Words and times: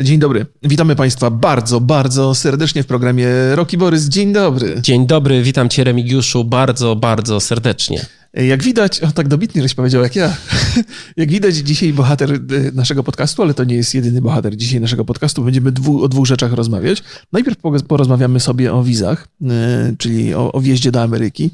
Dzień 0.00 0.18
dobry. 0.18 0.46
Witamy 0.62 0.96
Państwa 0.96 1.30
bardzo, 1.30 1.80
bardzo 1.80 2.34
serdecznie 2.34 2.82
w 2.82 2.86
programie 2.86 3.28
Roki 3.54 3.78
Borys. 3.78 4.08
Dzień 4.08 4.32
dobry. 4.32 4.76
Dzień 4.80 5.06
dobry, 5.06 5.42
witam 5.42 5.68
Cię 5.68 5.84
Remigiuszu 5.84 6.44
bardzo, 6.44 6.96
bardzo 6.96 7.40
serdecznie. 7.40 8.06
Jak 8.32 8.62
widać, 8.62 9.00
o 9.00 9.12
tak 9.12 9.28
dobitnie 9.28 9.62
żeś 9.62 9.74
powiedział 9.74 10.02
jak 10.02 10.16
ja, 10.16 10.36
jak 11.16 11.30
widać 11.30 11.54
dzisiaj 11.54 11.92
bohater 11.92 12.32
e, 12.32 12.38
naszego 12.72 13.04
podcastu, 13.04 13.42
ale 13.42 13.54
to 13.54 13.64
nie 13.64 13.74
jest 13.74 13.94
jedyny 13.94 14.20
bohater 14.20 14.56
dzisiaj 14.56 14.80
naszego 14.80 15.04
podcastu, 15.04 15.44
będziemy 15.44 15.72
dwu, 15.72 16.04
o 16.04 16.08
dwóch 16.08 16.26
rzeczach 16.26 16.52
rozmawiać. 16.52 17.02
Najpierw 17.32 17.58
porozmawiamy 17.88 18.40
sobie 18.40 18.72
o 18.72 18.82
wizach, 18.82 19.28
e, 19.42 19.94
czyli 19.98 20.34
o, 20.34 20.52
o 20.52 20.60
wjeździe 20.60 20.92
do 20.92 21.02
Ameryki 21.02 21.50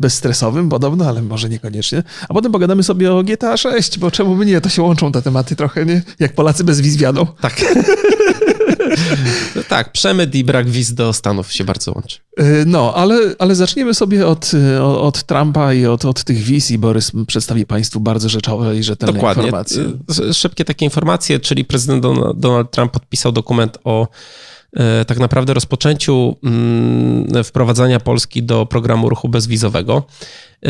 bezstresowym 0.00 0.68
podobno, 0.68 1.08
ale 1.08 1.22
może 1.22 1.48
niekoniecznie. 1.48 2.02
A 2.28 2.34
potem 2.34 2.52
pogadamy 2.52 2.82
sobie 2.82 3.12
o 3.12 3.22
GTA 3.22 3.56
6, 3.56 3.98
bo 3.98 4.10
czemu 4.10 4.36
by 4.36 4.46
nie? 4.46 4.60
To 4.60 4.68
się 4.68 4.82
łączą 4.82 5.12
te 5.12 5.22
tematy 5.22 5.56
trochę, 5.56 5.86
nie? 5.86 6.02
Jak 6.18 6.34
Polacy 6.34 6.64
bez 6.64 6.80
wiz 6.80 6.96
wiadą. 6.96 7.26
Tak. 7.40 7.64
no 9.56 9.62
tak, 9.68 9.92
przemyt 9.92 10.34
i 10.34 10.44
brak 10.44 10.70
wiz 10.70 10.94
do 10.94 11.12
Stanów 11.12 11.52
się 11.52 11.64
bardzo 11.64 11.92
łączy. 11.92 12.18
E, 12.36 12.64
no, 12.66 12.94
ale, 12.94 13.18
ale 13.38 13.54
zaczniemy 13.54 13.94
sobie 13.94 14.26
od, 14.26 14.50
od 14.80 15.22
Trumpa 15.22 15.74
i 15.74 15.86
od, 15.86 16.04
od 16.04 16.24
tych 16.24 16.38
wiz 16.38 16.70
i 16.70 16.78
Borys 16.78 17.12
przedstawi 17.26 17.66
Państwu 17.66 18.00
bardzo 18.00 18.28
rzeczowe 18.28 18.76
i 18.76 18.82
rzetelne 18.82 19.12
Dokładnie. 19.12 19.42
informacje. 19.42 19.84
E, 20.30 20.34
szybkie 20.34 20.64
takie 20.64 20.84
informacje, 20.84 21.40
czyli 21.40 21.64
prezydent 21.64 22.04
Donald 22.36 22.70
Trump 22.70 22.92
podpisał 22.92 23.32
dokument 23.32 23.78
o 23.84 24.08
E, 24.08 24.53
tak 25.06 25.18
naprawdę 25.18 25.54
rozpoczęciu 25.54 26.36
mm, 26.44 27.44
wprowadzania 27.44 28.00
Polski 28.00 28.42
do 28.42 28.66
programu 28.66 29.08
ruchu 29.08 29.28
bezwizowego. 29.28 30.02
E, 30.66 30.68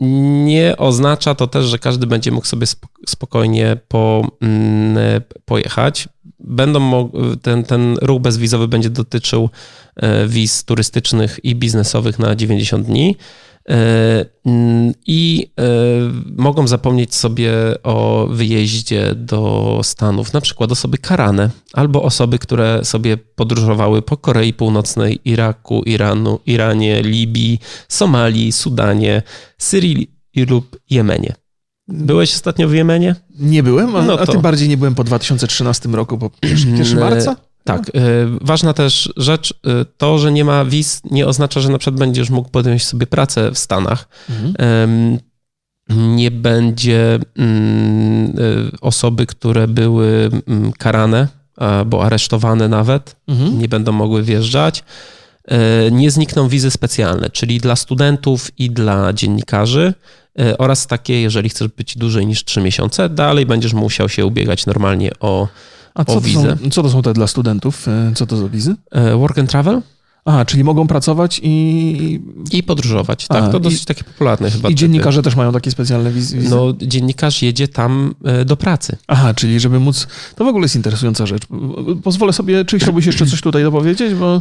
nie 0.00 0.76
oznacza 0.76 1.34
to 1.34 1.46
też, 1.46 1.64
że 1.64 1.78
każdy 1.78 2.06
będzie 2.06 2.30
mógł 2.30 2.46
sobie 2.46 2.66
spokojnie 3.06 3.76
po, 3.88 4.30
mm, 4.40 5.22
pojechać. 5.44 6.08
Będą 6.40 7.10
ten, 7.42 7.64
ten 7.64 7.96
ruch 8.02 8.22
bezwizowy 8.22 8.68
będzie 8.68 8.90
dotyczył 8.90 9.50
e, 9.96 10.26
wiz 10.26 10.64
turystycznych 10.64 11.40
i 11.42 11.54
biznesowych 11.54 12.18
na 12.18 12.36
90 12.36 12.86
dni. 12.86 13.16
E, 13.68 14.24
mm, 14.46 14.92
i 15.06 15.50
e, 15.60 15.62
mogą 16.36 16.66
zapomnieć 16.66 17.14
sobie 17.14 17.52
o 17.82 18.26
wyjeździe 18.30 19.14
do 19.14 19.80
Stanów, 19.82 20.32
na 20.32 20.40
przykład 20.40 20.72
osoby 20.72 20.98
karane 20.98 21.50
albo 21.72 22.02
osoby, 22.02 22.38
które 22.38 22.84
sobie 22.84 23.16
podróżowały 23.16 24.02
po 24.02 24.16
Korei 24.16 24.52
Północnej, 24.52 25.20
Iraku, 25.24 25.82
Iranu, 25.82 26.38
Iranie, 26.46 27.02
Libii, 27.02 27.58
Somalii, 27.88 28.52
Sudanie, 28.52 29.22
Syrii 29.58 30.10
lub 30.48 30.80
Jemenie. 30.90 31.34
Byłeś 31.88 32.34
ostatnio 32.34 32.68
w 32.68 32.74
Jemenie? 32.74 33.14
Nie 33.38 33.62
byłem, 33.62 33.96
a, 33.96 34.02
no 34.02 34.16
to... 34.16 34.22
a 34.22 34.26
tym 34.26 34.40
bardziej 34.40 34.68
nie 34.68 34.76
byłem 34.76 34.94
po 34.94 35.04
2013 35.04 35.88
roku, 35.88 36.18
po 36.18 36.30
1 36.42 36.98
marca? 36.98 37.36
Tak. 37.68 37.90
No. 37.94 38.38
Ważna 38.40 38.72
też 38.72 39.12
rzecz, 39.16 39.50
y, 39.50 39.54
to, 39.96 40.18
że 40.18 40.32
nie 40.32 40.44
ma 40.44 40.64
wiz, 40.64 41.00
nie 41.10 41.26
oznacza, 41.26 41.60
że 41.60 41.68
na 41.68 41.78
przykład 41.78 41.98
będziesz 41.98 42.30
mógł 42.30 42.48
podjąć 42.48 42.84
sobie 42.84 43.06
pracę 43.06 43.50
w 43.50 43.58
Stanach. 43.58 44.08
Mhm. 44.30 45.18
Nie 46.16 46.30
będzie 46.30 47.18
mm, 47.36 48.38
y, 48.38 48.70
osoby, 48.80 49.26
które 49.26 49.68
były 49.68 50.30
mm, 50.46 50.72
karane 50.72 51.28
albo 51.56 52.04
aresztowane 52.04 52.68
nawet, 52.68 53.16
mhm. 53.28 53.58
nie 53.58 53.68
będą 53.68 53.92
mogły 53.92 54.22
wjeżdżać. 54.22 54.84
Nie 55.92 56.10
znikną 56.10 56.48
wizy 56.48 56.70
specjalne, 56.70 57.30
czyli 57.30 57.60
dla 57.60 57.76
studentów 57.76 58.50
i 58.58 58.70
dla 58.70 59.12
dziennikarzy 59.12 59.94
oraz 60.58 60.86
takie, 60.86 61.20
jeżeli 61.20 61.48
chcesz 61.48 61.68
być 61.68 61.98
dłużej 61.98 62.26
niż 62.26 62.44
3 62.44 62.60
miesiące, 62.60 63.08
dalej 63.08 63.46
będziesz 63.46 63.72
musiał 63.72 64.08
się 64.08 64.26
ubiegać 64.26 64.66
normalnie 64.66 65.10
o 65.20 65.48
a 65.98 66.04
co 66.04 66.20
to, 66.20 66.28
są, 66.28 66.70
co 66.70 66.82
to 66.82 66.90
są 66.90 67.02
te 67.02 67.12
dla 67.12 67.26
studentów? 67.26 67.88
E, 67.88 68.12
co 68.14 68.26
to 68.26 68.36
za 68.36 68.48
wizy? 68.48 68.74
E, 68.90 69.16
work 69.16 69.38
and 69.38 69.50
travel? 69.50 69.82
Aha, 70.24 70.44
czyli 70.44 70.64
mogą 70.64 70.86
pracować 70.86 71.40
i... 71.42 72.20
I 72.52 72.62
podróżować, 72.62 73.26
tak. 73.28 73.44
A, 73.44 73.48
to 73.48 73.60
dosyć 73.60 73.82
i, 73.82 73.86
takie 73.86 74.04
popularne 74.04 74.50
chyba. 74.50 74.68
I 74.68 74.74
dziennikarze 74.74 75.22
też 75.22 75.36
mają 75.36 75.52
takie 75.52 75.70
specjalne 75.70 76.10
wizy? 76.10 76.38
No, 76.50 76.74
dziennikarz 76.78 77.42
jedzie 77.42 77.68
tam 77.68 78.14
e, 78.24 78.44
do 78.44 78.56
pracy. 78.56 78.96
Aha, 79.06 79.34
czyli 79.34 79.60
żeby 79.60 79.80
móc... 79.80 80.06
To 80.36 80.44
w 80.44 80.48
ogóle 80.48 80.64
jest 80.64 80.76
interesująca 80.76 81.26
rzecz. 81.26 81.42
Pozwolę 82.02 82.32
sobie, 82.32 82.64
czy 82.64 82.78
chciałbyś 82.78 83.06
jeszcze 83.06 83.26
coś 83.26 83.40
tutaj 83.40 83.62
dopowiedzieć, 83.62 84.14
bo... 84.14 84.40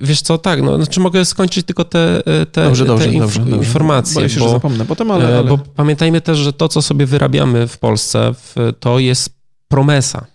Wiesz 0.00 0.22
co, 0.22 0.38
tak, 0.38 0.62
no, 0.62 0.76
znaczy 0.76 1.00
mogę 1.00 1.24
skończyć 1.24 1.66
tylko 1.66 1.84
te, 1.84 2.22
te, 2.52 2.64
dobrze, 2.64 2.84
dobrze, 2.84 3.04
te 3.04 3.12
inf 3.12 3.38
dobrze, 3.38 3.56
informacje. 3.56 4.14
Boję 4.14 4.28
się, 4.28 4.40
bo, 4.40 4.46
że 4.46 4.52
zapomnę 4.52 4.84
potem, 4.84 5.10
ale, 5.10 5.26
ale... 5.26 5.44
Bo 5.44 5.58
pamiętajmy 5.58 6.20
też, 6.20 6.38
że 6.38 6.52
to, 6.52 6.68
co 6.68 6.82
sobie 6.82 7.06
wyrabiamy 7.06 7.68
w 7.68 7.78
Polsce, 7.78 8.34
to 8.80 8.98
jest 8.98 9.41
promesa. 9.72 10.26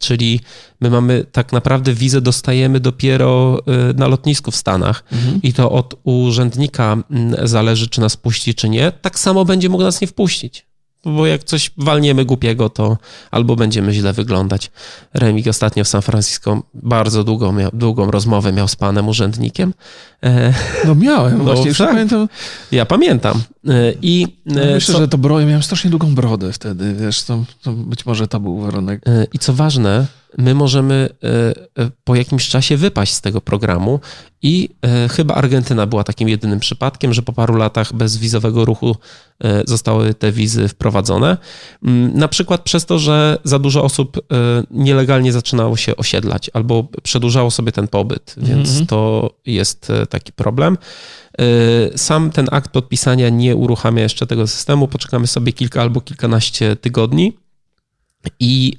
Czyli 0.00 0.40
my 0.80 0.90
mamy 0.90 1.24
tak 1.32 1.52
naprawdę 1.52 1.94
wizę 1.94 2.20
dostajemy 2.20 2.80
dopiero 2.80 3.58
y, 3.90 3.94
na 3.94 4.08
lotnisku 4.08 4.50
w 4.50 4.56
Stanach 4.56 5.04
mhm. 5.12 5.42
i 5.42 5.52
to 5.52 5.70
od 5.70 5.94
urzędnika 6.04 6.96
mm, 7.10 7.48
zależy, 7.48 7.88
czy 7.88 8.00
nas 8.00 8.16
puści, 8.16 8.54
czy 8.54 8.68
nie. 8.68 8.92
Tak 8.92 9.18
samo 9.18 9.44
będzie 9.44 9.68
mógł 9.68 9.84
nas 9.84 10.00
nie 10.00 10.06
wpuścić 10.06 10.71
bo 11.04 11.26
jak 11.26 11.44
coś 11.44 11.70
walniemy 11.76 12.24
głupiego, 12.24 12.68
to 12.68 12.98
albo 13.30 13.56
będziemy 13.56 13.92
źle 13.92 14.12
wyglądać. 14.12 14.70
Remig 15.14 15.46
ostatnio 15.46 15.84
w 15.84 15.88
San 15.88 16.02
Francisco 16.02 16.62
bardzo 16.74 17.24
długą, 17.24 17.52
miał, 17.52 17.70
długą 17.72 18.10
rozmowę 18.10 18.52
miał 18.52 18.68
z 18.68 18.76
panem 18.76 19.08
urzędnikiem. 19.08 19.74
E, 20.22 20.54
no 20.86 20.94
miałem, 20.94 21.38
no, 21.38 21.44
właśnie, 21.44 21.74
tak. 21.74 21.88
pamiętam. 21.88 22.28
Ja 22.72 22.86
pamiętam. 22.86 23.42
E, 23.68 23.72
I 24.02 24.26
no, 24.46 24.60
myślę, 24.74 24.94
co... 24.94 25.00
że 25.00 25.08
to 25.08 25.18
broję, 25.18 25.46
miałem 25.46 25.62
strasznie 25.62 25.90
długą 25.90 26.14
brodę 26.14 26.52
wtedy, 26.52 26.94
wiesz, 26.94 27.22
to, 27.22 27.44
to 27.62 27.72
być 27.72 28.06
może 28.06 28.28
to 28.28 28.40
był 28.40 28.60
warunek. 28.60 29.00
I 29.32 29.38
co 29.38 29.52
ważne, 29.52 30.06
my 30.38 30.54
możemy 30.54 31.08
e, 31.22 31.28
e, 31.82 31.90
po 32.04 32.14
jakimś 32.14 32.48
czasie 32.48 32.76
wypaść 32.76 33.12
z 33.12 33.20
tego 33.20 33.40
programu 33.40 34.00
i 34.42 34.68
e, 34.82 35.08
chyba 35.08 35.34
Argentyna 35.34 35.86
była 35.86 36.04
takim 36.04 36.28
jedynym 36.28 36.60
przypadkiem, 36.60 37.14
że 37.14 37.22
po 37.22 37.32
paru 37.32 37.56
latach 37.56 37.92
bezwizowego 37.92 38.64
ruchu 38.64 38.96
zostały 39.66 40.14
te 40.14 40.32
wizy 40.32 40.68
wprowadzone. 40.68 41.36
Mm, 41.82 42.18
na 42.18 42.28
przykład 42.28 42.62
przez 42.62 42.86
to, 42.86 42.98
że 42.98 43.38
za 43.44 43.58
dużo 43.58 43.84
osób 43.84 44.20
nielegalnie 44.70 45.32
zaczynało 45.32 45.76
się 45.76 45.96
osiedlać 45.96 46.50
albo 46.52 46.88
przedłużało 47.02 47.50
sobie 47.50 47.72
ten 47.72 47.88
pobyt, 47.88 48.34
więc 48.36 48.70
mm 48.70 48.82
-hmm. 48.82 48.86
to 48.86 49.30
jest 49.46 49.92
taki 50.10 50.32
problem. 50.32 50.78
Sam 51.96 52.30
ten 52.30 52.48
akt 52.50 52.70
podpisania 52.70 53.28
nie 53.28 53.56
uruchamia 53.56 54.02
jeszcze 54.02 54.26
tego 54.26 54.46
systemu. 54.46 54.88
Poczekamy 54.88 55.26
sobie 55.26 55.52
kilka 55.52 55.82
albo 55.82 56.00
kilkanaście 56.00 56.76
tygodni. 56.76 57.32
I, 58.40 58.76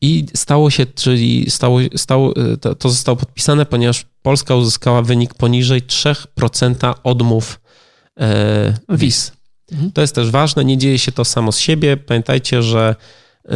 I 0.00 0.26
stało 0.34 0.70
się, 0.70 0.86
czyli 0.86 1.50
stało, 1.50 1.78
stało, 1.96 2.34
to, 2.60 2.74
to 2.74 2.88
zostało 2.88 3.16
podpisane, 3.16 3.66
ponieważ 3.66 4.06
Polska 4.22 4.54
uzyskała 4.54 5.02
wynik 5.02 5.34
poniżej 5.34 5.82
3% 5.82 6.94
odmów 7.04 7.60
e, 8.20 8.74
wiz. 8.88 9.32
Mhm. 9.72 9.92
To 9.92 10.00
jest 10.00 10.14
też 10.14 10.30
ważne, 10.30 10.64
nie 10.64 10.78
dzieje 10.78 10.98
się 10.98 11.12
to 11.12 11.24
samo 11.24 11.52
z 11.52 11.58
siebie. 11.58 11.96
Pamiętajcie, 11.96 12.62
że 12.62 12.96
e, 13.44 13.54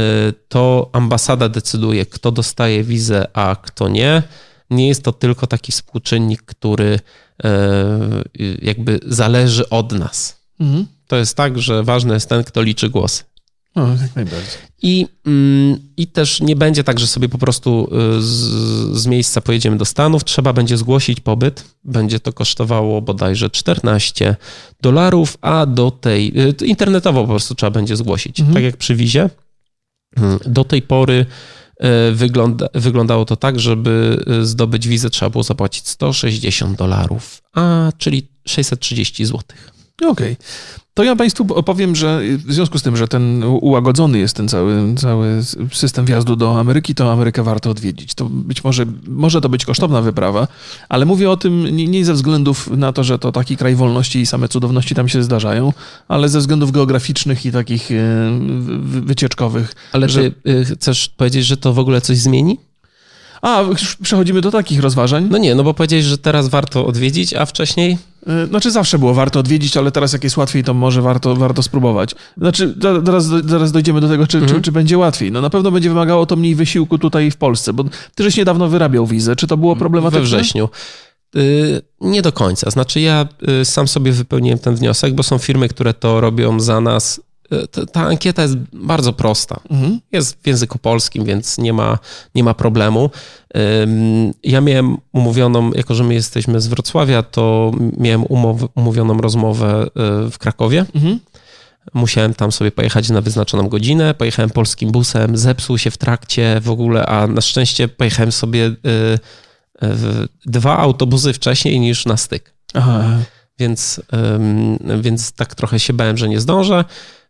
to 0.48 0.90
ambasada 0.92 1.48
decyduje, 1.48 2.06
kto 2.06 2.32
dostaje 2.32 2.84
wizę, 2.84 3.26
a 3.32 3.56
kto 3.62 3.88
nie. 3.88 4.22
Nie 4.70 4.88
jest 4.88 5.02
to 5.02 5.12
tylko 5.12 5.46
taki 5.46 5.72
współczynnik, 5.72 6.42
który 6.42 7.00
e, 7.44 7.50
jakby 8.62 9.00
zależy 9.06 9.68
od 9.68 9.92
nas. 9.92 10.42
Mhm. 10.60 10.86
To 11.06 11.16
jest 11.16 11.36
tak, 11.36 11.58
że 11.58 11.82
ważny 11.82 12.14
jest 12.14 12.28
ten, 12.28 12.44
kto 12.44 12.62
liczy 12.62 12.90
głosy. 12.90 13.24
No, 13.76 13.88
jak 14.02 14.16
najbardziej. 14.16 14.58
I, 14.82 15.06
mm, 15.26 15.78
I 15.96 16.06
też 16.06 16.40
nie 16.40 16.56
będzie 16.56 16.84
tak, 16.84 17.00
że 17.00 17.06
sobie 17.06 17.28
po 17.28 17.38
prostu 17.38 17.88
y, 18.18 18.22
z, 18.22 18.28
z, 18.98 19.06
miejsca 19.06 19.40
pojedziemy 19.40 19.76
do 19.76 19.84
Stanów. 19.84 20.24
Trzeba 20.24 20.52
będzie 20.52 20.76
zgłosić 20.76 21.20
pobyt. 21.20 21.64
Będzie 21.84 22.20
to 22.20 22.32
kosztowało 22.32 23.02
bodajże 23.02 23.50
14 23.50 24.36
dolarów, 24.80 25.38
a 25.40 25.66
do 25.66 25.90
tej. 25.90 26.40
Y, 26.40 26.66
internetowo 26.66 27.22
po 27.22 27.28
prostu 27.28 27.54
trzeba 27.54 27.70
będzie 27.70 27.96
zgłosić. 27.96 28.40
Mhm. 28.40 28.54
Tak 28.54 28.64
jak 28.64 28.76
przy 28.76 28.94
wizie. 28.94 29.30
Mm, 30.16 30.38
do 30.46 30.64
tej 30.64 30.82
pory 30.82 31.26
y, 32.10 32.12
wygląda, 32.12 32.68
wyglądało 32.74 33.24
to 33.24 33.36
tak, 33.36 33.60
żeby 33.60 34.24
zdobyć 34.42 34.88
wizę, 34.88 35.10
trzeba 35.10 35.30
było 35.30 35.44
zapłacić 35.44 35.88
160 35.88 36.78
dolarów, 36.78 37.42
a 37.52 37.92
czyli 37.98 38.28
630 38.46 39.24
złotych. 39.24 39.72
Okej. 40.10 40.32
Okay. 40.32 40.36
To 40.94 41.04
ja 41.04 41.16
Państwu 41.16 41.46
opowiem, 41.54 41.96
że 41.96 42.20
w 42.46 42.52
związku 42.52 42.78
z 42.78 42.82
tym, 42.82 42.96
że 42.96 43.08
ten 43.08 43.44
ułagodzony 43.44 44.18
jest 44.18 44.36
ten 44.36 44.48
cały, 44.48 44.94
cały 44.94 45.42
system 45.72 46.04
wjazdu 46.04 46.36
do 46.36 46.60
Ameryki, 46.60 46.94
to 46.94 47.12
Amerykę 47.12 47.42
warto 47.42 47.70
odwiedzić. 47.70 48.14
To 48.14 48.24
być 48.24 48.64
może, 48.64 48.86
może 49.06 49.40
to 49.40 49.48
być 49.48 49.64
kosztowna 49.64 50.02
wyprawa, 50.02 50.48
ale 50.88 51.04
mówię 51.04 51.30
o 51.30 51.36
tym 51.36 51.76
nie, 51.76 51.86
nie 51.86 52.04
ze 52.04 52.12
względów 52.12 52.70
na 52.70 52.92
to, 52.92 53.04
że 53.04 53.18
to 53.18 53.32
taki 53.32 53.56
kraj 53.56 53.74
wolności 53.74 54.20
i 54.20 54.26
same 54.26 54.48
cudowności 54.48 54.94
tam 54.94 55.08
się 55.08 55.22
zdarzają, 55.22 55.72
ale 56.08 56.28
ze 56.28 56.38
względów 56.38 56.72
geograficznych 56.72 57.46
i 57.46 57.52
takich 57.52 57.90
e, 57.90 57.94
wycieczkowych. 58.80 59.74
Ale 59.92 60.08
że... 60.08 60.30
ty 60.30 60.34
e, 60.60 60.64
chcesz 60.64 61.08
powiedzieć, 61.08 61.46
że 61.46 61.56
to 61.56 61.72
w 61.72 61.78
ogóle 61.78 62.00
coś 62.00 62.18
zmieni? 62.18 62.58
A, 63.42 63.64
przechodzimy 64.02 64.40
do 64.40 64.50
takich 64.50 64.80
rozważań? 64.80 65.28
No 65.30 65.38
nie, 65.38 65.54
no 65.54 65.64
bo 65.64 65.74
powiedziałeś, 65.74 66.04
że 66.04 66.18
teraz 66.18 66.48
warto 66.48 66.86
odwiedzić, 66.86 67.34
a 67.34 67.46
wcześniej 67.46 67.98
znaczy 68.48 68.70
zawsze 68.70 68.98
było 68.98 69.14
warto 69.14 69.40
odwiedzić, 69.40 69.76
ale 69.76 69.92
teraz 69.92 70.12
jak 70.12 70.24
jest 70.24 70.36
łatwiej, 70.36 70.64
to 70.64 70.74
może 70.74 71.02
warto, 71.02 71.36
warto 71.36 71.62
spróbować. 71.62 72.14
Znaczy 72.36 72.74
zaraz, 73.04 73.24
zaraz 73.24 73.72
dojdziemy 73.72 74.00
do 74.00 74.08
tego, 74.08 74.26
czy, 74.26 74.38
mhm. 74.38 74.56
czy, 74.56 74.62
czy, 74.62 74.72
będzie 74.72 74.98
łatwiej. 74.98 75.32
No 75.32 75.40
na 75.40 75.50
pewno 75.50 75.70
będzie 75.70 75.88
wymagało 75.88 76.26
to 76.26 76.36
mniej 76.36 76.54
wysiłku 76.54 76.98
tutaj 76.98 77.30
w 77.30 77.36
Polsce, 77.36 77.72
bo 77.72 77.84
ty 78.14 78.22
żeś 78.22 78.36
niedawno 78.36 78.68
wyrabiał 78.68 79.06
wizę. 79.06 79.36
Czy 79.36 79.46
to 79.46 79.56
było 79.56 79.76
problematyczne? 79.76 80.20
We 80.20 80.26
wrześniu. 80.26 80.68
Y, 81.36 81.82
nie 82.00 82.22
do 82.22 82.32
końca. 82.32 82.70
Znaczy, 82.70 83.00
ja 83.00 83.28
y, 83.60 83.64
sam 83.64 83.88
sobie 83.88 84.12
wypełniłem 84.12 84.58
ten 84.58 84.74
wniosek, 84.74 85.14
bo 85.14 85.22
są 85.22 85.38
firmy, 85.38 85.68
które 85.68 85.94
to 85.94 86.20
robią 86.20 86.60
za 86.60 86.80
nas. 86.80 87.20
Y, 87.52 87.86
ta 87.86 88.00
ankieta 88.00 88.42
jest 88.42 88.56
bardzo 88.72 89.12
prosta. 89.12 89.60
Mhm. 89.70 90.00
Jest 90.12 90.42
w 90.42 90.46
języku 90.46 90.78
polskim, 90.78 91.24
więc 91.24 91.58
nie 91.58 91.72
ma, 91.72 91.98
nie 92.34 92.44
ma 92.44 92.54
problemu. 92.54 93.10
Ja 94.42 94.60
miałem 94.60 94.96
umówioną, 95.12 95.72
jako 95.72 95.94
że 95.94 96.04
my 96.04 96.14
jesteśmy 96.14 96.60
z 96.60 96.66
Wrocławia, 96.66 97.22
to 97.22 97.72
miałem 97.98 98.24
umow, 98.24 98.60
umówioną 98.74 99.18
rozmowę 99.18 99.86
w 100.30 100.38
Krakowie. 100.38 100.84
Mhm. 100.94 101.20
Musiałem 101.94 102.34
tam 102.34 102.52
sobie 102.52 102.72
pojechać 102.72 103.10
na 103.10 103.20
wyznaczoną 103.20 103.68
godzinę. 103.68 104.14
Pojechałem 104.14 104.50
polskim 104.50 104.92
busem, 104.92 105.36
zepsuł 105.36 105.78
się 105.78 105.90
w 105.90 105.98
trakcie 105.98 106.60
w 106.60 106.70
ogóle, 106.70 107.06
a 107.06 107.26
na 107.26 107.40
szczęście 107.40 107.88
pojechałem 107.88 108.32
sobie 108.32 108.70
dwa 110.46 110.78
autobusy 110.78 111.32
wcześniej 111.32 111.80
niż 111.80 112.06
na 112.06 112.16
styk. 112.16 112.54
Aha. 112.74 113.04
Więc, 113.58 114.00
więc 115.00 115.32
tak 115.32 115.54
trochę 115.54 115.78
się 115.78 115.92
bałem, 115.92 116.18
że 116.18 116.28
nie 116.28 116.40
zdążę, 116.40 116.84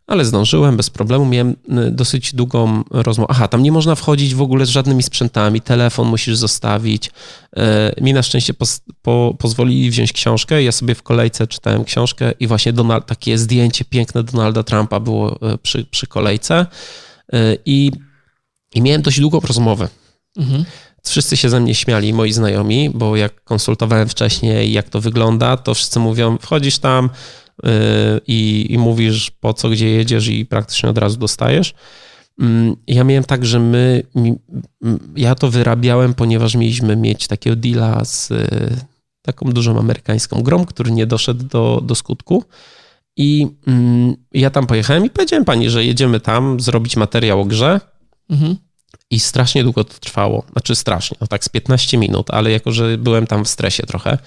ale 0.07 0.25
zdążyłem 0.25 0.77
bez 0.77 0.89
problemu. 0.89 1.25
Miałem 1.25 1.49
y, 1.51 1.91
dosyć 1.91 2.35
długą 2.35 2.83
rozmowę. 2.91 3.27
Aha, 3.31 3.47
tam 3.47 3.63
nie 3.63 3.71
można 3.71 3.95
wchodzić 3.95 4.35
w 4.35 4.41
ogóle 4.41 4.65
z 4.65 4.69
żadnymi 4.69 5.03
sprzętami, 5.03 5.61
telefon 5.61 6.07
musisz 6.07 6.37
zostawić. 6.37 7.11
E, 7.55 7.93
mi 8.01 8.13
na 8.13 8.23
szczęście 8.23 8.53
po, 8.53 8.65
po, 9.01 9.35
pozwolili 9.39 9.89
wziąć 9.89 10.13
książkę. 10.13 10.63
Ja 10.63 10.71
sobie 10.71 10.95
w 10.95 11.03
kolejce 11.03 11.47
czytałem 11.47 11.83
książkę 11.83 12.31
i 12.39 12.47
właśnie 12.47 12.73
Donald, 12.73 13.05
takie 13.05 13.37
zdjęcie 13.37 13.85
piękne 13.85 14.23
Donalda 14.23 14.63
Trumpa 14.63 14.99
było 14.99 15.41
e, 15.41 15.57
przy, 15.57 15.85
przy 15.85 16.07
kolejce. 16.07 16.65
I, 17.65 17.91
I 18.75 18.81
miałem 18.81 19.01
dość 19.01 19.19
długą 19.19 19.39
rozmowę. 19.39 19.87
Mhm. 20.37 20.65
Wszyscy 21.05 21.37
się 21.37 21.49
ze 21.49 21.59
mnie 21.59 21.75
śmiali, 21.75 22.13
moi 22.13 22.33
znajomi, 22.33 22.89
bo 22.89 23.15
jak 23.15 23.43
konsultowałem 23.43 24.09
wcześniej, 24.09 24.71
jak 24.71 24.89
to 24.89 25.01
wygląda, 25.01 25.57
to 25.57 25.73
wszyscy 25.73 25.99
mówią: 25.99 26.37
wchodzisz 26.37 26.79
tam 26.79 27.09
i, 28.27 28.67
i 28.69 28.77
mówisz 28.77 29.31
po 29.31 29.53
co, 29.53 29.69
gdzie 29.69 29.89
jedziesz, 29.89 30.27
i 30.27 30.45
praktycznie 30.45 30.89
od 30.89 30.97
razu 30.97 31.17
dostajesz. 31.17 31.73
Yy, 32.39 32.47
ja 32.87 33.03
miałem 33.03 33.23
tak, 33.23 33.45
że 33.45 33.59
my, 33.59 34.03
mi, 34.15 34.35
ja 35.15 35.35
to 35.35 35.49
wyrabiałem, 35.49 36.13
ponieważ 36.13 36.55
mieliśmy 36.55 36.95
mieć 36.95 37.27
takiego 37.27 37.55
deala 37.55 38.05
z 38.05 38.29
yy, 38.29 38.37
taką 39.21 39.51
dużą 39.51 39.79
amerykańską 39.79 40.41
grą, 40.41 40.65
który 40.65 40.91
nie 40.91 41.05
doszedł 41.05 41.43
do, 41.43 41.81
do 41.85 41.95
skutku. 41.95 42.43
I 43.17 43.47
mm, 43.67 44.15
ja 44.31 44.49
tam 44.49 44.67
pojechałem 44.67 45.05
i 45.05 45.09
powiedziałem 45.09 45.45
pani, 45.45 45.69
że 45.69 45.85
jedziemy 45.85 46.19
tam 46.19 46.59
zrobić 46.59 46.97
materiał 46.97 47.41
o 47.41 47.45
grze. 47.45 47.81
Mhm. 48.29 48.57
I 49.09 49.19
strasznie 49.19 49.63
długo 49.63 49.83
to 49.83 49.93
trwało. 49.99 50.43
Znaczy 50.51 50.75
strasznie, 50.75 51.17
no 51.21 51.27
tak 51.27 51.43
z 51.43 51.49
15 51.49 51.97
minut, 51.97 52.31
ale 52.31 52.51
jako, 52.51 52.71
że 52.71 52.97
byłem 52.97 53.27
tam 53.27 53.45
w 53.45 53.49
stresie 53.49 53.83
trochę, 53.83 54.17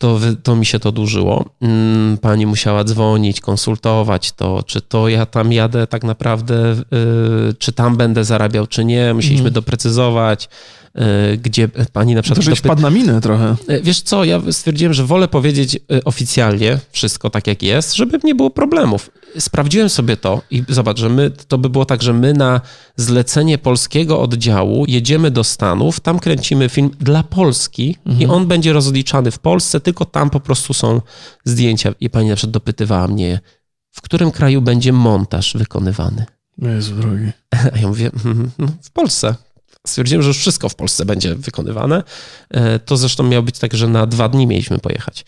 to, 0.00 0.18
to 0.42 0.56
mi 0.56 0.66
się 0.66 0.78
to 0.78 0.92
dłużyło. 0.92 1.44
Mm, 1.62 2.18
pani 2.18 2.46
musiała 2.46 2.84
dzwonić, 2.84 3.40
konsultować 3.40 4.32
to, 4.32 4.62
czy 4.62 4.80
to 4.80 5.08
ja 5.08 5.26
tam 5.26 5.52
jadę 5.52 5.86
tak 5.86 6.04
naprawdę, 6.04 6.76
yy, 6.90 7.54
czy 7.58 7.72
tam 7.72 7.96
będę 7.96 8.24
zarabiał, 8.24 8.66
czy 8.66 8.84
nie. 8.84 9.14
Musieliśmy 9.14 9.48
mm. 9.48 9.52
doprecyzować. 9.52 10.48
E, 10.94 11.36
gdzie 11.36 11.68
pani 11.92 12.14
na 12.14 12.22
przykład... 12.22 12.44
To 12.44 12.50
dopy... 12.50 12.62
wpadł 12.62 12.82
na 12.82 12.90
minę 12.90 13.20
trochę. 13.20 13.56
E, 13.68 13.80
wiesz 13.80 14.00
co, 14.00 14.24
ja 14.24 14.42
stwierdziłem, 14.52 14.94
że 14.94 15.04
wolę 15.04 15.28
powiedzieć 15.28 15.76
e, 15.76 16.04
oficjalnie 16.04 16.78
wszystko 16.90 17.30
tak 17.30 17.46
jak 17.46 17.62
jest, 17.62 17.94
żeby 17.94 18.18
nie 18.24 18.34
było 18.34 18.50
problemów. 18.50 19.10
Sprawdziłem 19.38 19.88
sobie 19.88 20.16
to 20.16 20.42
i 20.50 20.62
zobacz, 20.68 20.98
że 20.98 21.08
my, 21.08 21.30
to 21.30 21.58
by 21.58 21.68
było 21.68 21.84
tak, 21.84 22.02
że 22.02 22.12
my 22.12 22.32
na 22.32 22.60
zlecenie 22.96 23.58
polskiego 23.58 24.20
oddziału 24.20 24.84
jedziemy 24.88 25.30
do 25.30 25.44
Stanów, 25.44 26.00
tam 26.00 26.18
kręcimy 26.18 26.68
film 26.68 26.90
dla 27.00 27.22
Polski 27.22 27.96
mhm. 28.06 28.22
i 28.22 28.26
on 28.26 28.46
będzie 28.46 28.72
rozliczany 28.72 29.30
w 29.30 29.38
Polsce, 29.38 29.80
tylko 29.80 30.04
tam 30.04 30.30
po 30.30 30.40
prostu 30.40 30.74
są 30.74 31.00
zdjęcia. 31.44 31.94
I 32.00 32.10
pani 32.10 32.28
na 32.28 32.36
przykład 32.36 32.52
dopytywała 32.52 33.08
mnie, 33.08 33.40
w 33.90 34.00
którym 34.00 34.30
kraju 34.30 34.62
będzie 34.62 34.92
montaż 34.92 35.56
wykonywany. 35.56 36.24
Jezu 36.58 36.94
drogi. 36.94 37.30
A 37.74 37.78
ja 37.78 37.88
mówię, 37.88 38.06
mhm, 38.06 38.50
w 38.82 38.90
Polsce 38.90 39.34
stwierdziłem, 39.86 40.22
że 40.22 40.28
już 40.28 40.38
wszystko 40.38 40.68
w 40.68 40.74
Polsce 40.74 41.04
będzie 41.04 41.34
wykonywane. 41.34 42.02
E, 42.50 42.78
to 42.78 42.96
zresztą 42.96 43.24
miało 43.24 43.42
być 43.42 43.58
tak, 43.58 43.74
że 43.74 43.88
na 43.88 44.06
dwa 44.06 44.28
dni 44.28 44.46
mieliśmy 44.46 44.78
pojechać. 44.78 45.24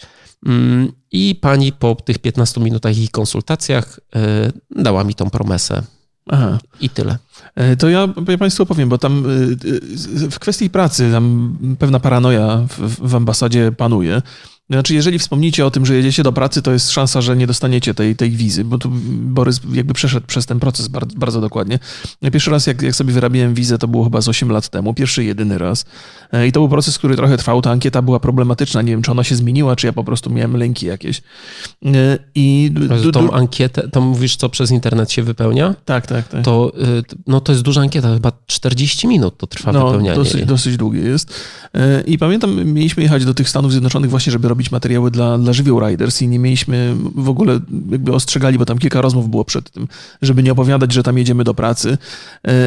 Mm, 0.47 0.93
I 1.13 1.35
pani 1.41 1.73
po 1.73 1.95
tych 1.95 2.19
15 2.19 2.61
minutach 2.61 2.99
i 2.99 3.09
konsultacjach 3.09 4.01
e, 4.17 4.53
dała 4.71 5.05
mi 5.05 5.15
tą 5.15 5.31
promesę. 5.31 5.83
Aha. 6.31 6.59
I 6.81 6.91
tyle. 6.91 7.19
E, 7.55 7.77
to 7.77 7.89
ja, 7.89 8.09
ja 8.29 8.39
Państwu 8.39 8.67
powiem, 8.67 8.89
bo 8.89 8.99
tam 8.99 9.25
w 10.31 10.39
kwestii 10.39 10.71
pracy 10.71 11.11
tam 11.13 11.57
pewna 11.79 12.01
paranoja 12.01 12.67
w, 12.69 13.09
w 13.09 13.15
ambasadzie 13.15 13.73
panuje. 13.73 14.23
Znaczy, 14.73 14.95
jeżeli 14.95 15.19
wspomnicie 15.19 15.67
o 15.67 15.71
tym, 15.71 15.87
że 15.87 15.95
jedziecie 15.95 16.23
do 16.23 16.33
pracy, 16.33 16.63
to 16.63 16.73
jest 16.73 16.91
szansa, 16.91 17.21
że 17.21 17.37
nie 17.37 17.47
dostaniecie 17.47 17.95
tej, 17.95 18.17
tej 18.17 18.31
wizy, 18.31 18.65
bo 18.65 18.79
tu 18.79 18.91
Borys 19.11 19.61
jakby 19.73 19.95
przeszedł 19.95 20.27
przez 20.27 20.47
ten 20.47 20.61
proces 20.61 20.89
bardzo, 20.89 21.17
bardzo 21.17 21.41
dokładnie. 21.41 21.79
Pierwszy 22.33 22.51
raz, 22.51 22.67
jak, 22.67 22.83
jak 22.83 22.95
sobie 22.95 23.13
wyrabiałem 23.13 23.55
wizę, 23.55 23.79
to 23.79 23.89
było 23.89 24.05
chyba 24.05 24.21
z 24.21 24.29
8 24.29 24.53
lat 24.53 24.69
temu, 24.69 24.95
pierwszy 24.95 25.25
jedyny 25.25 25.59
raz. 25.59 25.85
E, 26.33 26.47
I 26.47 26.53
to 26.53 26.61
był 26.61 26.69
proces, 26.69 26.99
który 26.99 27.17
trochę 27.17 27.37
trwał. 27.37 27.63
Ta 27.63 27.71
ankieta 27.71 28.03
była 28.03 28.21
problematyczna. 28.21 28.83
Nie 28.83 28.93
wiem, 28.93 29.03
czy 29.03 29.11
ona 29.11 29.25
się 29.25 29.37
zmieniła, 29.37 29.77
czy 29.77 29.87
ja 29.87 29.93
po 29.93 30.05
prostu 30.05 30.31
miałem 30.31 30.57
lęki 30.57 30.87
jakieś. 30.87 31.23
E, 31.87 32.19
I 32.35 32.73
tą 33.13 33.31
ankietę, 33.31 33.89
to 33.89 34.01
mówisz, 34.01 34.37
co 34.37 34.49
przez 34.49 34.71
internet 34.71 35.13
się 35.13 35.23
wypełnia? 35.23 35.75
Tak, 35.85 36.07
tak, 36.07 36.29
tak. 36.29 36.45
To, 36.45 36.73
y, 36.99 37.03
no, 37.27 37.41
to 37.41 37.53
jest 37.53 37.65
duża 37.65 37.81
ankieta, 37.81 38.15
chyba 38.15 38.33
40 38.47 39.07
minut 39.07 39.39
to 39.39 39.47
trwa 39.47 39.73
no, 39.73 39.87
wypełnianie. 39.87 40.17
Dosyć, 40.17 40.45
dosyć 40.45 40.77
długie 40.77 41.01
jest. 41.01 41.35
E, 41.75 42.01
I 42.01 42.19
pamiętam, 42.19 42.65
mieliśmy 42.65 43.03
jechać 43.03 43.25
do 43.25 43.35
tych 43.35 43.49
Stanów 43.49 43.71
Zjednoczonych 43.71 44.11
właśnie, 44.11 44.33
żeby 44.33 44.49
robić 44.49 44.62
materiały 44.71 45.11
dla, 45.11 45.39
dla 45.39 45.53
żywioł 45.53 45.81
Riders 45.81 46.23
i 46.23 46.29
nie 46.29 46.39
mieliśmy 46.39 46.97
w 47.15 47.29
ogóle, 47.29 47.61
jakby 47.91 48.13
ostrzegali, 48.13 48.59
bo 48.59 48.65
tam 48.65 48.79
kilka 48.79 49.01
rozmów 49.01 49.31
było 49.31 49.45
przed 49.45 49.71
tym, 49.71 49.89
żeby 50.23 50.43
nie 50.43 50.53
opowiadać, 50.53 50.93
że 50.93 51.03
tam 51.03 51.19
jedziemy 51.19 51.45
do 51.45 51.55
pracy. 51.55 51.99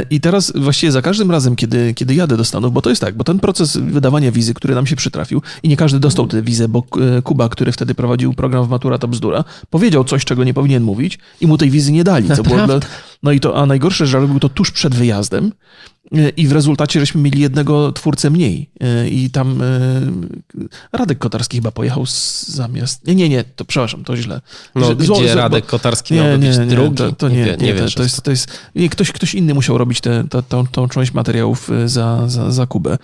I 0.09 0.19
teraz 0.19 0.53
właściwie 0.55 0.91
za 0.91 1.01
każdym 1.01 1.31
razem, 1.31 1.55
kiedy, 1.55 1.93
kiedy 1.93 2.15
jadę 2.15 2.37
do 2.37 2.45
Stanów, 2.45 2.73
bo 2.73 2.81
to 2.81 2.89
jest 2.89 3.01
tak, 3.01 3.17
bo 3.17 3.23
ten 3.23 3.39
proces 3.39 3.55
proces 3.55 3.77
wydawania 3.77 4.31
wizy, 4.31 4.53
który 4.53 4.75
nam 4.75 4.87
się 4.87 4.95
przytrafił 4.95 5.41
i 5.63 5.69
nie 5.69 5.77
każdy 5.77 5.99
dostał 5.99 6.27
tę 6.27 6.41
wizę, 6.41 6.67
bo 6.67 6.83
e, 7.17 7.21
Kuba, 7.21 7.49
który 7.49 7.71
wtedy 7.71 7.95
prowadził 7.95 8.33
program 8.33 8.65
w 8.65 8.69
Matura 8.69 8.97
to 8.97 9.07
bzdura, 9.07 9.43
powiedział 9.69 10.03
coś, 10.03 10.25
czego 10.25 10.43
nie 10.43 10.53
powinien 10.53 10.83
mówić 10.83 11.19
i 11.41 11.47
mu 11.47 11.57
tej 11.57 11.69
wizy 11.69 11.91
nie 11.91 12.03
dali. 12.03 12.27
Co 12.35 12.43
było 12.43 12.65
dla... 12.65 12.79
No 13.23 13.31
i 13.31 13.39
to, 13.39 13.57
a 13.57 13.65
najgorsze, 13.65 14.07
że 14.07 14.19
robił 14.19 14.39
to 14.39 14.49
tuż 14.49 14.71
przed 14.71 14.95
wyjazdem 14.95 15.51
i 16.37 16.47
w 16.47 16.51
rezultacie 16.51 16.99
żeśmy 16.99 17.21
mieli 17.21 17.41
jednego 17.41 17.91
twórcę 17.91 18.29
mniej. 18.29 18.69
E, 18.81 19.09
I 19.09 19.29
tam 19.29 19.61
e, 19.61 19.65
Radek 20.93 21.17
Kotarski 21.17 21.57
chyba 21.57 21.71
pojechał 21.71 22.05
zamiast. 22.47 23.07
Nie, 23.07 23.15
nie, 23.15 23.29
nie, 23.29 23.43
to 23.43 23.65
przepraszam, 23.65 24.03
to 24.03 24.17
źle. 24.17 24.41
No, 24.75 24.85
że, 24.85 24.95
gdzie 24.95 25.05
zło, 25.05 25.19
Radek 25.35 25.65
Kotarski 25.65 26.13
nie, 26.13 26.21
miał 26.21 26.37
nie, 26.37 26.47
być 26.47 26.57
nie, 26.57 26.65
drugi? 26.65 26.95
To, 26.95 27.11
to 27.11 27.29
nie, 27.29 27.35
nie, 27.35 27.45
nie, 27.45 27.73
to, 27.73 27.89
to, 27.95 28.03
jest, 28.03 28.21
to 28.21 28.31
jest. 28.31 28.59
Nie, 28.75 28.89
ktoś, 28.89 29.11
ktoś 29.11 29.35
inny 29.35 29.53
musiał 29.53 29.77
robić 29.77 30.01
tę 30.01 30.23
te, 30.29 30.43
tą, 30.43 30.67
tą 30.67 30.87
część 30.87 31.13
materiałów 31.13 31.69
e, 31.69 31.89
za, 31.89 32.29
za, 32.29 32.51
za 32.51 32.65
Kubę. 32.65 32.97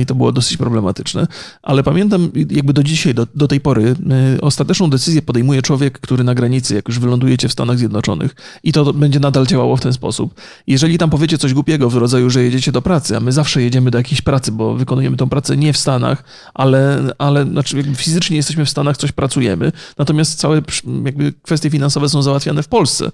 I 0.00 0.06
to 0.06 0.14
było 0.14 0.32
dosyć 0.32 0.56
problematyczne. 0.56 1.26
Ale 1.62 1.82
pamiętam, 1.82 2.30
jakby 2.50 2.72
do 2.72 2.82
dzisiaj, 2.82 3.14
do, 3.14 3.26
do 3.34 3.48
tej 3.48 3.60
pory, 3.60 3.94
ostateczną 4.40 4.90
decyzję 4.90 5.22
podejmuje 5.22 5.62
człowiek, 5.62 5.98
który 5.98 6.24
na 6.24 6.34
granicy, 6.34 6.74
jak 6.74 6.88
już 6.88 6.98
wylądujecie 6.98 7.48
w 7.48 7.52
Stanach 7.52 7.78
Zjednoczonych, 7.78 8.34
i 8.62 8.72
to 8.72 8.92
będzie 8.92 9.20
nadal 9.20 9.46
działało 9.46 9.76
w 9.76 9.80
ten 9.80 9.92
sposób. 9.92 10.40
Jeżeli 10.66 10.98
tam 10.98 11.10
powiecie 11.10 11.38
coś 11.38 11.54
głupiego 11.54 11.90
w 11.90 11.96
rodzaju 11.96 12.17
rodzaju, 12.18 12.30
że 12.30 12.42
jedziecie 12.42 12.72
do 12.72 12.82
pracy, 12.82 13.16
a 13.16 13.20
my 13.20 13.32
zawsze 13.32 13.62
jedziemy 13.62 13.90
do 13.90 13.98
jakiejś 13.98 14.22
pracy, 14.22 14.52
bo 14.52 14.74
wykonujemy 14.74 15.16
tą 15.16 15.28
pracę 15.28 15.56
nie 15.56 15.72
w 15.72 15.76
Stanach, 15.76 16.24
ale, 16.54 17.02
ale 17.18 17.44
znaczy 17.44 17.84
fizycznie 17.96 18.36
jesteśmy 18.36 18.64
w 18.64 18.70
Stanach, 18.70 18.96
coś 18.96 19.12
pracujemy, 19.12 19.72
natomiast 19.98 20.38
całe 20.38 20.62
jakby 21.04 21.32
kwestie 21.42 21.70
finansowe 21.70 22.08
są 22.08 22.22
załatwiane 22.22 22.62
w 22.62 22.68
Polsce. 22.68 23.10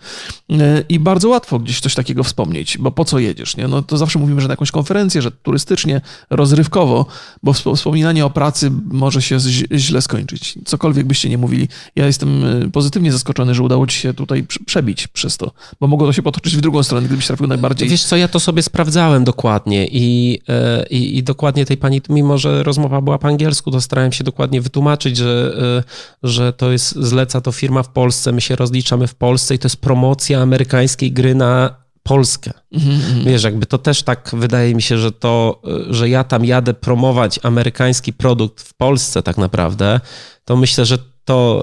E, 0.50 0.84
I 0.88 0.98
bardzo 0.98 1.28
łatwo 1.28 1.58
gdzieś 1.58 1.80
coś 1.80 1.94
takiego 1.94 2.24
wspomnieć, 2.24 2.78
bo 2.78 2.90
po 2.90 3.04
co 3.04 3.18
jedziesz, 3.18 3.56
nie? 3.56 3.68
No 3.68 3.82
to 3.82 3.96
zawsze 3.96 4.18
mówimy, 4.18 4.40
że 4.40 4.48
na 4.48 4.52
jakąś 4.52 4.70
konferencję, 4.70 5.22
że 5.22 5.30
turystycznie, 5.30 6.00
rozrywkowo, 6.30 7.06
bo 7.42 7.52
wspominanie 7.52 8.24
o 8.24 8.30
pracy 8.30 8.70
może 8.90 9.22
się 9.22 9.38
źle 9.72 10.02
skończyć. 10.02 10.58
Cokolwiek 10.64 11.06
byście 11.06 11.28
nie 11.28 11.38
mówili. 11.38 11.68
Ja 11.96 12.06
jestem 12.06 12.44
e, 12.44 12.70
pozytywnie 12.70 13.12
zaskoczony, 13.12 13.54
że 13.54 13.62
udało 13.62 13.86
ci 13.86 13.98
się 13.98 14.14
tutaj 14.14 14.46
przebić 14.66 15.06
przez 15.06 15.36
to, 15.36 15.52
bo 15.80 15.86
mogło 15.86 16.06
to 16.06 16.12
się 16.12 16.22
potoczyć 16.22 16.56
w 16.56 16.60
drugą 16.60 16.82
stronę, 16.82 17.06
gdybyś 17.06 17.26
trafił 17.26 17.46
najbardziej... 17.46 17.88
Wiesz 17.88 18.04
co, 18.04 18.16
ja 18.16 18.28
to 18.28 18.40
sobie 18.40 18.62
sprawdzałem 18.62 18.93
sprawdzałem 18.94 19.24
dokładnie 19.24 19.86
i, 19.86 20.40
e, 20.48 20.86
i, 20.90 21.18
i, 21.18 21.22
dokładnie 21.22 21.66
tej 21.66 21.76
pani, 21.76 22.02
mimo 22.08 22.38
że 22.38 22.62
rozmowa 22.62 23.00
była 23.00 23.18
po 23.18 23.28
angielsku, 23.28 23.70
to 23.70 23.80
starałem 23.80 24.12
się 24.12 24.24
dokładnie 24.24 24.60
wytłumaczyć, 24.60 25.16
że, 25.16 25.54
e, 25.78 26.28
że 26.28 26.52
to 26.52 26.72
jest, 26.72 26.94
zleca 26.94 27.40
to 27.40 27.52
firma 27.52 27.82
w 27.82 27.88
Polsce, 27.88 28.32
my 28.32 28.40
się 28.40 28.56
rozliczamy 28.56 29.06
w 29.06 29.14
Polsce 29.14 29.54
i 29.54 29.58
to 29.58 29.66
jest 29.66 29.76
promocja 29.76 30.40
amerykańskiej 30.40 31.12
gry 31.12 31.34
na 31.34 31.74
Polskę. 32.02 32.50
Mhm, 32.72 33.24
Wiesz, 33.24 33.44
jakby 33.44 33.66
to 33.66 33.78
też 33.78 34.02
tak 34.02 34.30
wydaje 34.32 34.74
mi 34.74 34.82
się, 34.82 34.98
że 34.98 35.12
to, 35.12 35.62
y, 35.90 35.94
że 35.94 36.08
ja 36.08 36.24
tam 36.24 36.44
jadę 36.44 36.74
promować 36.74 37.40
amerykański 37.42 38.12
produkt 38.12 38.60
w 38.60 38.74
Polsce 38.74 39.22
tak 39.22 39.38
naprawdę, 39.38 40.00
to 40.44 40.56
myślę, 40.56 40.84
że 40.84 40.98
to 41.24 41.62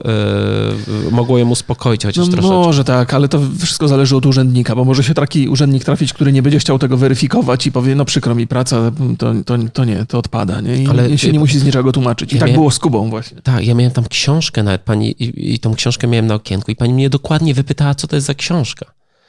y, 1.07 1.11
mogło 1.11 1.37
ją 1.37 1.49
uspokoić 1.49 2.03
chociaż 2.05 2.25
No 2.25 2.31
troszeczkę. 2.33 2.55
może 2.57 2.83
tak, 2.83 3.13
ale 3.13 3.27
to 3.27 3.39
wszystko 3.59 3.87
zależy 3.87 4.15
od 4.15 4.25
urzędnika, 4.25 4.75
bo 4.75 4.85
może 4.85 5.03
się 5.03 5.13
taki 5.13 5.49
urzędnik 5.49 5.83
trafić, 5.83 6.13
który 6.13 6.31
nie 6.33 6.41
będzie 6.41 6.59
chciał 6.59 6.79
tego 6.79 6.97
weryfikować 6.97 7.67
i 7.67 7.71
powie, 7.71 7.95
no 7.95 8.05
przykro 8.05 8.35
mi 8.35 8.47
praca, 8.47 8.91
to, 9.17 9.33
to, 9.45 9.57
to 9.73 9.85
nie, 9.85 10.05
to 10.05 10.17
odpada, 10.19 10.61
nie? 10.61 10.83
I 10.83 10.87
Ale- 10.87 11.17
się 11.17 11.31
nie 11.31 11.39
musi 11.39 11.59
z 11.59 11.63
niczego 11.63 11.91
tłumaczyć. 11.91 12.33
I 12.33 12.35
Ja 12.35 12.41
tak 12.41 12.53
było 12.53 12.71
z 12.71 12.79
Kubą 12.79 13.09
właśnie. 13.09 13.41
Tak, 13.41 13.65
ja 13.65 13.75
miałem 13.75 13.91
tam 13.93 14.05
książkę 14.09 14.63
nawet 14.63 14.81
pani 14.81 15.11
i, 15.23 15.53
i 15.53 15.59
tą 15.59 15.75
książkę 15.75 16.07
miałem 16.07 16.27
na 16.27 16.35
okienku 16.35 16.71
i 16.71 16.75
pani 16.75 16.93
mnie 16.93 17.09
dokładnie 17.09 17.53
wypytała, 17.53 17.95
co 17.95 18.07
to 18.07 18.15
jest 18.15 18.27
za 18.27 18.33
książka. 18.33 18.85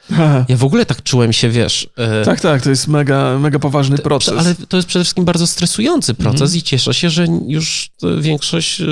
Ja 0.49 0.57
w 0.57 0.63
ogóle 0.63 0.85
tak 0.85 1.03
czułem 1.03 1.33
się, 1.33 1.49
wiesz... 1.49 1.89
y, 2.21 2.25
tak, 2.25 2.39
tak, 2.41 2.61
to 2.61 2.69
jest 2.69 2.87
mega, 2.87 3.39
mega 3.39 3.59
poważny 3.59 3.97
proces. 3.97 4.33
Ale 4.39 4.55
to 4.55 4.77
jest 4.77 4.87
przede 4.89 5.03
wszystkim 5.03 5.25
bardzo 5.25 5.47
stresujący 5.47 6.13
proces 6.13 6.41
Mhm. 6.41 6.57
i 6.57 6.61
cieszę 6.61 6.93
się, 6.93 7.09
że 7.09 7.25
już 7.47 7.89
y, 8.03 8.21
większość 8.21 8.81
y, 8.81 8.85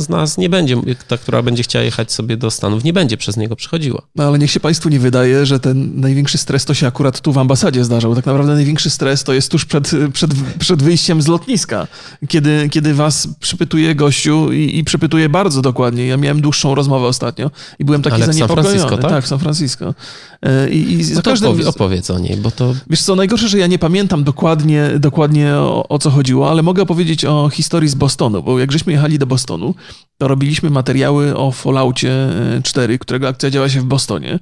z 0.00 0.08
nas 0.08 0.38
nie 0.38 0.48
będzie, 0.48 0.76
ta, 1.08 1.18
która 1.18 1.42
będzie 1.42 1.62
chciała 1.62 1.84
jechać 1.84 2.12
sobie 2.12 2.36
do 2.36 2.50
Stanów, 2.50 2.84
nie 2.84 2.92
będzie 2.92 3.16
przez 3.16 3.36
niego 3.36 3.56
przechodziła. 3.56 4.02
No 4.16 4.24
ale 4.24 4.38
niech 4.38 4.50
się 4.50 4.60
Państwu 4.60 4.88
nie 4.88 4.98
wydaje, 5.00 5.46
że 5.46 5.60
ten 5.60 6.00
największy 6.00 6.38
stres 6.38 6.64
to 6.64 6.74
się 6.74 6.86
akurat 6.86 7.20
tu 7.20 7.32
w 7.32 7.38
ambasadzie 7.38 7.84
zdarzał. 7.84 8.14
Tak 8.14 8.26
naprawdę 8.26 8.54
największy 8.54 8.90
stres 8.90 9.24
to 9.24 9.32
jest 9.32 9.50
tuż 9.50 9.64
przed, 9.64 9.90
przed, 10.12 10.30
przed 10.58 10.82
wyjściem 10.82 11.22
z 11.22 11.26
lotniska, 11.28 11.86
kiedy, 12.28 12.68
kiedy 12.70 12.94
Was 12.94 13.28
przypytuje 13.40 13.94
gościu 13.94 14.52
i, 14.52 14.78
i 14.78 14.84
przypytuje 14.84 15.28
bardzo 15.28 15.62
dokładnie. 15.62 16.06
Ja 16.06 16.16
miałem 16.16 16.40
dłuższą 16.40 16.74
rozmowę 16.74 17.06
ostatnio 17.06 17.50
i 17.78 17.84
byłem 17.84 18.02
taki 18.02 18.14
Ale 18.14 18.24
w 18.24 18.26
San 18.26 18.34
zaniepokojony. 18.34 18.68
Francisco, 18.78 18.98
tak? 19.02 19.10
tak, 19.10 19.24
w 19.24 19.28
San 19.28 19.38
Francisco. 19.38 19.94
E, 20.42 20.70
I, 20.70 20.92
i 20.92 21.04
za 21.04 21.14
No 21.14 21.22
to 21.22 21.30
każdym... 21.30 21.50
opowie, 21.50 21.68
opowiedz 21.68 22.10
o 22.10 22.18
niej, 22.18 22.36
bo 22.36 22.50
to 22.50 22.74
Wiesz 22.90 23.02
co, 23.02 23.16
najgorsze, 23.16 23.48
że 23.48 23.58
ja 23.58 23.66
nie 23.66 23.78
pamiętam 23.78 24.24
dokładnie, 24.24 24.90
dokładnie 24.98 25.54
o, 25.54 25.88
o 25.88 25.98
co 25.98 26.10
chodziło, 26.10 26.50
ale 26.50 26.62
mogę 26.62 26.82
opowiedzieć 26.82 27.24
o 27.24 27.48
historii 27.52 27.88
z 27.88 27.94
Bostonu, 27.94 28.42
bo 28.42 28.58
jak 28.58 28.72
żeśmy 28.72 28.92
jechali 28.92 29.18
do 29.18 29.26
Bostonu, 29.26 29.74
to 30.18 30.28
robiliśmy 30.28 30.70
materiały 30.70 31.36
o 31.36 31.50
Falloutie 31.52 32.12
e, 32.12 32.60
4, 32.62 32.98
którego 32.98 33.28
akcja 33.28 33.50
działa 33.50 33.68
się 33.68 33.80
w 33.80 33.84
Bostonie 33.84 34.38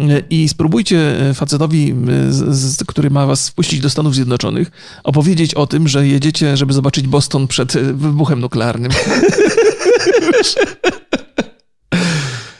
E, 0.00 0.22
i 0.30 0.48
spróbujcie 0.48 1.28
e, 1.30 1.34
facetowi, 1.34 1.94
e, 2.28 2.32
z, 2.32 2.56
z, 2.56 2.84
który 2.84 3.10
ma 3.10 3.26
was 3.26 3.48
wpuścić 3.48 3.80
do 3.80 3.90
Stanów 3.90 4.14
Zjednoczonych, 4.14 4.70
opowiedzieć 5.04 5.54
o 5.54 5.66
tym, 5.66 5.88
że 5.88 6.06
jedziecie, 6.06 6.56
żeby 6.56 6.72
zobaczyć 6.72 7.06
Boston 7.06 7.46
przed 7.48 7.76
e, 7.76 7.80
wybuchem 7.80 8.40
nuklearnym. 8.40 8.92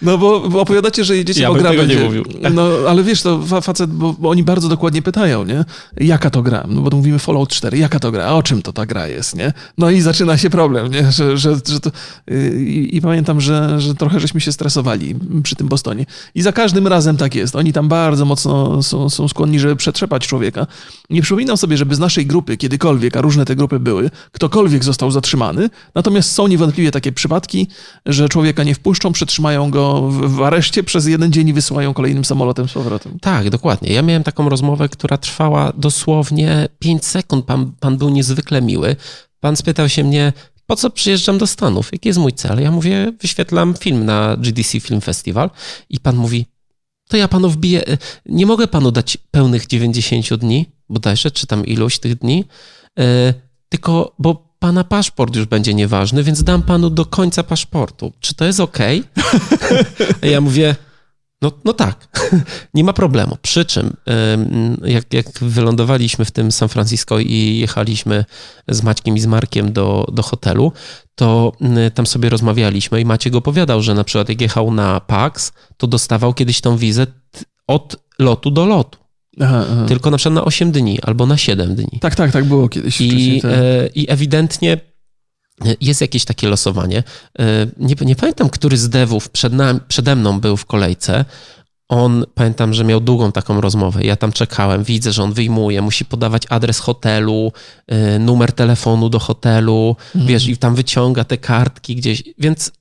No 0.05 0.19
bo, 0.19 0.43
opowiadacie, 0.61 1.05
że 1.05 1.17
jedziecie, 1.17 1.43
Ja 1.43 1.49
bo 1.49 1.55
gra 1.55 1.71
tego 1.71 1.83
nie 1.83 1.89
będzie... 1.89 2.05
mówił. 2.05 2.25
No, 2.53 2.69
ale 2.89 3.03
wiesz, 3.03 3.23
to 3.23 3.43
fa- 3.43 3.61
facet, 3.61 3.91
bo, 3.93 4.13
bo 4.19 4.31
oni 4.31 4.43
bardzo 4.43 4.69
dokładnie 4.69 5.03
pytają, 5.03 5.45
nie? 5.45 5.65
Jaka 6.01 6.31
to 6.31 6.43
gra? 6.43 6.65
No 6.69 6.81
bo 6.81 6.91
tu 6.91 6.97
mówimy 6.97 7.19
Fallout 7.19 7.49
4, 7.49 7.79
jaka 7.79 7.99
to 8.01 8.11
gra? 8.13 8.25
A 8.25 8.33
o 8.33 8.43
czym 8.43 8.63
to 8.63 8.73
ta 8.73 8.87
gra 8.87 9.09
jest, 9.09 9.37
nie? 9.37 9.53
No 9.79 9.91
i 9.91 10.01
zaczyna 10.01 10.39
się 10.39 10.51
problem, 10.51 10.93
nie? 10.93 11.13
Że, 11.13 11.37
że, 11.39 11.57
że 11.69 11.81
to... 11.81 11.91
yy, 12.27 12.55
I, 12.65 12.97
I 12.97 13.01
pamiętam, 13.01 13.41
że, 13.41 13.81
że 13.81 13.95
trochę 13.95 14.21
żeśmy 14.21 14.41
się 14.41 14.53
stresowali 14.53 15.15
przy 15.43 15.57
tym 15.57 15.69
Bostonie. 15.69 16.07
I 16.35 16.43
za 16.43 16.53
każdym 16.53 16.87
razem 16.87 17.17
tak 17.17 17.35
jest. 17.35 17.57
Oni 17.57 17.73
tam 17.73 17.89
bardzo 17.89 18.25
mocno 18.25 18.83
są, 18.83 19.11
są 19.11 19.29
skłonni, 19.29 19.59
żeby 19.61 19.77
przetrzepać 19.77 20.27
człowieka. 20.27 20.67
Nie 21.11 21.23
przypominam 21.23 21.57
sobie, 21.57 21.77
żeby 21.77 21.95
z 21.95 21.99
naszej 21.99 22.27
grupy 22.27 22.57
kiedykolwiek, 22.57 23.17
a 23.17 23.21
różne 23.21 23.45
te 23.45 23.57
grupy 23.57 23.79
były, 23.79 24.11
ktokolwiek 24.33 24.85
został 24.85 25.11
zatrzymany. 25.11 25.71
Natomiast 25.95 26.33
są 26.33 26.47
niewątpliwie 26.47 26.91
takie 26.91 27.13
przypadki, 27.13 27.69
że 28.07 28.29
człowieka 28.29 28.65
nie 28.65 28.75
wpuszczą, 28.75 29.13
przetrzymają 29.13 29.71
go 29.71 29.94
w, 30.01 30.43
areszcie 30.43 30.83
przez 30.83 31.07
jeden 31.07 31.33
dzień 31.33 31.49
i 31.49 31.53
wysyłają 31.53 31.95
kolejnym 31.95 32.25
samolotem 32.25 32.69
z 32.69 32.73
powrotem. 32.73 33.19
tak, 33.21 33.51
dokładnie. 33.51 33.93
Ja 33.93 34.03
miałem 34.03 34.23
taką 34.23 34.49
rozmowę, 34.49 34.89
która 34.89 35.19
trwała 35.19 35.73
dosłownie 35.77 36.69
5 36.79 37.05
sekund. 37.05 37.45
Pan, 37.45 37.73
pan 37.81 37.97
był 37.97 38.09
niezwykle 38.09 38.63
miły. 38.63 38.97
Pan 39.41 39.57
spytał 39.57 39.89
się 39.89 40.05
mnie, 40.05 40.33
po 40.67 40.77
co 40.77 40.91
przyjeżdżam 40.91 41.39
do 41.39 41.47
Stanów? 41.47 41.93
Jaki 41.93 42.09
jest 42.09 42.19
mój 42.19 42.33
cel? 42.33 42.61
Ja 42.61 42.71
mówię, 42.71 43.13
wyświetlam 43.21 43.75
film 43.75 44.05
na 44.05 44.37
GDC 44.37 44.81
Film 44.81 45.01
Festival 45.01 45.51
i 45.91 46.01
pan 46.01 46.17
mówi, 46.17 46.47
to 47.09 47.17
ja 47.17 47.29
panu 47.29 47.51
wbiję, 47.51 47.89
y, 47.89 47.99
nie 48.27 48.47
mogę 48.47 48.67
panu 48.67 48.91
dać 48.91 49.17
pełnych 49.31 49.67
90 49.67 50.35
dni, 50.35 50.67
bodajże, 50.89 51.31
czy 51.31 51.47
tam 51.47 51.67
ilość 51.67 51.99
tych 51.99 52.15
dni, 52.15 52.45
y, 53.01 53.35
tylko, 53.69 54.15
bo 54.19 54.44
pana 54.65 54.85
paszport 54.85 55.37
już 55.37 55.47
będzie 55.47 55.75
nieważny, 55.75 56.23
więc 56.23 56.43
dam 56.43 56.63
panu 56.63 56.91
do 56.91 57.07
końca 57.07 57.43
paszportu. 57.43 58.13
Czy 58.21 58.35
to 58.35 58.45
jest 58.45 58.61
ok? 58.61 58.79
ja 60.33 60.41
mówię, 60.41 60.77
no, 61.43 61.53
no 61.65 61.73
tak, 61.73 62.09
nie 62.75 62.85
ma 62.85 62.93
problemu. 62.93 63.37
Przy 63.43 63.65
czym, 63.65 63.97
ym, 64.35 64.81
jak, 64.85 65.15
jak 65.15 65.27
wylądowaliśmy 65.41 66.25
w 66.25 66.31
tym 66.31 66.53
San 66.53 66.69
Francisco 66.69 67.19
i 67.19 67.59
jechaliśmy 67.59 68.25
z 68.69 68.83
Maćkiem 68.83 69.17
i 69.17 69.21
z 69.21 69.27
Markiem 69.27 69.73
do, 69.73 70.07
do 70.13 70.23
hotelu, 70.23 70.73
to 71.15 71.53
tam 71.95 72.07
sobie 72.07 72.29
rozmawialiśmy 72.29 73.01
i 73.01 73.05
Maciek 73.05 73.35
opowiadał, 73.35 73.83
że 73.83 73.95
na 73.95 74.05
przykład 74.05 74.29
jak 74.29 74.41
jechał 74.41 74.71
na 74.71 75.01
PAX, 75.01 75.53
to 75.77 75.87
dostawał 75.87 76.35
kiedyś 76.35 76.61
tą 76.61 76.77
wizę 76.77 77.07
od 77.67 77.97
lotu 78.19 78.51
do 78.51 78.67
lotu. 78.67 79.04
Aha, 79.41 79.65
aha. 79.73 79.85
Tylko 79.89 80.11
na 80.11 80.17
przykład 80.17 80.35
na 80.35 80.45
8 80.45 80.73
dni 80.73 80.99
albo 81.03 81.27
na 81.27 81.37
7 81.37 81.75
dni. 81.75 81.99
Tak, 82.01 82.15
tak, 82.15 82.33
tak 82.33 82.45
było 82.45 82.69
kiedyś. 82.69 83.01
I, 83.01 83.41
tak. 83.43 83.51
e, 83.55 83.87
I 83.95 84.11
ewidentnie 84.11 84.81
jest 85.81 86.01
jakieś 86.01 86.25
takie 86.25 86.49
losowanie. 86.49 87.03
E, 87.39 87.67
Nie, 87.77 87.95
nie 88.01 88.17
pamiętam, 88.17 88.51
który 88.51 88.77
z 88.77 88.89
devów 88.89 89.31
przed 89.31 89.53
nam, 89.53 89.81
przede 89.89 90.17
mną 90.17 90.41
był 90.41 90.57
w 90.57 90.67
kolejce. 90.67 91.25
On, 91.89 92.25
pamiętam, 92.35 92.75
że 92.75 92.85
miał 92.85 93.01
długą 93.01 93.33
taką 93.33 93.61
rozmowę. 93.61 94.05
Ja 94.05 94.17
tam 94.17 94.33
czekałem, 94.33 94.85
widzę, 94.85 95.13
że 95.13 95.23
on 95.23 95.33
wyjmuje, 95.33 95.83
musi 95.83 96.05
podawać 96.05 96.43
adres 96.49 96.79
hotelu, 96.79 97.53
e, 97.87 98.19
numer 98.19 98.53
telefonu 98.53 99.09
do 99.09 99.19
hotelu, 99.19 99.97
Mhm. 100.15 100.27
wiesz, 100.27 100.47
i 100.49 100.57
tam 100.57 100.75
wyciąga 100.75 101.25
te 101.25 101.39
kartki 101.39 101.97
gdzieś. 101.97 102.23
Więc 102.39 102.73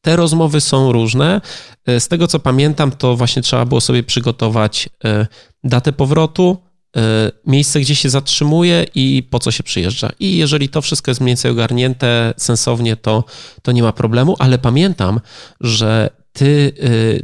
te 0.00 0.16
rozmowy 0.16 0.60
są 0.60 0.92
różne. 0.92 1.40
E, 1.86 2.00
Z 2.00 2.08
tego 2.08 2.26
co 2.26 2.38
pamiętam, 2.38 2.90
to 2.90 3.16
właśnie 3.16 3.42
trzeba 3.42 3.64
było 3.64 3.80
sobie 3.80 4.02
przygotować 4.02 4.88
e, 5.04 5.26
datę 5.64 5.92
powrotu, 5.92 6.56
e, 6.96 7.00
miejsce, 7.46 7.80
gdzie 7.80 7.96
się 7.96 8.10
zatrzymuje 8.10 8.86
i 8.94 9.22
po 9.30 9.38
co 9.38 9.50
się 9.50 9.62
przyjeżdża. 9.62 10.10
I 10.20 10.36
jeżeli 10.36 10.68
to 10.68 10.82
wszystko 10.82 11.10
jest 11.10 11.20
mniej 11.20 11.30
więcej 11.30 11.50
ogarnięte 11.50 12.34
sensownie, 12.36 12.96
to, 12.96 13.24
to 13.62 13.72
nie 13.72 13.82
ma 13.82 13.92
problemu, 13.92 14.36
ale 14.38 14.58
pamiętam, 14.58 15.20
że 15.60 16.10
ty, 16.32 16.72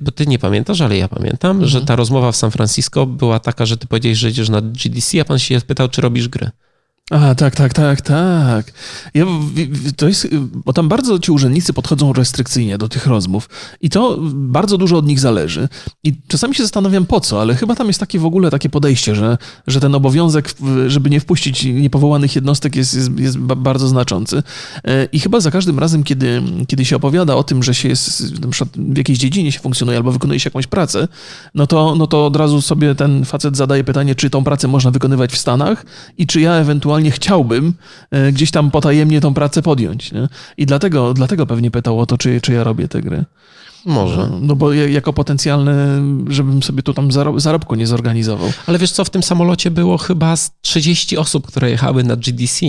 bo 0.00 0.10
ty 0.10 0.26
nie 0.26 0.38
pamiętasz, 0.38 0.80
ale 0.80 0.96
ja 0.96 1.08
pamiętam, 1.08 1.66
że 1.66 1.82
ta 1.82 1.96
rozmowa 1.96 2.32
w 2.32 2.36
San 2.36 2.50
Francisco 2.50 3.06
była 3.06 3.40
taka, 3.40 3.66
że 3.66 3.76
ty 3.76 3.86
powiedziałeś, 3.86 4.18
że 4.18 4.30
idziesz 4.30 4.48
na 4.48 4.60
GDC, 4.60 5.20
a 5.20 5.24
pan 5.24 5.38
się 5.38 5.60
pytał, 5.60 5.88
czy 5.88 6.00
robisz 6.00 6.28
gry. 6.28 6.50
A, 7.10 7.34
tak, 7.34 7.54
tak, 7.54 7.72
tak, 7.72 8.00
tak. 8.00 8.72
Ja, 9.14 9.26
to 9.96 10.08
jest, 10.08 10.28
bo 10.64 10.72
tam 10.72 10.88
bardzo 10.88 11.18
ci 11.18 11.32
urzędnicy 11.32 11.72
podchodzą 11.72 12.12
restrykcyjnie 12.12 12.78
do 12.78 12.88
tych 12.88 13.06
rozmów 13.06 13.48
i 13.80 13.90
to 13.90 14.18
bardzo 14.32 14.78
dużo 14.78 14.96
od 14.96 15.06
nich 15.06 15.20
zależy. 15.20 15.68
I 16.04 16.14
czasami 16.28 16.54
się 16.54 16.62
zastanawiam 16.62 17.06
po 17.06 17.20
co, 17.20 17.40
ale 17.40 17.54
chyba 17.54 17.74
tam 17.74 17.86
jest 17.86 18.00
takie 18.00 18.18
w 18.18 18.24
ogóle 18.24 18.50
takie 18.50 18.68
podejście, 18.68 19.14
że, 19.14 19.38
że 19.66 19.80
ten 19.80 19.94
obowiązek, 19.94 20.54
żeby 20.86 21.10
nie 21.10 21.20
wpuścić 21.20 21.64
niepowołanych 21.64 22.34
jednostek 22.34 22.76
jest, 22.76 22.94
jest, 22.94 23.18
jest 23.18 23.38
ba- 23.38 23.56
bardzo 23.56 23.88
znaczący. 23.88 24.42
E, 24.84 25.04
I 25.04 25.20
chyba 25.20 25.40
za 25.40 25.50
każdym 25.50 25.78
razem, 25.78 26.04
kiedy, 26.04 26.42
kiedy 26.66 26.84
się 26.84 26.96
opowiada 26.96 27.34
o 27.34 27.44
tym, 27.44 27.62
że 27.62 27.74
się 27.74 27.88
jest, 27.88 28.36
w 28.76 28.98
jakiejś 28.98 29.18
dziedzinie 29.18 29.52
się 29.52 29.60
funkcjonuje 29.60 29.98
albo 29.98 30.12
wykonuje 30.12 30.40
się 30.40 30.48
jakąś 30.48 30.66
pracę, 30.66 31.08
no 31.54 31.66
to, 31.66 31.94
no 31.94 32.06
to 32.06 32.26
od 32.26 32.36
razu 32.36 32.62
sobie 32.62 32.94
ten 32.94 33.24
facet 33.24 33.56
zadaje 33.56 33.84
pytanie, 33.84 34.14
czy 34.14 34.30
tą 34.30 34.44
pracę 34.44 34.68
można 34.68 34.90
wykonywać 34.90 35.32
w 35.32 35.38
Stanach 35.38 35.86
i 36.18 36.26
czy 36.26 36.40
ja 36.40 36.52
ewentualnie 36.52 36.93
chciałbym 37.10 37.74
e, 38.10 38.32
gdzieś 38.32 38.50
tam 38.50 38.70
potajemnie 38.70 39.20
tą 39.20 39.34
pracę 39.34 39.62
podjąć. 39.62 40.12
Nie? 40.12 40.28
I 40.56 40.66
dlatego, 40.66 41.14
dlatego 41.14 41.46
pewnie 41.46 41.70
pytał 41.70 42.00
o 42.00 42.06
to, 42.06 42.18
czy, 42.18 42.40
czy 42.40 42.52
ja 42.52 42.64
robię 42.64 42.88
te 42.88 43.00
gry. 43.02 43.24
Może. 43.86 44.16
No, 44.16 44.38
no 44.40 44.56
bo 44.56 44.72
ja- 44.72 44.88
jako 44.88 45.12
potencjalny, 45.12 45.74
żebym 46.28 46.62
sobie 46.62 46.82
tu 46.82 46.94
tam 46.94 47.08
zaro- 47.08 47.40
zarobku 47.40 47.74
nie 47.74 47.86
zorganizował. 47.86 48.52
Ale 48.66 48.78
wiesz 48.78 48.92
co, 48.92 49.04
w 49.04 49.10
tym 49.10 49.22
samolocie 49.22 49.70
było 49.70 49.98
chyba 49.98 50.36
z 50.36 50.50
30 50.60 51.16
osób, 51.16 51.46
które 51.46 51.70
jechały 51.70 52.04
na 52.04 52.16
GDC. 52.16 52.66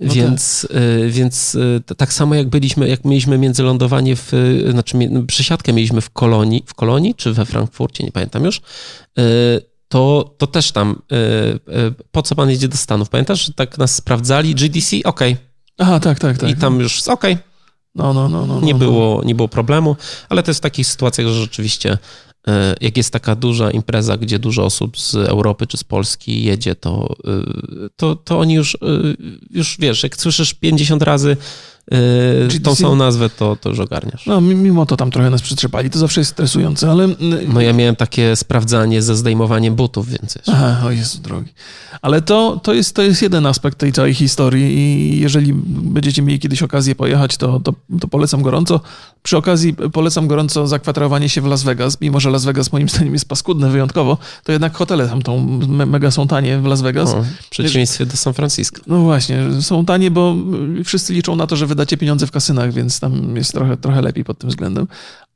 No 0.00 0.12
więc, 0.14 0.66
y, 1.04 1.10
więc 1.10 1.56
tak 1.96 2.12
samo 2.12 2.34
jak 2.34 2.48
byliśmy, 2.48 2.88
jak 2.88 3.04
mieliśmy 3.04 3.38
międzylądowanie 3.38 4.16
w, 4.16 4.32
znaczy 4.70 4.96
przesiadkę 5.26 5.72
mieliśmy 5.72 6.00
w 6.00 6.10
Kolonii, 6.10 6.62
w 6.66 6.74
Kolonii 6.74 7.14
czy 7.14 7.32
we 7.32 7.44
Frankfurcie, 7.46 8.04
nie 8.04 8.12
pamiętam 8.12 8.44
już, 8.44 8.60
to, 9.90 10.34
to 10.38 10.46
też 10.46 10.72
tam, 10.72 11.02
y, 11.12 11.16
y, 11.16 11.94
po 12.12 12.22
co 12.22 12.34
pan 12.34 12.50
jedzie 12.50 12.68
do 12.68 12.76
Stanów? 12.76 13.08
Pamiętasz, 13.08 13.46
że 13.46 13.52
tak 13.52 13.78
nas 13.78 13.94
sprawdzali, 13.94 14.54
GDC, 14.54 14.96
okej, 15.04 15.36
Aha, 15.78 16.00
tak, 16.00 16.18
tak, 16.18 16.38
tak. 16.38 16.50
i 16.50 16.56
tam 16.56 16.80
już, 16.80 17.08
okej, 17.08 17.38
no, 17.94 18.14
no, 18.14 18.28
no, 18.28 18.46
no, 18.46 18.60
nie, 18.60 18.72
no, 18.72 18.78
było, 18.78 19.22
nie 19.24 19.34
było 19.34 19.48
problemu, 19.48 19.96
ale 20.28 20.42
to 20.42 20.50
jest 20.50 20.60
w 20.60 20.62
takich 20.62 20.86
sytuacjach, 20.86 21.26
że 21.26 21.34
rzeczywiście 21.34 21.98
e, 22.48 22.74
jak 22.80 22.96
jest 22.96 23.12
taka 23.12 23.34
duża 23.34 23.70
impreza, 23.70 24.16
gdzie 24.16 24.38
dużo 24.38 24.64
osób 24.64 24.98
z 24.98 25.14
Europy 25.14 25.66
czy 25.66 25.76
z 25.76 25.84
Polski 25.84 26.44
jedzie, 26.44 26.74
to, 26.74 27.16
to, 27.96 28.16
to 28.16 28.38
oni 28.38 28.54
już, 28.54 28.78
już 29.50 29.76
wiesz, 29.78 30.02
jak 30.02 30.16
słyszysz 30.16 30.54
50 30.54 31.02
razy 31.02 31.36
yy, 31.90 32.60
tą 32.60 32.74
samą 32.74 32.96
nazwę, 32.96 33.30
to, 33.30 33.56
to 33.56 33.68
już 33.68 33.78
ogarniasz. 33.78 34.26
No, 34.26 34.40
mimo 34.40 34.86
to 34.86 34.96
tam 34.96 35.10
trochę 35.10 35.30
nas 35.30 35.42
przytrzepali, 35.42 35.90
to 35.90 35.98
zawsze 35.98 36.20
jest 36.20 36.30
stresujące, 36.30 36.90
ale... 36.90 37.08
No 37.48 37.60
ja 37.60 37.72
miałem 37.72 37.96
takie 37.96 38.36
sprawdzanie 38.36 39.02
ze 39.02 39.16
zdejmowaniem 39.16 39.74
butów, 39.74 40.08
więc... 40.08 40.34
Wiesz. 40.34 40.48
Aha, 40.48 40.86
o 40.86 40.90
Jezu 40.90 41.18
drogi. 41.18 41.52
Ale 42.02 42.22
to, 42.22 42.60
to, 42.62 42.74
jest, 42.74 42.94
to 42.94 43.02
jest 43.02 43.22
jeden 43.22 43.46
aspekt 43.46 43.78
tej 43.78 43.92
całej 43.92 44.14
historii 44.14 44.78
i 44.78 45.20
jeżeli 45.20 45.54
będziecie 45.66 46.22
mieli 46.22 46.40
kiedyś 46.40 46.62
okazję 46.62 46.94
pojechać, 46.94 47.36
to, 47.36 47.60
to, 47.60 47.74
to 48.00 48.08
polecam 48.08 48.42
gorąco. 48.42 48.80
Przy 49.22 49.36
okazji 49.36 49.74
polecam 49.92 50.26
gorąco 50.26 50.66
zakwaterowanie 50.66 51.28
się 51.28 51.40
w 51.40 51.44
Las 51.46 51.62
Vegas, 51.62 52.00
mimo 52.00 52.20
że 52.20 52.30
Las 52.30 52.44
Vegas 52.44 52.72
moim 52.72 52.88
zdaniem 52.90 53.12
jest 53.12 53.28
paskudne 53.28 53.70
wyjątkowo, 53.70 54.18
to 54.44 54.52
jednak 54.52 54.76
hotele 54.76 55.08
tam 55.08 55.22
tą 55.22 55.60
mega 55.86 56.10
są 56.10 56.28
tanie 56.28 56.58
w 56.58 56.64
Las 56.64 56.82
Vegas. 56.82 57.10
O, 57.10 57.22
w 57.22 57.48
przeciwieństwie 57.48 58.06
do 58.06 58.16
San 58.16 58.34
Francisco. 58.34 58.82
No 58.86 59.00
właśnie, 59.00 59.38
są 59.60 59.84
tanie, 59.84 60.10
bo 60.10 60.36
wszyscy 60.84 61.12
liczą 61.12 61.36
na 61.36 61.46
to, 61.46 61.56
że 61.56 61.66
wydacie 61.80 61.96
pieniądze 61.96 62.26
w 62.26 62.30
kasynach, 62.30 62.72
więc 62.72 63.00
tam 63.00 63.36
jest 63.36 63.52
trochę, 63.52 63.76
trochę 63.76 64.02
lepiej 64.02 64.24
pod 64.24 64.38
tym 64.38 64.50
względem. 64.50 64.86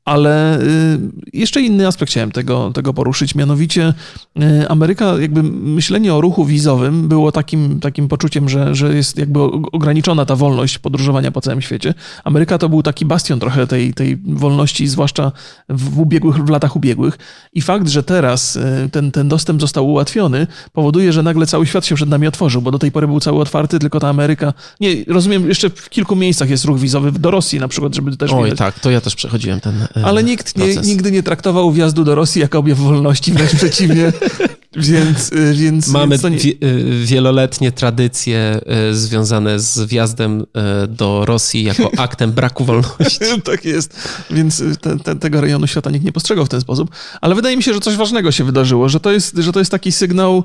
Ale 0.05 0.61
y, 0.61 0.99
jeszcze 1.33 1.61
inny 1.61 1.87
aspekt 1.87 2.11
chciałem 2.11 2.31
tego, 2.31 2.71
tego 2.73 2.93
poruszyć, 2.93 3.35
mianowicie 3.35 3.93
y, 4.41 4.69
Ameryka, 4.69 5.17
jakby 5.19 5.43
myślenie 5.43 6.13
o 6.13 6.21
ruchu 6.21 6.45
wizowym 6.45 7.07
było 7.07 7.31
takim, 7.31 7.79
takim 7.79 8.07
poczuciem, 8.07 8.49
że, 8.49 8.75
że 8.75 8.95
jest 8.95 9.17
jakby 9.17 9.39
ograniczona 9.71 10.25
ta 10.25 10.35
wolność 10.35 10.79
podróżowania 10.79 11.31
po 11.31 11.41
całym 11.41 11.61
świecie. 11.61 11.93
Ameryka 12.23 12.57
to 12.57 12.69
był 12.69 12.83
taki 12.83 13.05
bastion 13.05 13.39
trochę 13.39 13.67
tej, 13.67 13.93
tej 13.93 14.17
wolności, 14.17 14.87
zwłaszcza 14.87 15.31
w, 15.69 15.99
ubiegłych, 15.99 16.35
w 16.35 16.49
latach 16.49 16.75
ubiegłych. 16.75 17.17
I 17.53 17.61
fakt, 17.61 17.87
że 17.87 18.03
teraz 18.03 18.55
y, 18.55 18.89
ten, 18.91 19.11
ten 19.11 19.27
dostęp 19.27 19.61
został 19.61 19.87
ułatwiony, 19.87 20.47
powoduje, 20.73 21.13
że 21.13 21.23
nagle 21.23 21.45
cały 21.45 21.67
świat 21.67 21.85
się 21.85 21.95
przed 21.95 22.09
nami 22.09 22.27
otworzył, 22.27 22.61
bo 22.61 22.71
do 22.71 22.79
tej 22.79 22.91
pory 22.91 23.07
był 23.07 23.19
cały 23.19 23.41
otwarty, 23.41 23.79
tylko 23.79 23.99
ta 23.99 24.09
Ameryka. 24.09 24.53
Nie, 24.79 24.89
rozumiem, 25.07 25.47
jeszcze 25.47 25.69
w 25.69 25.89
kilku 25.89 26.15
miejscach 26.15 26.49
jest 26.49 26.65
ruch 26.65 26.79
wizowy, 26.79 27.11
do 27.11 27.31
Rosji 27.31 27.59
na 27.59 27.67
przykład, 27.67 27.95
żeby 27.95 28.17
też. 28.17 28.31
Oj, 28.31 28.43
widać. 28.43 28.59
tak, 28.59 28.79
to 28.79 28.91
ja 28.91 29.01
też 29.01 29.15
przechodziłem 29.15 29.59
ten 29.59 29.87
ale 30.03 30.23
nikt 30.23 30.57
nie, 30.57 30.75
nigdy 30.75 31.11
nie 31.11 31.23
traktował 31.23 31.71
wjazdu 31.71 32.03
do 32.03 32.15
Rosji 32.15 32.41
jako 32.41 32.59
objaw 32.59 32.77
wolności, 32.77 33.31
wręcz 33.31 33.55
przeciwnie. 33.55 34.11
Więc, 34.75 35.31
y, 35.31 35.53
więc 35.53 35.87
mamy 35.87 36.17
więc 36.17 36.43
nie... 36.45 36.51
Y, 36.69 37.05
wieloletnie 37.05 37.71
tradycje 37.71 38.59
y, 38.89 38.95
związane 38.95 39.59
z 39.59 39.79
wjazdem 39.79 40.45
do 40.87 41.25
Rosji 41.25 41.63
jako 41.63 41.91
aktem 41.97 42.31
braku 42.31 42.65
wolności. 42.65 43.19
tak 43.43 43.65
jest. 43.65 43.95
Więc 44.29 44.63
te, 44.81 44.99
te, 44.99 45.15
tego 45.15 45.41
rejonu 45.41 45.67
świata 45.67 45.89
nikt 45.89 46.05
nie 46.05 46.11
postrzegał 46.11 46.45
w 46.45 46.49
ten 46.49 46.61
sposób. 46.61 46.89
Ale 47.21 47.35
wydaje 47.35 47.57
mi 47.57 47.63
się, 47.63 47.73
że 47.73 47.79
coś 47.79 47.95
ważnego 47.95 48.31
się 48.31 48.43
wydarzyło, 48.43 48.89
że 48.89 48.99
to 48.99 49.11
jest, 49.11 49.37
że 49.37 49.51
to 49.51 49.59
jest 49.59 49.71
taki 49.71 49.91
sygnał 49.91 50.43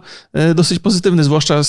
dosyć 0.55 0.79
pozytywny, 0.79 1.25
zwłaszcza 1.25 1.61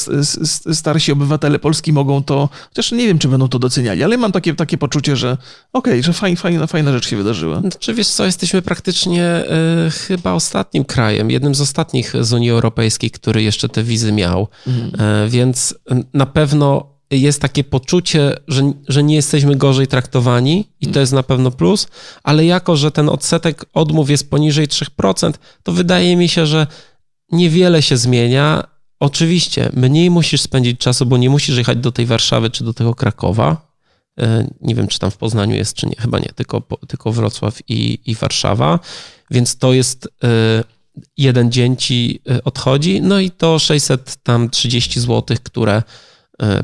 starsi 0.74 1.12
obywatele 1.12 1.60
Polski 1.60 1.94
mogą 1.94 2.24
to, 2.24 2.50
chociaż 2.70 2.92
nie 2.92 3.08
wiem, 3.08 3.20
czy 3.20 3.28
będą 3.28 3.48
to 3.48 3.60
doceniali, 3.60 4.04
ale 4.04 4.18
mam 4.18 4.32
takie, 4.32 4.56
takie 4.56 4.78
poczucie, 4.78 5.16
że 5.16 5.38
okej, 5.74 5.94
okay, 5.94 6.04
że 6.04 6.14
fajna, 6.14 6.40
fajna, 6.40 6.68
fajna 6.68 6.92
rzecz 6.92 7.10
się 7.10 7.18
wydarzyła. 7.18 7.62
Czy 7.80 7.94
wiesz 7.94 8.08
co, 8.08 8.26
jesteśmy 8.26 8.62
praktycznie 8.62 9.44
y, 9.88 9.92
chyba 9.92 10.34
ostatnim 10.34 10.86
krajem, 10.86 11.32
jednym 11.32 11.56
z 11.56 11.62
ostatnich 11.62 12.14
z 12.22 12.34
Unii 12.34 12.51
Europejskiej, 12.52 13.12
który 13.12 13.44
jeszcze 13.44 13.70
te 13.70 13.84
wizy 13.84 14.12
miał, 14.12 14.48
mhm. 14.68 15.26
y, 15.26 15.30
więc 15.30 15.76
na 16.14 16.26
pewno 16.26 16.92
jest 17.12 17.42
takie 17.42 17.64
poczucie, 17.64 18.38
że, 18.48 18.74
że 18.88 19.04
nie 19.04 19.16
jesteśmy 19.16 19.56
gorzej 19.56 19.88
traktowani 19.88 20.70
i 20.82 20.88
to 20.88 21.00
jest 21.00 21.14
na 21.14 21.24
pewno 21.24 21.52
plus, 21.52 21.88
ale 22.24 22.46
jako, 22.46 22.76
że 22.78 22.92
ten 22.92 23.10
odsetek 23.10 23.66
odmów 23.74 24.10
jest 24.10 24.30
poniżej 24.30 24.68
3%, 24.68 25.34
to 25.64 25.72
wydaje 25.72 26.16
mi 26.16 26.30
się, 26.30 26.46
że 26.46 26.68
niewiele 27.32 27.82
się 27.82 27.98
zmienia. 27.98 28.64
Oczywiście, 29.00 29.70
mniej 29.74 30.10
musisz 30.10 30.42
spędzić 30.42 30.80
czasu, 30.80 31.06
bo 31.06 31.18
nie 31.18 31.30
musisz 31.30 31.58
jechać 31.58 31.78
do 31.78 31.92
tej 31.92 32.06
Warszawy 32.06 32.50
czy 32.50 32.64
do 32.64 32.74
tego 32.74 32.96
Krakowa, 32.96 33.72
E, 34.20 34.48
nie 34.62 34.76
wiem, 34.76 34.88
czy 34.88 35.00
tam 35.00 35.12
w 35.12 35.18
Poznaniu 35.18 35.56
jest, 35.56 35.74
czy 35.74 35.88
nie. 35.88 35.96
Chyba 35.96 36.20
nie, 36.20 36.30
tylko, 36.36 36.62
tylko 36.88 37.12
Wrocław 37.12 37.60
i, 37.68 38.00
i 38.06 38.16
Warszawa. 38.16 38.80
Więc 39.32 39.58
to 39.58 39.74
jest 39.74 40.08
e, 40.24 40.64
jeden 41.18 41.52
dzień 41.52 41.78
ci 41.78 42.22
e, 42.30 42.44
odchodzi. 42.44 43.02
No 43.02 43.20
i 43.20 43.32
to 43.32 43.60
600 43.60 44.18
tam 44.24 44.50
30 44.50 45.00
zł, 45.00 45.38
które 45.44 45.84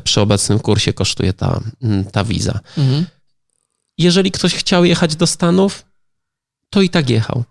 przy 0.04 0.20
obecnym 0.20 0.58
kursie 0.58 0.92
kosztuje 0.92 1.32
ta, 1.32 1.60
ta 2.12 2.24
wiza. 2.24 2.60
Mhm. 2.78 3.06
Jeżeli 3.98 4.30
ktoś 4.30 4.54
chciał 4.54 4.84
jechać 4.84 5.16
do 5.16 5.26
Stanów, 5.26 5.84
to 6.70 6.82
i 6.82 6.90
tak 6.90 7.10
jechał. 7.10 7.44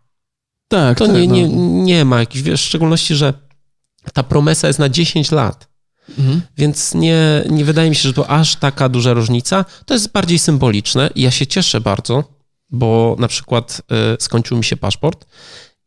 Tak, 0.67 0.97
to 0.97 1.05
tak, 1.05 1.15
nie, 1.15 1.27
no. 1.27 1.33
nie, 1.35 1.47
nie 1.83 2.05
ma 2.05 2.19
jakichś, 2.19 2.43
wiesz, 2.43 2.61
w 2.61 2.65
szczególności, 2.65 3.15
że 3.15 3.33
ta 4.13 4.23
promesa 4.23 4.67
jest 4.67 4.79
na 4.79 4.89
10 4.89 5.31
lat. 5.31 5.67
Mhm. 6.09 6.41
Więc 6.57 6.93
nie, 6.93 7.43
nie 7.49 7.65
wydaje 7.65 7.89
mi 7.89 7.95
się, 7.95 8.01
że 8.01 8.13
to 8.13 8.29
aż 8.29 8.55
taka 8.55 8.89
duża 8.89 9.13
różnica. 9.13 9.65
To 9.85 9.93
jest 9.93 10.11
bardziej 10.11 10.39
symboliczne 10.39 11.09
ja 11.15 11.31
się 11.31 11.47
cieszę 11.47 11.81
bardzo, 11.81 12.23
bo 12.69 13.15
na 13.19 13.27
przykład 13.27 13.81
y, 14.15 14.21
skończył 14.21 14.57
mi 14.57 14.63
się 14.63 14.77
paszport 14.77 15.25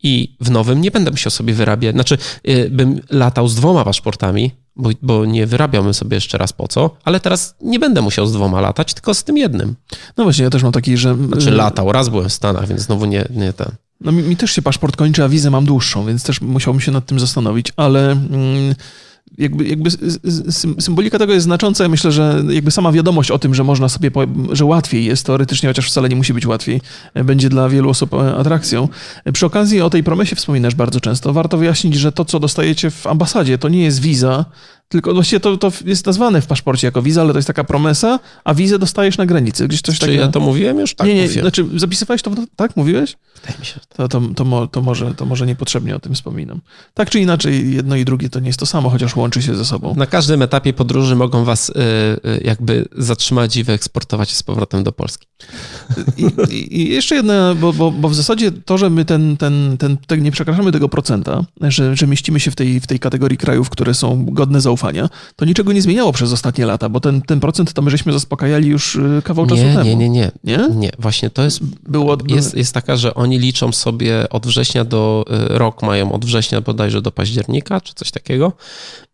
i 0.03 0.37
w 0.41 0.51
nowym 0.51 0.81
nie 0.81 0.91
będę 0.91 1.11
musiał 1.11 1.31
sobie 1.31 1.55
wyrabiać, 1.55 1.95
znaczy 1.95 2.19
y, 2.49 2.71
bym 2.71 3.01
latał 3.11 3.49
z 3.49 3.55
dwoma 3.55 3.85
paszportami, 3.85 4.51
bo, 4.77 4.91
bo 5.03 5.25
nie 5.25 5.47
wyrabiałbym 5.47 5.95
sobie 5.95 6.15
jeszcze 6.15 6.39
raz 6.39 6.53
po 6.53 6.69
co, 6.69 6.91
ale 7.05 7.21
teraz 7.21 7.55
nie 7.61 7.79
będę 7.79 8.03
musiał 8.03 8.27
z 8.27 8.33
dwoma 8.33 8.61
latać, 8.61 8.95
tylko 8.95 9.15
z 9.15 9.25
tym 9.25 9.39
jednym. 9.39 9.75
No 10.17 10.25
właśnie, 10.25 10.45
ja 10.45 10.51
też 10.51 10.63
mam 10.63 10.73
taki, 10.73 10.97
że... 10.97 11.17
Znaczy 11.27 11.49
y, 11.49 11.53
latał, 11.53 11.93
raz 11.93 12.09
byłem 12.09 12.29
w 12.29 12.33
Stanach, 12.33 12.69
więc 12.69 12.81
znowu 12.81 13.07
nie, 13.07 13.25
nie 13.31 13.53
ten... 13.53 13.69
No 14.01 14.13
mi, 14.13 14.23
mi 14.23 14.37
też 14.37 14.53
się 14.53 14.63
paszport 14.63 14.97
kończy, 14.97 15.25
a 15.25 15.29
wizę 15.29 15.51
mam 15.51 15.65
dłuższą, 15.65 16.07
więc 16.07 16.23
też 16.23 16.41
musiałbym 16.41 16.81
się 16.81 16.93
nad 16.93 17.07
tym 17.07 17.21
zastanowić, 17.21 17.73
ale... 17.77 18.13
Mm, 18.13 18.75
jakby, 19.39 19.65
jakby 19.65 19.91
symbolika 20.81 21.19
tego 21.19 21.33
jest 21.33 21.45
znacząca. 21.45 21.85
Ja 21.85 21.89
myślę, 21.89 22.13
że 22.13 22.43
jakby 22.49 22.71
sama 22.71 22.93
wiadomość 22.93 23.31
o 23.31 23.39
tym, 23.39 23.55
że 23.55 23.65
można 23.65 23.89
sobie, 23.89 24.11
że 24.53 24.65
łatwiej 24.65 25.05
jest 25.05 25.27
teoretycznie, 25.27 25.69
chociaż 25.69 25.87
wcale 25.87 26.09
nie 26.09 26.17
musi 26.17 26.35
być 26.35 26.47
łatwiej, 26.47 26.81
będzie 27.15 27.49
dla 27.49 27.69
wielu 27.69 27.91
osób 27.91 28.15
e, 28.15 28.37
atrakcją. 28.37 28.89
Przy 29.33 29.47
okazji 29.47 29.81
o 29.81 29.91
tej 29.91 30.05
promesie 30.05 30.37
wspominasz 30.37 30.75
bardzo 30.75 31.01
często. 31.01 31.33
Warto 31.33 31.59
wyjaśnić, 31.59 31.95
że 31.95 32.13
to, 32.13 32.25
co 32.25 32.41
dostajecie 32.41 32.91
w 32.91 33.07
ambasadzie, 33.07 33.59
to 33.59 33.69
nie 33.69 33.83
jest 33.83 34.01
wiza, 34.01 34.45
tylko 34.91 35.15
właściwie 35.15 35.41
to, 35.41 35.57
to 35.57 35.73
jest 35.85 36.07
nazwane 36.07 36.43
w 36.43 36.47
paszporcie 36.47 36.87
jako 36.87 37.03
wiza, 37.03 37.21
ale 37.21 37.33
to 37.33 37.39
jest 37.39 37.47
taka 37.47 37.65
promesa, 37.65 38.21
a 38.45 38.55
wizę 38.55 38.79
dostajesz 38.79 39.19
na 39.19 39.27
granicy. 39.27 39.69
Gdzieś 39.69 39.81
coś 39.83 39.95
Czy 39.95 40.01
takiego... 40.01 40.23
ja 40.23 40.29
to 40.29 40.41
mówiłem 40.41 40.79
już? 40.79 40.95
Tak, 40.95 41.07
nie, 41.07 41.15
nie, 41.15 41.23
mówiłem. 41.23 41.45
znaczy 41.45 41.67
zapisywałeś 41.77 42.23
to, 42.23 42.31
tak? 42.57 42.77
Mówiłeś? 42.77 43.17
Wydaje 43.41 43.59
mi 43.61 43.67
się. 43.67 43.81
To, 43.97 44.09
to, 44.09 44.21
to, 44.37 44.67
to, 44.67 44.83
może, 44.83 45.15
to 45.15 45.27
może 45.27 45.47
niepotrzebnie 45.47 45.97
o 45.97 45.99
tym 45.99 46.15
wspominam. 46.15 46.61
Tak 46.95 47.11
czy 47.11 47.21
inaczej, 47.21 47.75
jedno 47.75 47.97
i 47.97 48.05
drugie 48.05 48.31
to 48.31 48.41
nie 48.41 48.47
jest 48.47 48.59
to 48.59 48.67
samo, 48.67 48.91
chociaż 48.91 49.17
łączy 49.17 49.43
się 49.43 49.57
ze 49.57 49.65
sobą. 49.65 49.95
Na 49.95 50.07
każdym 50.07 50.43
etapie 50.43 50.73
podróży 50.73 51.17
mogą 51.17 51.45
was 51.45 51.69
y, 51.69 51.73
y, 51.73 52.41
jakby 52.45 52.89
zatrzymać 52.97 53.57
i 53.57 53.65
wyeksportować 53.65 54.37
z 54.37 54.43
powrotem 54.43 54.85
do 54.85 54.93
Polski. 54.93 55.27
I, 56.17 56.25
i, 56.55 56.81
i 56.81 56.89
jeszcze 56.89 57.15
jedna, 57.15 57.55
bo, 57.55 57.73
bo, 57.73 57.91
bo 57.91 58.09
w 58.09 58.15
zasadzie 58.15 58.53
to, 58.53 58.79
że 58.79 58.91
my 58.91 59.05
ten, 59.05 59.37
ten, 59.37 59.77
ten, 59.79 59.97
ten 60.07 60.23
nie 60.23 60.33
przekraczamy 60.33 60.73
tego 60.73 60.89
procenta, 60.89 61.45
że, 61.61 61.97
że 61.97 62.07
mieścimy 62.07 62.41
się 62.41 62.51
w 62.51 62.57
tej, 62.57 62.81
w 62.81 62.87
tej 62.87 62.99
kategorii 62.99 63.39
krajów, 63.39 63.71
które 63.71 63.95
są 63.95 64.25
godne 64.25 64.61
zaufania, 64.61 64.80
to 65.37 65.45
niczego 65.45 65.73
nie 65.73 65.83
zmieniało 65.83 66.13
przez 66.13 66.33
ostatnie 66.33 66.67
lata, 66.67 66.89
bo 66.89 67.01
ten, 67.01 67.23
ten 67.23 67.41
procent 67.41 67.73
to 67.73 67.83
my 67.83 67.91
żeśmy 67.91 68.13
zaspokajali 68.13 68.69
już 68.69 68.95
y, 68.95 69.23
kawał 69.25 69.47
czasu 69.47 69.63
nie, 69.63 69.73
temu. 69.73 69.85
Nie, 69.85 69.97
nie, 69.97 70.09
nie. 70.09 70.31
Nie? 70.45 70.69
Nie, 70.75 70.91
właśnie 70.99 71.31
to 71.31 71.43
jest, 71.43 71.61
Było, 71.89 72.19
jest, 72.29 72.57
jest 72.57 72.75
taka, 72.75 72.97
że 72.97 73.15
oni 73.15 73.39
liczą 73.39 73.73
sobie 73.73 74.29
od 74.31 74.47
września 74.47 74.85
do, 74.85 75.25
rok 75.49 75.83
mają 75.83 76.13
od 76.13 76.25
września 76.25 76.61
bodajże 76.61 77.03
do 77.03 77.11
października, 77.13 77.81
czy 77.81 77.95
coś 77.95 78.11
takiego 78.11 78.53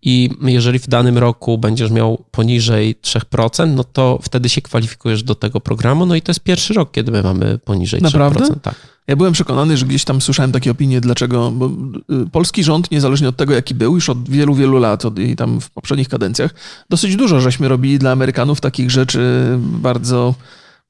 i 0.08 0.30
jeżeli 0.42 0.78
w 0.78 0.88
danym 0.88 1.18
roku 1.18 1.58
będziesz 1.58 1.90
miał 1.90 2.24
poniżej 2.30 2.96
3%, 3.02 3.74
no 3.74 3.84
to 3.84 4.18
wtedy 4.22 4.48
się 4.48 4.62
kwalifikujesz 4.62 5.22
do 5.22 5.34
tego 5.34 5.60
programu. 5.60 6.06
No 6.06 6.14
i 6.14 6.22
to 6.22 6.30
jest 6.30 6.40
pierwszy 6.40 6.74
rok, 6.74 6.90
kiedy 6.90 7.12
my 7.12 7.22
mamy 7.22 7.58
poniżej 7.58 8.02
Naprawdę? 8.02 8.44
3%. 8.44 8.60
Tak. 8.62 8.74
Ja 9.06 9.16
byłem 9.16 9.32
przekonany, 9.32 9.76
że 9.76 9.86
gdzieś 9.86 10.04
tam 10.04 10.20
słyszałem 10.20 10.52
takie 10.52 10.70
opinie, 10.70 11.00
dlaczego 11.00 11.50
bo 11.50 11.66
y, 11.66 12.30
polski 12.32 12.64
rząd, 12.64 12.90
niezależnie 12.90 13.28
od 13.28 13.36
tego, 13.36 13.54
jaki 13.54 13.74
był, 13.74 13.94
już 13.94 14.08
od 14.08 14.28
wielu, 14.28 14.54
wielu 14.54 14.78
lat, 14.78 15.04
od, 15.04 15.18
i 15.18 15.36
tam 15.36 15.60
w 15.60 15.70
poprzednich 15.70 16.08
kadencjach, 16.08 16.54
dosyć 16.90 17.16
dużo 17.16 17.40
żeśmy 17.40 17.68
robili 17.68 17.98
dla 17.98 18.12
Amerykanów 18.12 18.60
takich 18.60 18.90
rzeczy 18.90 19.20
bardzo, 19.58 20.34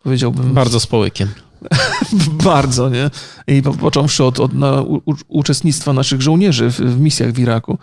powiedziałbym... 0.02 0.54
Bardzo 0.54 0.80
z 0.80 0.86
połykiem. 0.86 1.28
Bardzo, 2.44 2.88
nie? 2.88 3.10
I 3.46 3.62
po, 3.62 3.74
począwszy 3.74 4.24
od, 4.24 4.40
od 4.40 4.54
na, 4.54 4.82
u, 4.82 5.02
uczestnictwa 5.28 5.92
naszych 5.92 6.22
żołnierzy 6.22 6.70
w, 6.70 6.76
w, 6.76 7.00
misjach 7.00 7.32
w 7.32 7.38
Iraku. 7.38 7.78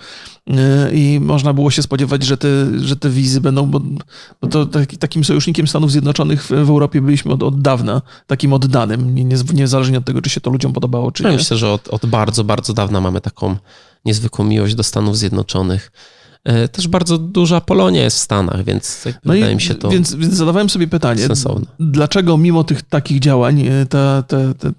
E, 0.49 0.91
I 0.93 1.19
można 1.19 1.53
było 1.53 1.71
się 1.71 1.83
spodziewać, 1.83 2.23
że 2.23 2.37
te, 2.37 2.47
że 2.79 2.95
te 2.95 3.09
wizy 3.09 3.41
będą, 3.41 3.65
bo, 3.65 3.81
bo 4.41 4.47
to 4.47 4.65
taki, 4.65 4.97
takim 4.97 5.23
sojusznikiem 5.23 5.67
Stanów 5.67 5.91
Zjednoczonych 5.91 6.43
w, 6.43 6.47
w 6.47 6.69
Europie 6.69 7.01
byliśmy 7.01 7.33
od, 7.33 7.43
od 7.43 7.61
dawna, 7.61 8.01
takim 8.27 8.53
oddanym, 8.53 9.15
nie, 9.15 9.23
nie, 9.23 9.37
niezależnie 9.53 9.97
od 9.97 10.05
tego, 10.05 10.21
czy 10.21 10.29
się 10.29 10.41
to 10.41 10.49
ludziom 10.49 10.73
podobało, 10.73 11.11
czy 11.11 11.23
ja 11.23 11.29
nie. 11.29 11.35
Myślę, 11.37 11.57
że 11.57 11.71
od, 11.71 11.87
od 11.87 12.05
bardzo, 12.05 12.43
bardzo 12.43 12.73
dawna 12.73 13.01
mamy 13.01 13.21
taką 13.21 13.55
niezwykłą 14.05 14.45
miłość 14.45 14.75
do 14.75 14.83
Stanów 14.83 15.17
Zjednoczonych. 15.17 15.91
E, 16.43 16.67
też 16.67 16.87
bardzo 16.87 17.17
duża 17.17 17.61
Polonia 17.61 18.03
jest 18.03 18.17
w 18.17 18.19
Stanach, 18.19 18.63
więc 18.63 19.05
no 19.25 19.33
wydaje 19.33 19.55
mi 19.55 19.61
się 19.61 19.75
to. 19.75 19.89
Więc, 19.89 20.15
więc 20.15 20.33
zadawałem 20.33 20.69
sobie 20.69 20.87
pytanie, 20.87 21.27
sensowne. 21.27 21.65
dlaczego 21.79 22.37
mimo 22.37 22.63
tych 22.63 22.81
takich 22.81 23.19
działań 23.19 23.61
e, 23.67 23.85
ta, 23.85 24.23
ta, 24.23 24.37
ta, 24.59 24.71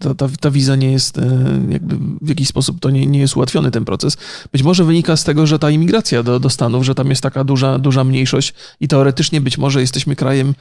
ta, 0.00 0.14
ta, 0.14 0.28
ta 0.40 0.50
wiza 0.50 0.76
nie 0.76 0.92
jest, 0.92 1.18
e, 1.18 1.22
jakby 1.68 1.96
w 2.20 2.28
jakiś 2.28 2.48
sposób 2.48 2.80
to 2.80 2.90
nie, 2.90 3.06
nie 3.06 3.18
jest 3.18 3.36
ułatwiony 3.36 3.70
ten 3.70 3.84
proces. 3.84 4.16
Być 4.52 4.62
może 4.62 4.84
wynika 4.84 5.16
z 5.16 5.24
tego, 5.24 5.46
że 5.46 5.58
ta 5.58 5.70
imigracja 5.70 6.22
do, 6.22 6.40
do 6.40 6.50
Stanów, 6.50 6.84
że 6.84 6.94
tam 6.94 7.10
jest 7.10 7.22
taka 7.22 7.44
duża, 7.44 7.78
duża 7.78 8.04
mniejszość 8.04 8.54
i 8.80 8.88
teoretycznie 8.88 9.40
być 9.40 9.58
może 9.58 9.80
jesteśmy 9.80 10.16
krajem 10.16 10.54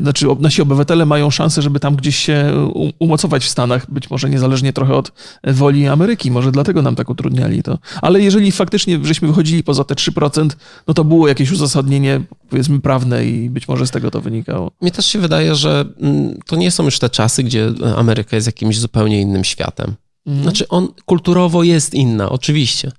znaczy 0.00 0.26
nasi 0.40 0.62
obywatele 0.62 1.06
mają 1.06 1.30
szansę, 1.30 1.62
żeby 1.62 1.80
tam 1.80 1.96
gdzieś 1.96 2.16
się 2.16 2.68
umocować 2.98 3.44
w 3.44 3.48
Stanach, 3.48 3.90
być 3.90 4.10
może 4.10 4.30
niezależnie 4.30 4.72
trochę 4.72 4.94
od 4.94 5.12
woli 5.44 5.86
Ameryki, 5.86 6.30
może 6.30 6.52
dlatego 6.52 6.82
nam 6.82 6.94
tak 6.96 7.10
utrudniali 7.10 7.62
to. 7.62 7.78
Ale 8.02 8.20
jeżeli 8.20 8.52
faktycznie 8.52 8.98
żeśmy 9.02 9.28
wychodzili 9.28 9.62
poza 9.62 9.84
te 9.84 9.94
3%, 9.94 10.50
no 10.86 10.94
to 10.94 11.04
było 11.04 11.28
jakieś 11.28 11.52
uzasadnienie, 11.52 12.20
powiedzmy, 12.48 12.80
prawne 12.80 13.26
i 13.26 13.50
być 13.50 13.68
może 13.68 13.86
z 13.86 13.90
tego 13.90 14.10
to 14.10 14.20
wynikało. 14.20 14.70
Mnie 14.80 14.90
też 14.90 15.06
się 15.06 15.18
wydaje, 15.18 15.54
że 15.54 15.84
mm, 16.00 16.38
to 16.46 16.56
nie 16.56 16.70
są 16.70 16.84
już 16.84 16.98
te 16.98 17.10
czasy, 17.10 17.42
gdzie 17.42 17.72
Ameryka 17.96 18.36
jest 18.36 18.46
jakimś 18.46 18.78
zupełnie 18.78 19.20
innym 19.20 19.44
światem. 19.44 19.94
Mhm. 20.26 20.42
Znaczy, 20.42 20.68
on 20.68 20.88
kulturowo 21.04 21.62
jest 21.62 21.94
inna, 21.94 22.30
oczywiście, 22.30 22.92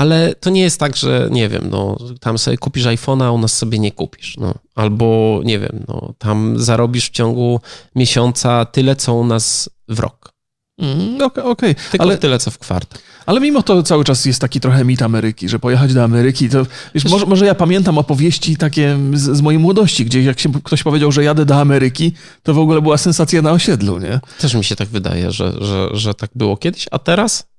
ale 0.00 0.34
to 0.34 0.50
nie 0.50 0.60
jest 0.60 0.80
tak, 0.80 0.96
że 0.96 1.28
nie 1.30 1.48
wiem, 1.48 1.68
no, 1.70 1.96
tam 2.20 2.38
sobie 2.38 2.56
kupisz 2.56 2.84
iPhone'a, 2.84 3.24
a 3.24 3.30
u 3.30 3.38
nas 3.38 3.58
sobie 3.58 3.78
nie 3.78 3.92
kupisz. 3.92 4.36
No. 4.36 4.54
Albo 4.74 5.40
nie 5.44 5.58
wiem, 5.58 5.84
no, 5.88 6.14
tam 6.18 6.58
zarobisz 6.58 7.06
w 7.06 7.10
ciągu 7.10 7.60
miesiąca 7.94 8.64
tyle, 8.64 8.96
co 8.96 9.14
u 9.14 9.24
nas 9.24 9.70
w 9.88 9.98
rok. 9.98 10.32
Mm, 10.78 11.22
Okej, 11.22 11.44
okay, 11.44 11.70
okay. 11.70 11.74
Ale 11.98 12.18
tyle, 12.18 12.38
co 12.38 12.50
w 12.50 12.58
kwartał. 12.58 13.00
Ale 13.26 13.40
mimo 13.40 13.62
to 13.62 13.82
cały 13.82 14.04
czas 14.04 14.24
jest 14.24 14.40
taki 14.40 14.60
trochę 14.60 14.84
mit 14.84 15.02
Ameryki, 15.02 15.48
że 15.48 15.58
pojechać 15.58 15.94
do 15.94 16.04
Ameryki, 16.04 16.48
to 16.48 16.66
wiesz, 16.94 17.04
może, 17.04 17.26
może 17.26 17.46
ja 17.46 17.54
pamiętam 17.54 17.98
opowieści 17.98 18.56
takie 18.56 18.98
z, 19.12 19.36
z, 19.36 19.40
mojej 19.40 19.58
młodości, 19.58 20.04
gdzie 20.04 20.22
jak 20.22 20.40
się 20.40 20.52
ktoś 20.64 20.82
powiedział, 20.82 21.12
że 21.12 21.24
jadę 21.24 21.44
do 21.44 21.60
Ameryki, 21.60 22.12
to 22.42 22.54
w 22.54 22.58
ogóle 22.58 22.82
była 22.82 22.98
sensacja 22.98 23.42
na 23.42 23.52
osiedlu, 23.52 23.98
nie? 23.98 24.20
Też 24.38 24.54
mi 24.54 24.64
się 24.64 24.76
tak 24.76 24.88
wydaje, 24.88 25.32
że, 25.32 25.52
że, 25.60 25.88
że 25.92 26.14
tak 26.14 26.30
było 26.34 26.56
kiedyś, 26.56 26.86
a 26.90 26.98
teraz 26.98 27.49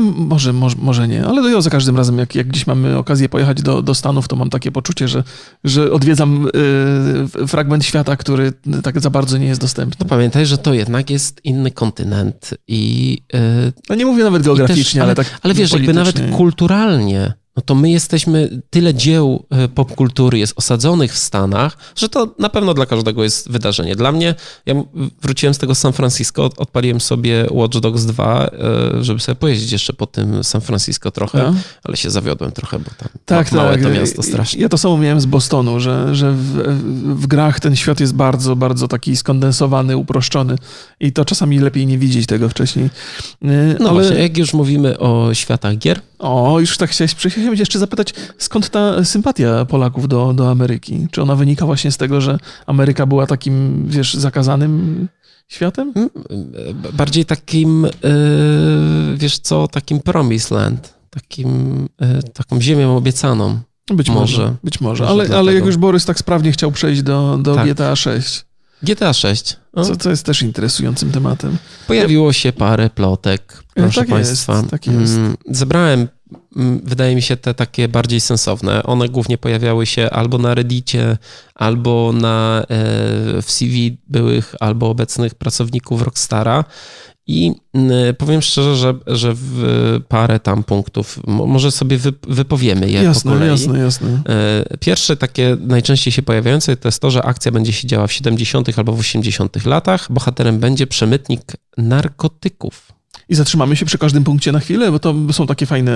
może, 0.00 0.52
może, 0.52 0.76
może 0.78 1.08
nie, 1.08 1.26
ale 1.26 1.50
ja 1.50 1.60
za 1.60 1.70
każdym 1.70 1.96
razem, 1.96 2.18
jak, 2.18 2.34
jak 2.34 2.46
gdzieś 2.46 2.66
mamy 2.66 2.98
okazję 2.98 3.28
pojechać 3.28 3.62
do, 3.62 3.82
do 3.82 3.94
Stanów, 3.94 4.28
to 4.28 4.36
mam 4.36 4.50
takie 4.50 4.72
poczucie, 4.72 5.08
że, 5.08 5.24
że 5.64 5.92
odwiedzam 5.92 6.48
y, 7.42 7.46
fragment 7.46 7.84
świata, 7.84 8.16
który 8.16 8.52
tak 8.82 9.00
za 9.00 9.10
bardzo 9.10 9.38
nie 9.38 9.46
jest 9.46 9.60
dostępny. 9.60 9.96
No 10.00 10.06
pamiętaj, 10.06 10.46
że 10.46 10.58
to 10.58 10.74
jednak 10.74 11.10
jest 11.10 11.40
inny 11.44 11.70
kontynent 11.70 12.50
i... 12.68 13.18
Y, 13.34 13.72
no 13.88 13.94
nie 13.94 14.06
mówię 14.06 14.24
nawet 14.24 14.42
geograficznie, 14.42 14.82
też, 14.82 14.96
ale, 14.96 15.04
ale, 15.04 15.14
tak 15.14 15.38
Ale 15.42 15.54
wiesz, 15.54 15.72
jakby 15.72 15.92
nawet 15.92 16.20
kulturalnie 16.36 17.32
no 17.56 17.62
to 17.62 17.74
my 17.74 17.90
jesteśmy, 17.90 18.62
tyle 18.70 18.94
dzieł 18.94 19.46
e, 19.50 19.68
popkultury 19.68 20.38
jest 20.38 20.52
osadzonych 20.56 21.12
w 21.12 21.18
Stanach, 21.18 21.76
że 21.96 22.08
to 22.08 22.34
na 22.38 22.48
pewno 22.48 22.74
dla 22.74 22.86
każdego 22.86 23.22
jest 23.22 23.50
wydarzenie. 23.50 23.96
Dla 23.96 24.12
mnie, 24.12 24.34
ja 24.66 24.74
wróciłem 25.22 25.54
z 25.54 25.58
tego 25.58 25.74
San 25.74 25.92
Francisco, 25.92 26.50
odpaliłem 26.56 27.00
sobie 27.00 27.46
Watch 27.50 27.78
Dogs 27.78 28.04
2, 28.04 28.46
e, 28.46 29.04
żeby 29.04 29.20
sobie 29.20 29.36
pojeździć 29.36 29.72
jeszcze 29.72 29.92
po 29.92 30.06
tym 30.06 30.44
San 30.44 30.60
Francisco 30.60 31.10
trochę, 31.10 31.38
no. 31.38 31.54
ale 31.84 31.96
się 31.96 32.10
zawiodłem 32.10 32.52
trochę, 32.52 32.78
bo 32.78 32.90
tam 32.98 33.08
tak, 33.24 33.52
małe 33.52 33.72
tak. 33.72 33.82
to 33.82 33.90
miasto 33.90 34.22
strasznie. 34.22 34.62
Ja 34.62 34.68
to 34.68 34.78
samo 34.78 34.98
miałem 34.98 35.20
z 35.20 35.26
Bostonu, 35.26 35.80
że, 35.80 36.14
że 36.14 36.32
w, 36.32 36.52
w 37.20 37.26
grach 37.26 37.60
ten 37.60 37.76
świat 37.76 38.00
jest 38.00 38.14
bardzo, 38.14 38.56
bardzo 38.56 38.88
taki 38.88 39.16
skondensowany, 39.16 39.96
uproszczony 39.96 40.56
i 41.00 41.12
to 41.12 41.24
czasami 41.24 41.58
lepiej 41.58 41.86
nie 41.86 41.98
widzieć 41.98 42.26
tego 42.26 42.48
wcześniej. 42.48 42.86
E, 42.86 43.48
no 43.80 43.90
ale... 43.90 43.92
właśnie, 43.92 44.22
jak 44.22 44.38
już 44.38 44.54
mówimy 44.54 44.98
o 44.98 45.34
światach 45.34 45.78
gier, 45.78 46.00
o, 46.18 46.60
już 46.60 46.76
tak 46.76 46.90
chciałeś, 46.90 47.14
chciałem 47.46 47.58
jeszcze 47.58 47.78
zapytać, 47.78 48.14
skąd 48.38 48.70
ta 48.70 49.04
sympatia 49.04 49.64
Polaków 49.64 50.08
do, 50.08 50.32
do 50.32 50.50
Ameryki? 50.50 51.06
Czy 51.10 51.22
ona 51.22 51.36
wynika 51.36 51.66
właśnie 51.66 51.92
z 51.92 51.96
tego, 51.96 52.20
że 52.20 52.38
Ameryka 52.66 53.06
była 53.06 53.26
takim, 53.26 53.84
wiesz, 53.88 54.14
zakazanym 54.14 55.08
światem? 55.48 55.92
Mm, 55.96 56.10
bardziej 56.92 57.24
takim, 57.24 57.84
e, 57.84 57.90
wiesz 59.16 59.38
co, 59.38 59.68
takim 59.68 60.00
promised 60.00 60.50
land, 60.50 60.94
takim, 61.10 61.88
e, 62.00 62.22
taką 62.22 62.60
ziemią 62.60 62.96
obiecaną. 62.96 63.58
Być 63.90 64.10
może, 64.10 64.42
może 64.42 64.54
być 64.64 64.80
może. 64.80 65.06
Ale, 65.06 65.36
ale 65.36 65.54
jak 65.54 65.66
już 65.66 65.76
Borys 65.76 66.04
tak 66.04 66.18
sprawnie 66.18 66.52
chciał 66.52 66.72
przejść 66.72 67.02
do, 67.02 67.38
do 67.42 67.54
tak. 67.54 67.68
GTA 67.68 67.96
6. 67.96 68.44
GTA 68.82 69.12
6. 69.12 69.56
Co, 69.74 69.96
co 69.96 70.10
jest 70.10 70.26
też 70.26 70.42
interesującym 70.42 71.10
tematem. 71.10 71.56
Pojawiło 71.86 72.32
się 72.32 72.52
parę 72.52 72.90
plotek, 72.90 73.62
proszę 73.74 74.00
tak 74.00 74.08
Państwa. 74.08 74.56
Jest, 74.56 74.70
tak 74.70 74.86
jest. 74.86 75.16
Mm, 75.16 75.36
zebrałem, 75.50 76.08
wydaje 76.84 77.14
mi 77.14 77.22
się, 77.22 77.36
te 77.36 77.54
takie 77.54 77.88
bardziej 77.88 78.20
sensowne. 78.20 78.82
One 78.82 79.08
głównie 79.08 79.38
pojawiały 79.38 79.86
się 79.86 80.10
albo 80.10 80.38
na 80.38 80.54
Reddicie, 80.54 81.18
albo 81.54 82.12
na, 82.12 82.62
e, 82.62 82.66
w 83.42 83.46
CV 83.46 83.98
byłych 84.08 84.54
albo 84.60 84.90
obecnych 84.90 85.34
pracowników 85.34 86.02
Rockstara. 86.02 86.64
I 87.28 87.52
mm, 87.74 88.14
powiem 88.14 88.42
szczerze, 88.42 88.76
że, 88.76 88.94
że 89.06 89.32
w 89.34 90.00
parę 90.08 90.40
tam 90.40 90.64
punktów 90.64 91.20
może 91.26 91.70
sobie 91.70 91.98
wypowiemy 92.28 92.90
je 92.90 93.02
jasne, 93.02 93.32
po 93.32 93.38
kolei. 93.38 93.50
Jasne, 93.50 93.78
jasne. 93.78 94.22
E, 94.28 94.78
pierwsze 94.80 95.16
takie 95.16 95.56
najczęściej 95.60 96.12
się 96.12 96.22
pojawiające 96.22 96.76
to 96.76 96.88
jest 96.88 97.00
to, 97.00 97.10
że 97.10 97.22
akcja 97.22 97.52
będzie 97.52 97.72
się 97.72 97.88
działa 97.88 98.06
w 98.06 98.12
70. 98.12 98.78
albo 98.78 98.92
w 98.92 99.00
80. 99.00 99.66
latach. 99.66 100.12
Bohaterem 100.12 100.58
będzie 100.58 100.86
przemytnik 100.86 101.42
narkotyków. 101.76 102.95
I 103.28 103.34
zatrzymamy 103.34 103.76
się 103.76 103.86
przy 103.86 103.98
każdym 103.98 104.24
punkcie 104.24 104.52
na 104.52 104.60
chwilę, 104.60 104.92
bo 104.92 104.98
to 104.98 105.14
są 105.32 105.46
takie 105.46 105.66
fajne, 105.66 105.92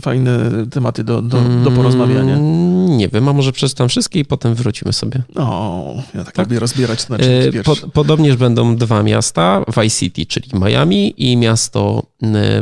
fajne 0.00 0.50
tematy 0.70 1.04
do, 1.04 1.22
do, 1.22 1.40
do 1.64 1.70
porozmawiania. 1.70 2.34
Mm, 2.34 2.96
nie 2.96 3.08
wiem, 3.08 3.28
a 3.28 3.32
może 3.32 3.52
przeczytam 3.52 3.88
wszystkie 3.88 4.20
i 4.20 4.24
potem 4.24 4.54
wrócimy 4.54 4.92
sobie. 4.92 5.22
O, 5.36 5.94
ja 6.14 6.24
tak, 6.24 6.34
tak? 6.34 6.46
lubię 6.46 6.60
rozbierać 6.60 7.08
na 7.08 7.16
e, 7.16 7.62
po, 7.62 7.76
Podobnież 7.76 8.36
będą 8.36 8.76
dwa 8.76 9.02
miasta, 9.02 9.64
Vice 9.76 9.96
City, 9.98 10.26
czyli 10.26 10.48
Miami 10.60 11.30
i 11.30 11.36
miasto 11.36 12.02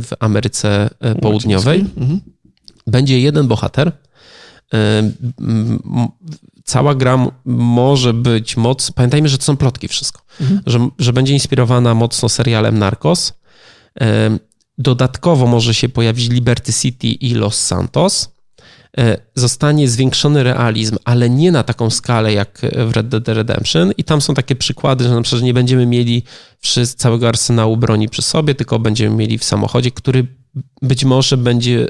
w 0.02 0.10
Ameryce 0.20 0.90
e, 1.00 1.14
Południowej. 1.14 1.80
Mhm. 1.96 2.20
Będzie 2.86 3.20
jeden 3.20 3.48
bohater. 3.48 3.92
E, 4.74 5.10
cała 6.64 6.94
gra 6.94 7.26
może 7.44 8.14
być 8.14 8.56
moc. 8.56 8.90
Pamiętajmy, 8.90 9.28
że 9.28 9.38
to 9.38 9.44
są 9.44 9.56
plotki 9.56 9.88
wszystko. 9.88 10.20
Mhm. 10.40 10.60
Że, 10.66 10.88
że 10.98 11.12
będzie 11.12 11.32
inspirowana 11.32 11.94
mocno 11.94 12.28
serialem 12.28 12.78
Narcos 12.78 13.32
Dodatkowo 14.78 15.46
może 15.46 15.74
się 15.74 15.88
pojawić 15.88 16.30
Liberty 16.30 16.72
City 16.72 17.06
i 17.06 17.34
Los 17.34 17.66
Santos. 17.66 18.32
E, 18.98 19.16
zostanie 19.34 19.88
zwiększony 19.88 20.42
realizm, 20.42 20.96
ale 21.04 21.30
nie 21.30 21.52
na 21.52 21.62
taką 21.62 21.90
skalę 21.90 22.32
jak 22.32 22.60
w 22.86 22.90
Red 22.96 23.08
Dead 23.08 23.28
Redemption. 23.28 23.92
I 23.96 24.04
tam 24.04 24.20
są 24.20 24.34
takie 24.34 24.56
przykłady, 24.56 25.04
że 25.04 25.14
na 25.14 25.22
przykład 25.22 25.42
nie 25.42 25.54
będziemy 25.54 25.86
mieli 25.86 26.22
całego 26.96 27.28
arsenału 27.28 27.76
broni 27.76 28.08
przy 28.08 28.22
sobie, 28.22 28.54
tylko 28.54 28.78
będziemy 28.78 29.16
mieli 29.16 29.38
w 29.38 29.44
samochodzie, 29.44 29.90
który 29.90 30.26
być 30.82 31.04
może 31.04 31.36
będzie 31.36 31.86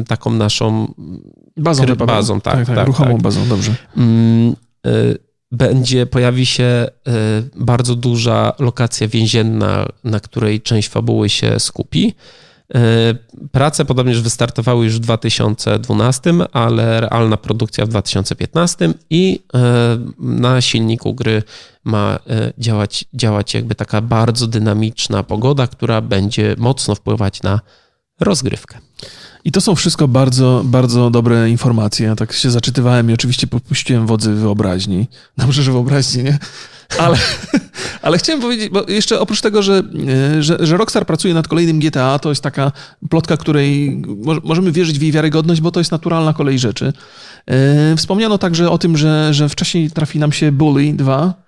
e, 0.00 0.04
taką 0.04 0.30
naszą 0.30 0.94
bazą, 1.56 1.86
bazą 1.96 2.40
tak, 2.40 2.54
tak, 2.54 2.66
tak, 2.66 2.76
tak, 2.76 2.86
ruchomą 2.86 3.12
tak. 3.12 3.22
bazą, 3.22 3.48
dobrze. 3.48 3.74
Będzie, 5.52 6.06
pojawi 6.06 6.46
się 6.46 6.64
e, 6.64 6.90
bardzo 7.56 7.96
duża 7.96 8.52
lokacja 8.58 9.08
więzienna, 9.08 9.86
na 10.04 10.20
której 10.20 10.60
część 10.60 10.88
fabuły 10.88 11.28
się 11.28 11.60
skupi. 11.60 12.14
E, 12.74 13.14
prace 13.52 13.84
podobnież 13.84 14.20
wystartowały 14.20 14.84
już 14.84 14.96
w 14.96 14.98
2012, 14.98 16.34
ale 16.52 17.00
realna 17.00 17.36
produkcja 17.36 17.86
w 17.86 17.88
2015 17.88 18.94
i 19.10 19.40
e, 19.54 19.98
na 20.18 20.60
silniku 20.60 21.14
gry 21.14 21.42
ma 21.84 22.18
działać, 22.58 23.04
działać 23.14 23.54
jakby 23.54 23.74
taka 23.74 24.00
bardzo 24.00 24.46
dynamiczna 24.46 25.22
pogoda, 25.22 25.66
która 25.66 26.00
będzie 26.00 26.54
mocno 26.58 26.94
wpływać 26.94 27.42
na 27.42 27.60
rozgrywkę. 28.20 28.78
I 29.44 29.52
to 29.52 29.60
są 29.60 29.74
wszystko 29.74 30.08
bardzo, 30.08 30.62
bardzo 30.64 31.10
dobre 31.10 31.50
informacje. 31.50 32.06
Ja 32.06 32.16
tak 32.16 32.32
się 32.32 32.50
zaczytywałem 32.50 33.10
i 33.10 33.14
oczywiście 33.14 33.46
popuściłem 33.46 34.06
wodzy 34.06 34.34
wyobraźni. 34.34 35.06
Dobrze, 35.38 35.62
że 35.62 35.72
wyobraźni, 35.72 36.22
nie? 36.22 36.38
Ale, 36.98 37.18
ale 38.02 38.18
chciałem 38.18 38.42
powiedzieć, 38.42 38.68
bo 38.68 38.84
jeszcze 38.88 39.20
oprócz 39.20 39.40
tego, 39.40 39.62
że, 39.62 39.82
e, 40.36 40.42
że, 40.42 40.66
że, 40.66 40.76
Rockstar 40.76 41.06
pracuje 41.06 41.34
nad 41.34 41.48
kolejnym 41.48 41.78
GTA, 41.78 42.18
to 42.18 42.28
jest 42.28 42.42
taka 42.42 42.72
plotka, 43.10 43.36
której 43.36 44.02
możemy 44.44 44.72
wierzyć 44.72 44.98
w 44.98 45.02
jej 45.02 45.12
wiarygodność, 45.12 45.60
bo 45.60 45.70
to 45.70 45.80
jest 45.80 45.92
naturalna 45.92 46.32
kolej 46.32 46.58
rzeczy. 46.58 46.92
E, 47.46 47.96
wspomniano 47.96 48.38
także 48.38 48.70
o 48.70 48.78
tym, 48.78 48.96
że, 48.96 49.34
że 49.34 49.48
wcześniej 49.48 49.90
trafi 49.90 50.18
nam 50.18 50.32
się 50.32 50.52
Bully 50.52 50.92
2, 50.92 51.41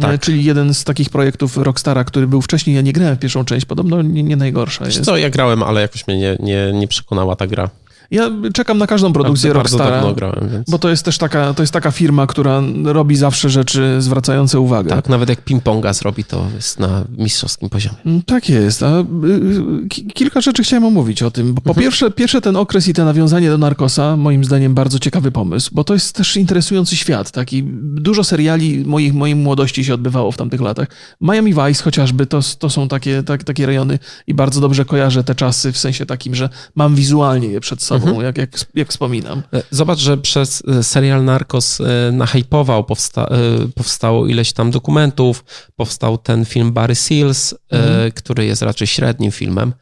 tak. 0.00 0.14
E, 0.14 0.18
czyli 0.18 0.44
jeden 0.44 0.74
z 0.74 0.84
takich 0.84 1.10
projektów 1.10 1.56
Rockstara, 1.56 2.04
który 2.04 2.26
był 2.26 2.42
wcześniej, 2.42 2.76
ja 2.76 2.82
nie 2.82 2.92
grałem 2.92 3.16
w 3.16 3.18
pierwszą 3.18 3.44
część, 3.44 3.66
podobno 3.66 4.02
nie, 4.02 4.22
nie 4.22 4.36
najgorsza 4.36 4.84
Wiesz 4.84 4.94
jest. 4.96 5.06
co, 5.06 5.16
ja 5.16 5.30
grałem, 5.30 5.62
ale 5.62 5.80
jakoś 5.80 6.06
mnie 6.06 6.18
nie, 6.18 6.36
nie, 6.40 6.72
nie 6.72 6.88
przekonała 6.88 7.36
ta 7.36 7.46
gra. 7.46 7.70
Ja 8.10 8.30
czekam 8.54 8.78
na 8.78 8.86
każdą 8.86 9.12
produkcję 9.12 9.54
bardzo 9.54 9.78
Rockstara, 9.78 10.32
więc... 10.52 10.70
bo 10.70 10.78
to 10.78 10.90
jest 10.90 11.04
też 11.04 11.18
taka, 11.18 11.54
to 11.54 11.62
jest 11.62 11.72
taka 11.72 11.90
firma, 11.90 12.26
która 12.26 12.62
robi 12.84 13.16
zawsze 13.16 13.50
rzeczy 13.50 13.96
zwracające 13.98 14.60
uwagę. 14.60 14.90
Tak, 14.90 15.08
nawet 15.08 15.28
jak 15.28 15.44
ping-ponga 15.44 15.94
zrobi, 15.94 16.24
to 16.24 16.46
jest 16.54 16.78
na 16.78 17.04
mistrzowskim 17.18 17.68
poziomie. 17.68 17.96
Mm, 18.06 18.22
tak 18.22 18.48
jest. 18.48 18.82
A, 18.82 19.00
y, 19.00 19.88
kilka 20.14 20.40
rzeczy 20.40 20.62
chciałem 20.62 20.84
omówić 20.84 21.22
o 21.22 21.30
tym. 21.30 21.54
Po 21.54 21.70
mhm. 21.70 21.84
pierwsze, 21.84 22.10
pierwsze 22.10 22.40
ten 22.40 22.56
okres 22.56 22.88
i 22.88 22.94
te 22.94 23.04
nawiązanie 23.04 23.50
do 23.50 23.58
Narkosa, 23.58 24.16
moim 24.16 24.44
zdaniem 24.44 24.74
bardzo 24.74 24.98
ciekawy 24.98 25.32
pomysł, 25.32 25.70
bo 25.72 25.84
to 25.84 25.94
jest 25.94 26.12
też 26.12 26.36
interesujący 26.36 26.96
świat. 26.96 27.30
Taki, 27.30 27.62
dużo 27.82 28.24
seriali 28.24 28.84
moich, 28.86 29.14
mojej 29.14 29.36
młodości 29.36 29.84
się 29.84 29.94
odbywało 29.94 30.32
w 30.32 30.36
tamtych 30.36 30.60
latach. 30.60 30.88
Miami 31.20 31.54
Vice 31.54 31.82
chociażby, 31.82 32.26
to, 32.26 32.40
to 32.58 32.70
są 32.70 32.88
takie, 32.88 33.22
tak, 33.22 33.44
takie 33.44 33.66
rejony 33.66 33.98
i 34.26 34.34
bardzo 34.34 34.60
dobrze 34.60 34.84
kojarzę 34.84 35.24
te 35.24 35.34
czasy 35.34 35.72
w 35.72 35.78
sensie 35.78 36.06
takim, 36.06 36.34
że 36.34 36.48
mam 36.74 36.94
wizualnie 36.94 37.48
je 37.48 37.60
przed 37.60 37.82
sobą 37.82 37.99
mhm. 38.08 38.24
jak, 38.24 38.38
jak, 38.38 38.50
jak 38.74 38.88
wspominam. 38.88 39.42
E, 39.52 39.62
zobacz, 39.70 39.98
że 39.98 40.18
przez 40.18 40.62
e, 40.68 40.82
serial 40.82 41.24
Narcos 41.24 41.80
e, 41.80 42.12
nahypował, 42.12 42.84
powsta 42.84 43.28
powstało 43.74 44.26
ileś 44.26 44.52
tam 44.52 44.70
dokumentów, 44.70 45.44
powstał 45.76 46.18
ten 46.18 46.44
film 46.44 46.72
Barry 46.72 46.94
Seals, 46.94 47.54
mhm. 47.70 48.12
który 48.12 48.46
jest 48.46 48.62
raczej 48.62 48.86
średnim 48.86 49.30
filmem 49.30 49.72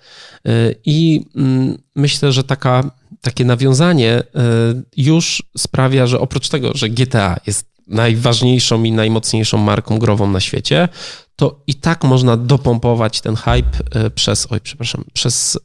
i 0.85 1.26
mm, 1.37 1.78
myślę, 1.96 2.33
że 2.33 2.44
taka, 2.44 2.90
takie 3.20 3.44
nawiązanie 3.44 4.22
już 4.96 5.42
sprawia, 5.59 6.07
że 6.07 6.20
oprócz 6.20 6.48
tego, 6.48 6.72
że 6.74 6.88
GTA 6.88 7.37
jest 7.46 7.66
najważniejszą 7.87 8.85
i 8.85 8.92
najmocniejszą 8.92 9.59
marką 9.59 9.98
grową 9.98 10.31
na 10.31 10.40
świecie, 10.40 10.88
to 11.37 11.62
i 11.66 11.74
tak 11.74 12.04
można 12.04 12.37
dopompować 12.37 13.20
ten 13.20 13.37
hype 13.37 14.11
przez, 14.14 14.46
oj, 14.50 14.61
przepraszam, 14.61 15.04
przez 15.12 15.59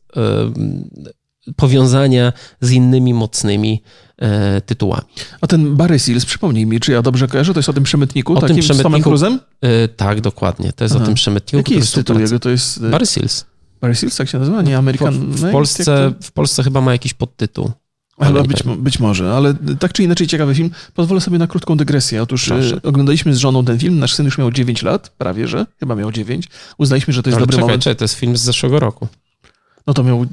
powiązania 1.55 2.33
z 2.61 2.71
innymi 2.71 3.13
mocnymi 3.13 3.83
e, 4.17 4.61
tytułami. 4.61 5.05
A 5.41 5.47
ten 5.47 5.75
Barry 5.75 5.99
Seals, 5.99 6.25
przypomnij 6.25 6.65
mi, 6.65 6.79
czy 6.79 6.91
ja 6.91 7.01
dobrze 7.01 7.27
kojarzę, 7.27 7.53
to 7.53 7.59
jest 7.59 7.69
o 7.69 7.73
tym 7.73 7.83
przemytniku, 7.83 8.33
o 8.33 8.41
takim 8.41 8.55
tym 8.55 8.63
przemytniku, 8.63 8.79
z 8.79 8.83
Tomem 8.83 9.03
Cruzem? 9.03 9.39
E, 9.61 9.87
tak, 9.87 10.21
dokładnie, 10.21 10.73
to 10.73 10.83
jest 10.83 10.95
Aha. 10.95 11.03
o 11.03 11.05
tym 11.05 11.15
przemytniku. 11.15 11.57
Jaki 11.57 11.75
jest 11.75 11.95
tytuł 11.95 12.19
jego? 12.19 12.39
To 12.39 12.49
jest... 12.49 12.83
E, 12.83 12.89
Barry 12.89 13.05
Seals. 13.05 13.45
Barry 13.81 13.95
Seals, 13.95 14.15
tak 14.15 14.29
się 14.29 14.39
nazywa? 14.39 14.61
Nie, 14.61 14.77
American... 14.77 15.13
W, 15.31 15.41
w, 15.41 15.51
Polsce, 15.51 16.13
w 16.21 16.31
Polsce 16.31 16.63
chyba 16.63 16.81
ma 16.81 16.91
jakiś 16.91 17.13
podtytuł. 17.13 17.71
Ale 18.17 18.43
być, 18.43 18.63
być, 18.77 18.99
może, 18.99 19.33
ale 19.33 19.53
tak 19.79 19.93
czy 19.93 20.03
inaczej 20.03 20.27
ciekawy 20.27 20.55
film. 20.55 20.71
Pozwolę 20.93 21.21
sobie 21.21 21.37
na 21.37 21.47
krótką 21.47 21.77
dygresję. 21.77 22.23
Otóż 22.23 22.47
Proszę. 22.47 22.79
oglądaliśmy 22.83 23.35
z 23.35 23.37
żoną 23.37 23.65
ten 23.65 23.79
film, 23.79 23.99
nasz 23.99 24.13
syn 24.13 24.25
już 24.25 24.37
miał 24.37 24.51
9 24.51 24.83
lat, 24.83 25.09
prawie 25.09 25.47
że, 25.47 25.65
chyba 25.79 25.95
miał 25.95 26.11
9. 26.11 26.47
Uznaliśmy, 26.77 27.13
że 27.13 27.23
to 27.23 27.29
jest 27.29 27.37
ale 27.37 27.41
dobry 27.41 27.55
czekaj, 27.55 27.67
moment. 27.67 27.83
Czekaj, 27.83 27.95
to 27.95 28.03
jest 28.03 28.13
film 28.13 28.37
z 28.37 28.41
zeszłego 28.41 28.79
roku. 28.79 29.07
No 29.87 29.93
to 29.93 30.03
miał. 30.03 30.25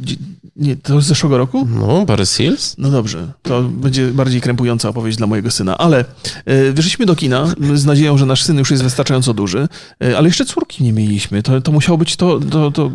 Nie, 0.57 0.77
to 0.77 1.01
z 1.01 1.07
zeszłego 1.07 1.39
roku? 1.39 1.69
No, 1.71 2.05
Barry 2.07 2.27
Seals. 2.27 2.75
No 2.79 2.91
dobrze, 2.91 3.33
to 3.43 3.63
będzie 3.63 4.09
bardziej 4.09 4.41
krępująca 4.41 4.89
opowieść 4.89 5.19
dla 5.19 5.27
mojego 5.27 5.51
syna. 5.51 5.79
Ale 5.79 6.05
e, 6.45 6.73
wyszliśmy 6.73 7.07
do 7.07 7.17
kina 7.17 7.55
z 7.75 7.85
nadzieją, 7.85 8.19
że 8.19 8.27
nasz 8.27 8.43
syn 8.43 8.59
już 8.59 8.71
jest 8.71 8.83
wystarczająco 8.83 9.35
duży, 9.35 9.69
e, 10.05 10.19
ale 10.19 10.29
jeszcze 10.29 10.45
córki 10.45 10.85
nie 10.85 10.93
mieliśmy. 10.93 11.43
To, 11.43 11.61
to 11.61 11.73
musiało 11.73 11.99
być 11.99 12.17
to, 12.17 12.41
to, 12.41 12.71
to. 12.71 12.91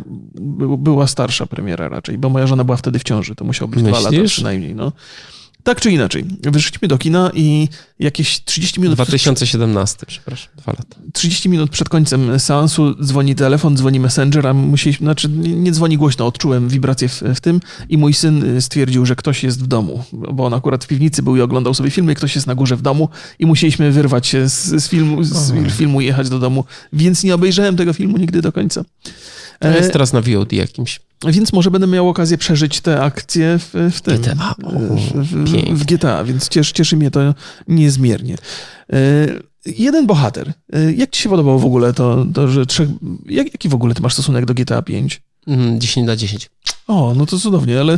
Była 0.77 1.07
starsza 1.07 1.45
premiera 1.45 1.89
raczej, 1.89 2.17
bo 2.17 2.29
moja 2.29 2.47
żona 2.47 2.63
była 2.63 2.77
wtedy 2.77 2.99
w 2.99 3.03
ciąży. 3.03 3.35
To 3.35 3.45
musiało 3.45 3.67
być 3.67 3.83
Myślisz? 3.83 3.99
dwa 4.01 4.11
lata 4.11 4.23
przynajmniej. 4.27 4.75
No. 4.75 4.91
Tak 5.65 5.81
czy 5.81 5.91
inaczej, 5.91 6.25
wyszliśmy 6.41 6.87
do 6.87 6.97
kina 6.97 7.31
i 7.33 7.69
jakieś 7.99 8.43
30 8.43 8.81
minut... 8.81 8.95
2017, 8.95 9.97
przed... 9.97 10.09
przepraszam, 10.09 10.49
dwa 10.57 10.71
lata. 10.71 10.97
30 11.13 11.49
minut 11.49 11.71
przed 11.71 11.89
końcem 11.89 12.39
seansu 12.39 12.95
dzwoni 13.03 13.35
telefon, 13.35 13.77
dzwoni 13.77 13.99
messenger, 13.99 14.47
a 14.47 14.53
musieliśmy, 14.53 15.05
znaczy 15.05 15.29
nie 15.29 15.71
dzwoni 15.71 15.97
głośno, 15.97 16.27
odczułem 16.27 16.69
wibrację 16.69 17.09
w, 17.09 17.21
w, 17.35 17.41
tym 17.41 17.59
i 17.89 17.97
mój 17.97 18.13
syn 18.13 18.61
stwierdził, 18.61 19.05
że 19.05 19.15
ktoś 19.15 19.43
jest 19.43 19.63
w 19.63 19.67
domu, 19.67 20.03
bo 20.11 20.45
on 20.45 20.53
akurat 20.53 20.83
w 20.83 20.87
piwnicy 20.87 21.23
był 21.23 21.35
i 21.35 21.41
oglądał 21.41 21.73
sobie 21.73 21.89
filmy, 21.89 22.15
ktoś 22.15 22.35
jest 22.35 22.47
na 22.47 22.55
górze 22.55 22.75
w 22.75 22.81
domu 22.81 23.09
i 23.39 23.45
musieliśmy 23.45 23.91
wyrwać 23.91 24.27
się 24.27 24.49
z, 24.49 24.65
z 24.65 24.89
filmu, 24.89 25.23
z 25.23 25.73
filmu 25.77 26.01
i 26.01 26.05
jechać 26.05 26.29
do 26.29 26.39
domu, 26.39 26.65
więc 26.93 27.23
nie 27.23 27.35
obejrzałem 27.35 27.77
tego 27.77 27.93
filmu 27.93 28.17
nigdy 28.17 28.41
do 28.41 28.51
końca. 28.51 28.85
To 29.59 29.67
jest 29.67 29.89
e, 29.89 29.91
teraz 29.91 30.13
na 30.13 30.21
VOD 30.21 30.53
jakimś. 30.53 30.99
Więc 31.27 31.53
może 31.53 31.71
będę 31.71 31.87
miał 31.87 32.09
okazję 32.09 32.37
przeżyć 32.37 32.81
te 32.81 33.01
akcje 33.01 33.59
w, 33.59 33.91
w 33.91 34.01
tym. 34.01 34.17
GTA. 34.17 34.55
O, 34.63 34.71
w, 35.23 35.79
w, 35.79 35.85
GTA, 35.85 36.23
więc 36.23 36.49
cieszy, 36.49 36.73
cieszy 36.73 36.97
mnie 36.97 37.11
to 37.11 37.33
niezmiernie. 37.67 38.35
E, 38.93 39.27
jeden 39.65 40.07
bohater. 40.07 40.53
E, 40.73 40.93
jak 40.93 41.09
ci 41.09 41.21
się 41.21 41.29
podobało 41.29 41.59
w 41.59 41.65
ogóle 41.65 41.93
to, 41.93 42.25
to 42.33 42.47
że 42.47 42.65
trzech... 42.65 42.89
Jak, 43.25 43.53
jaki 43.53 43.69
w 43.69 43.73
ogóle 43.73 43.93
ty 43.93 44.01
masz 44.01 44.13
stosunek 44.13 44.45
do 44.45 44.53
GTA 44.53 44.81
5? 44.81 45.21
10 45.77 45.97
mm, 45.97 46.07
na 46.07 46.15
10. 46.15 46.49
O, 46.87 47.13
no 47.17 47.25
to 47.25 47.39
cudownie, 47.39 47.79
ale 47.79 47.97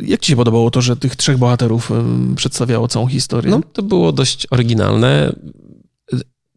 jak 0.00 0.20
ci 0.20 0.32
się 0.32 0.36
podobało 0.36 0.70
to, 0.70 0.82
że 0.82 0.96
tych 0.96 1.16
trzech 1.16 1.38
bohaterów 1.38 1.90
przedstawiało 2.36 2.88
całą 2.88 3.06
historię? 3.06 3.50
No, 3.50 3.60
to 3.72 3.82
było 3.82 4.12
dość 4.12 4.46
oryginalne. 4.50 5.32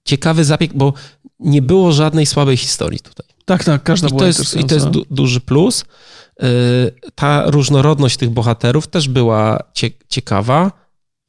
Ciekawy 0.05 0.45
zabieg, 0.45 0.73
bo 0.73 0.93
nie 1.39 1.61
było 1.61 1.91
żadnej 1.91 2.25
słabej 2.25 2.57
historii 2.57 2.99
tutaj. 2.99 3.27
Tak, 3.49 3.63
tak, 3.63 3.83
każda 3.83 4.07
I 4.07 4.09
była 4.09 4.19
to 4.19 4.27
jest, 4.27 4.57
I 4.57 4.63
to 4.63 4.75
jest 4.75 4.89
du 4.89 5.05
duży 5.11 5.41
plus. 5.41 5.85
Y, 6.43 6.45
ta 7.15 7.43
różnorodność 7.51 8.17
tych 8.17 8.29
bohaterów 8.29 8.87
też 8.87 9.07
była 9.07 9.59
cie 9.73 9.89
ciekawa. 10.09 10.71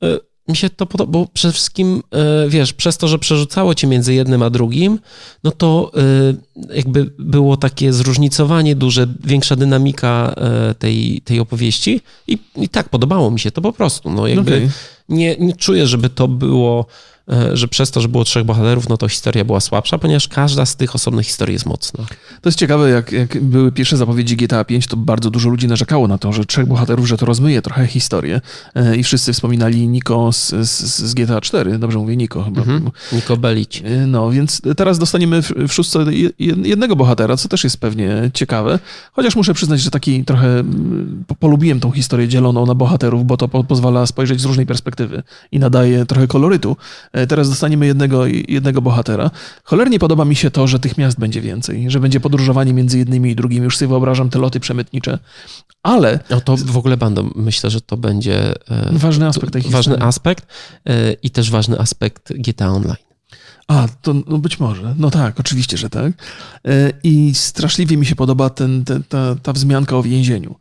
Y, 0.05 0.19
mi 0.49 0.57
się 0.57 0.71
to 0.71 0.87
podobało, 0.87 1.25
bo 1.25 1.33
przede 1.33 1.53
wszystkim, 1.53 2.03
y, 2.47 2.49
wiesz, 2.49 2.73
przez 2.73 2.99
to, 2.99 3.09
że 3.09 3.19
przerzucało 3.19 3.75
cię 3.75 3.87
między 3.87 4.15
jednym 4.15 4.43
a 4.43 4.51
drugim, 4.51 4.99
no 5.45 5.51
to 5.51 5.93
jakby 6.75 7.11
było 7.19 7.57
takie 7.57 7.93
zróżnicowanie 7.93 8.77
duże, 8.77 9.07
większa 9.25 9.57
dynamika 9.57 10.35
tej, 10.79 11.21
tej 11.25 11.41
opowieści 11.41 12.01
i, 12.27 12.39
i 12.57 12.69
tak 12.69 12.89
podobało 12.89 13.31
mi 13.31 13.41
się 13.41 13.51
to 13.51 13.61
po 13.61 13.73
prostu. 13.73 14.11
No 14.11 14.27
jakby 14.27 14.57
okay. 14.57 14.71
nie, 15.09 15.37
nie 15.37 15.57
czuję, 15.57 15.87
żeby 15.87 16.09
to 16.09 16.29
było 16.29 16.87
że 17.53 17.69
przez 17.69 17.91
to, 17.91 18.01
że 18.01 18.09
było 18.09 18.25
trzech 18.25 18.45
bohaterów, 18.45 18.89
no 18.89 18.97
to 18.97 19.09
historia 19.09 19.45
była 19.45 19.61
słabsza, 19.61 19.99
ponieważ 19.99 20.29
każda 20.29 20.67
z 20.67 20.77
tych 20.77 20.95
osobnych 20.95 21.27
historii 21.27 21.53
jest 21.53 21.67
mocna. 21.67 22.05
To 22.41 22.49
jest 22.49 22.59
ciekawe, 22.59 22.91
jak, 22.91 23.13
jak 23.13 23.43
były 23.43 23.73
pierwsze 23.73 23.97
zapowiedzi 23.97 24.37
GTA 24.37 24.65
5, 24.65 24.87
to 24.87 24.97
bardzo 24.97 25.31
dużo 25.31 25.49
ludzi 25.49 25.69
narzekało 25.69 26.09
na 26.09 26.19
to, 26.19 26.33
że 26.33 26.45
trzech 26.45 26.67
bohaterów, 26.67 27.09
że 27.09 27.17
to 27.17 27.27
rozmyje 27.27 27.63
trochę 27.63 27.87
historię 27.87 28.41
e, 28.75 28.97
i 28.97 29.03
wszyscy 29.03 29.33
wspominali 29.33 29.89
Niko 29.89 30.33
z, 30.33 30.49
z, 30.49 30.97
z 30.97 31.15
GTA 31.15 31.41
4, 31.41 31.79
dobrze 31.79 31.99
mówię, 31.99 32.17
Niko 32.17 32.43
chyba. 32.43 32.61
Mhm. 32.61 32.91
Niko 33.13 33.37
Belić. 33.37 33.83
E, 33.85 34.07
no, 34.07 34.31
więc 34.31 34.63
teraz 34.77 34.99
dostaniemy 34.99 35.43
w, 35.43 35.53
w 35.69 35.73
szóstce 35.73 36.05
jednego 36.39 36.97
bohatera, 36.97 37.37
co 37.37 37.49
też 37.49 37.65
jest 37.65 37.77
pewnie 37.77 38.31
ciekawe, 38.35 38.79
chociaż 39.13 39.37
muszę 39.37 39.55
przyznać, 39.55 39.81
że 39.81 39.91
taki 39.91 40.25
trochę 40.25 40.65
polubiłem 41.39 41.81
tą 41.81 41.91
historię 41.91 42.29
dzieloną 42.29 42.67
na 42.67 42.75
bohaterów, 42.75 43.27
bo 43.27 43.37
to 43.37 43.49
po, 43.49 43.65
pozwala 43.65 44.07
spojrzeć 44.07 44.41
z 44.41 44.45
różnej 44.45 44.67
perspektywy 44.67 45.23
i 45.53 45.59
nadaje 45.59 46.07
trochę 46.07 46.27
kolorytu 46.27 46.77
E, 47.20 47.20
teraz 47.27 47.51
dostaniemy 47.51 47.87
jednego, 47.87 48.27
jednego 48.49 48.83
bohatera. 48.83 49.31
Cholernie 49.65 49.99
podoba 49.99 50.25
mi 50.25 50.37
się 50.37 50.51
to, 50.51 50.67
że 50.67 50.79
tych 50.79 50.99
miast 50.99 51.19
będzie 51.19 51.41
więcej, 51.41 51.91
że 51.91 52.01
będzie 52.01 52.21
podróżowanie 52.21 52.73
między 52.73 52.99
jednymi 52.99 53.31
i 53.31 53.37
drugimi. 53.37 53.65
Już 53.65 53.77
sobie 53.77 53.89
wyobrażam 53.89 54.31
te 54.31 54.39
loty 54.39 54.61
przemytnicze. 54.61 55.19
Ale... 55.83 56.19
No 56.31 56.41
to 56.41 56.57
w 56.57 56.77
ogóle 56.77 56.97
będą, 56.97 57.31
myślę, 57.35 57.71
że 57.71 57.81
to 57.81 57.97
będzie... 57.97 58.55
E, 58.71 58.89
ważny 58.93 59.27
aspekt 59.27 59.53
tej 59.53 59.63
historii. 59.63 59.91
Ważny 59.91 60.07
aspekt 60.07 60.47
e, 60.87 61.13
i 61.13 61.31
też 61.31 61.51
ważny 61.51 61.79
aspekt 61.79 62.33
GTA 62.33 62.69
Online. 62.69 63.10
A, 63.71 63.89
to 64.03 64.15
no 64.27 64.39
być 64.39 64.61
może. 64.61 64.95
No 64.99 65.11
tak, 65.11 65.41
oczywiście, 65.41 65.77
że 65.77 65.91
tak. 65.91 66.13
E, 66.65 66.93
I 67.03 67.31
straszliwie 67.35 67.97
mi 67.97 68.07
się 68.07 68.17
podoba 68.17 68.51
ten, 68.51 68.85
ten, 68.85 69.03
ta, 69.09 69.37
ta 69.43 69.53
wzmianka 69.53 69.97
o 69.97 70.03
więzieniu. 70.03 70.55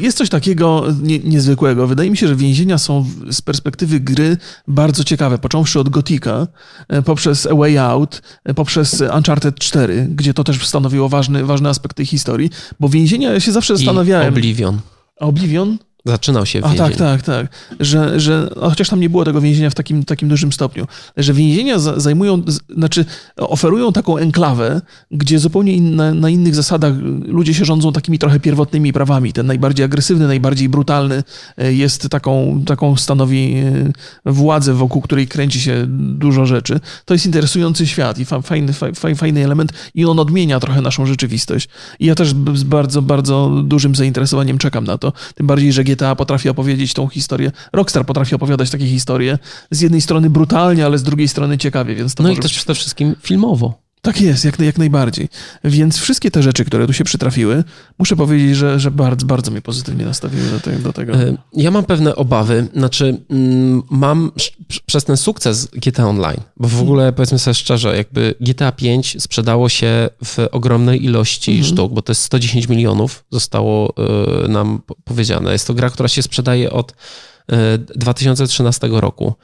Jest 0.00 0.18
coś 0.18 0.28
takiego 0.28 0.84
nie, 1.02 1.18
niezwykłego. 1.18 1.86
Wydaje 1.86 2.10
mi 2.10 2.16
się, 2.16 2.28
że 2.28 2.36
więzienia 2.36 2.78
są 2.78 3.06
z 3.30 3.42
perspektywy 3.42 4.00
gry 4.00 4.36
bardzo 4.68 5.04
ciekawe, 5.04 5.38
począwszy 5.38 5.80
od 5.80 5.88
Gotika, 5.88 6.46
e, 6.88 7.02
poprzez 7.02 7.46
A 7.46 7.54
Way 7.54 7.78
Out, 7.78 8.22
e, 8.44 8.54
poprzez 8.54 9.02
Uncharted 9.16 9.58
4, 9.58 10.06
gdzie 10.10 10.34
to 10.34 10.44
też 10.44 10.66
stanowiło 10.66 11.08
ważny, 11.08 11.44
ważny 11.44 11.68
aspekt 11.68 11.96
tej 11.96 12.06
historii, 12.06 12.50
bo 12.80 12.88
więzienia 12.88 13.32
ja 13.32 13.40
się 13.40 13.52
zawsze 13.52 13.76
zastanawiałem. 13.76 14.26
I 14.26 14.38
Oblivion. 14.38 14.80
Oblivion? 15.16 15.78
Zaczynał 16.04 16.46
się 16.46 16.60
w 16.60 16.64
więzieniu. 16.64 16.84
A 16.84 16.88
tak, 16.88 16.96
tak, 16.96 17.22
tak. 17.22 17.46
Że, 17.80 18.20
że 18.20 18.50
chociaż 18.60 18.88
tam 18.88 19.00
nie 19.00 19.10
było 19.10 19.24
tego 19.24 19.40
więzienia 19.40 19.70
w 19.70 19.74
takim, 19.74 20.04
takim 20.04 20.28
dużym 20.28 20.52
stopniu, 20.52 20.86
że 21.16 21.32
więzienia 21.32 21.78
zajmują, 21.78 22.42
znaczy 22.76 23.04
oferują 23.36 23.92
taką 23.92 24.16
enklawę, 24.16 24.80
gdzie 25.10 25.38
zupełnie 25.38 25.72
inne, 25.72 26.14
na 26.14 26.30
innych 26.30 26.54
zasadach 26.54 26.92
ludzie 27.26 27.54
się 27.54 27.64
rządzą 27.64 27.92
takimi 27.92 28.18
trochę 28.18 28.40
pierwotnymi 28.40 28.92
prawami. 28.92 29.32
Ten 29.32 29.46
najbardziej 29.46 29.84
agresywny, 29.84 30.26
najbardziej 30.26 30.68
brutalny 30.68 31.22
e, 31.58 31.72
jest 31.72 32.08
taką, 32.08 32.62
taką 32.66 32.96
stanowi 32.96 33.54
e, 34.26 34.32
władzę, 34.32 34.74
wokół 34.74 35.02
której 35.02 35.28
kręci 35.28 35.60
się 35.60 35.84
dużo 35.88 36.46
rzeczy. 36.46 36.80
To 37.04 37.14
jest 37.14 37.26
interesujący 37.26 37.86
świat 37.86 38.18
i 38.18 38.24
fajny, 38.24 38.72
fajny, 38.72 39.16
fajny 39.16 39.44
element 39.44 39.72
i 39.94 40.04
on 40.04 40.18
odmienia 40.18 40.60
trochę 40.60 40.80
naszą 40.80 41.06
rzeczywistość. 41.06 41.68
I 42.00 42.06
ja 42.06 42.14
też 42.14 42.28
z 42.54 42.62
bardzo, 42.62 43.02
bardzo 43.02 43.50
dużym 43.64 43.94
zainteresowaniem 43.94 44.58
czekam 44.58 44.84
na 44.84 44.98
to. 44.98 45.12
Tym 45.34 45.46
bardziej, 45.46 45.72
że 45.72 45.84
GTA 45.94 46.16
potrafi 46.16 46.48
opowiedzieć 46.48 46.94
tą 46.94 47.08
historię, 47.08 47.52
Rockstar 47.72 48.06
potrafi 48.06 48.34
opowiadać 48.34 48.70
takie 48.70 48.86
historie, 48.86 49.38
z 49.70 49.80
jednej 49.80 50.00
strony 50.00 50.30
brutalnie, 50.30 50.86
ale 50.86 50.98
z 50.98 51.02
drugiej 51.02 51.28
strony 51.28 51.58
ciekawie, 51.58 51.94
więc 51.94 52.14
to 52.14 52.22
No 52.22 52.30
i 52.30 52.36
też 52.36 52.52
przede 52.52 52.74
wszystkim 52.74 53.14
filmowo. 53.22 53.82
Tak 54.04 54.20
jest, 54.20 54.44
jak, 54.44 54.58
jak 54.58 54.78
najbardziej. 54.78 55.28
Więc 55.64 55.98
wszystkie 55.98 56.30
te 56.30 56.42
rzeczy, 56.42 56.64
które 56.64 56.86
tu 56.86 56.92
się 56.92 57.04
przytrafiły, 57.04 57.64
muszę 57.98 58.16
powiedzieć, 58.16 58.56
że, 58.56 58.80
że 58.80 58.90
bardzo, 58.90 59.26
bardzo 59.26 59.50
mnie 59.50 59.62
pozytywnie 59.62 60.04
nastawiły 60.04 60.50
do, 60.50 60.60
te, 60.60 60.78
do 60.78 60.92
tego. 60.92 61.14
E, 61.14 61.36
ja 61.52 61.70
mam 61.70 61.84
pewne 61.84 62.16
obawy, 62.16 62.68
znaczy 62.74 63.16
mm, 63.30 63.82
mam 63.90 64.32
przez 64.86 65.04
ten 65.04 65.16
sukces 65.16 65.66
GTA 65.66 66.08
Online, 66.08 66.40
bo 66.56 66.68
w 66.68 66.80
ogóle 66.80 67.12
powiedzmy 67.12 67.38
sobie 67.38 67.54
szczerze, 67.54 67.96
jakby 67.96 68.34
GTA 68.40 68.72
5 68.72 69.22
sprzedało 69.22 69.68
się 69.68 70.08
w 70.24 70.38
ogromnej 70.52 71.04
ilości 71.04 71.52
mhm. 71.52 71.68
sztuk, 71.68 71.92
bo 71.92 72.02
to 72.02 72.10
jest 72.10 72.22
110 72.22 72.68
milionów 72.68 73.24
zostało 73.30 73.94
e, 74.44 74.48
nam 74.48 74.82
powiedziane. 75.04 75.52
Jest 75.52 75.66
to 75.66 75.74
gra, 75.74 75.90
która 75.90 76.08
się 76.08 76.22
sprzedaje 76.22 76.70
od 76.70 76.94
2013 77.96 78.86
e, 78.86 79.00
roku. 79.00 79.34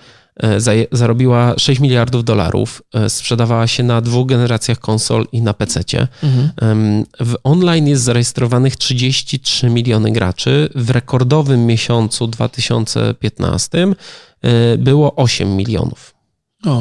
E, 0.43 0.87
zarobiła 0.93 1.55
6 1.59 1.81
miliardów 1.81 2.25
dolarów, 2.25 2.83
e, 2.95 3.11
sprzedawała 3.11 3.67
się 3.67 3.83
na 3.83 4.01
dwóch 4.01 4.27
generacjach 4.27 4.79
konsol 4.79 5.27
i 5.33 5.43
na 5.43 5.55
PC. 5.55 5.81
Mhm. 6.23 7.05
W 7.21 7.35
online 7.45 7.89
jest 7.89 8.03
zarejestrowanych 8.03 8.77
33 8.77 9.71
miliony 9.71 10.13
graczy. 10.13 10.69
W 10.75 10.91
rekordowym 10.91 11.67
miesiącu 11.67 12.27
2015 12.27 13.89
było 14.79 15.15
8 15.15 15.57
milionów 15.57 16.15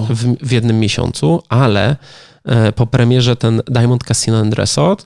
w, 0.10 0.36
w 0.48 0.52
jednym 0.52 0.80
miesiącu, 0.80 1.44
ale 1.50 1.96
po 2.76 2.88
premierze 2.88 3.36
ten 3.36 3.62
Diamond 3.68 4.04
Casino 4.04 4.38
and 4.38 4.54
Resort 4.54 5.06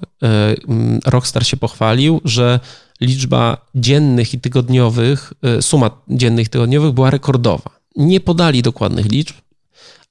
Rockstar 1.06 1.46
się 1.46 1.58
pochwalił, 1.58 2.22
że 2.26 2.60
liczba 3.02 3.58
dziennych 3.76 4.34
i 4.34 4.40
tygodniowych, 4.40 5.34
e, 5.44 5.62
suma 5.62 5.92
dziennych 6.08 6.48
i 6.48 6.50
tygodniowych 6.50 6.92
była 6.92 7.10
rekordowa. 7.10 7.81
Nie 7.96 8.20
podali 8.20 8.62
dokładnych 8.62 9.12
liczb, 9.12 9.36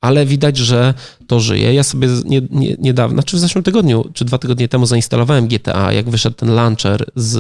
ale 0.01 0.27
widać, 0.27 0.57
że 0.57 0.95
to 1.27 1.41
żyje. 1.41 1.75
Ja 1.75 1.85
sobie 1.85 2.09
nie, 2.25 2.43
nie, 2.51 2.77
niedawno, 2.79 3.15
znaczy 3.15 3.37
w 3.37 3.41
zeszłym 3.41 3.65
tygodniu, 3.65 4.05
czy 4.15 4.25
dwa 4.25 4.39
tygodnie 4.39 4.69
temu 4.69 4.87
zainstalowałem 4.87 5.49
GTA, 5.49 5.93
jak 5.93 6.11
wyszedł 6.11 6.37
ten 6.37 6.55
launcher, 6.55 7.05
z, 7.17 7.31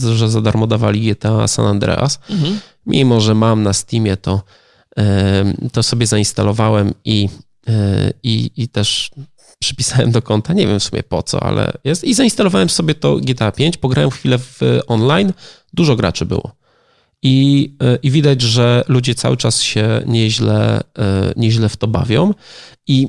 z, 0.00 0.04
że 0.04 0.28
za 0.28 0.40
darmo 0.40 0.66
dawali 0.66 1.00
GTA 1.00 1.48
San 1.48 1.66
Andreas. 1.66 2.18
Mhm. 2.30 2.60
Mimo, 2.86 3.20
że 3.20 3.34
mam 3.34 3.62
na 3.62 3.72
Steamie, 3.72 4.16
to, 4.16 4.42
to 5.72 5.82
sobie 5.82 6.06
zainstalowałem 6.06 6.94
i, 7.04 7.28
e, 7.68 8.12
i, 8.22 8.50
i 8.56 8.68
też 8.68 9.10
przypisałem 9.58 10.10
do 10.10 10.22
konta, 10.22 10.52
nie 10.52 10.66
wiem 10.66 10.80
w 10.80 10.84
sumie 10.84 11.02
po 11.02 11.22
co, 11.22 11.42
ale 11.42 11.72
jest. 11.84 12.04
I 12.04 12.14
zainstalowałem 12.14 12.70
sobie 12.70 12.94
to 12.94 13.16
GTA 13.16 13.52
5, 13.52 13.76
pograłem 13.76 14.10
chwilę 14.10 14.38
w 14.38 14.60
online, 14.86 15.32
dużo 15.72 15.96
graczy 15.96 16.26
było. 16.26 16.52
I, 17.22 17.74
e, 17.82 17.98
I 18.02 18.10
widać, 18.10 18.42
że 18.42 18.84
ludzie 18.88 19.14
cały 19.14 19.36
czas 19.36 19.62
się 19.62 20.02
nieźle, 20.06 20.80
e, 20.98 21.32
nieźle 21.36 21.68
w 21.68 21.76
to 21.76 21.88
bawią. 21.88 22.34
I 22.86 23.08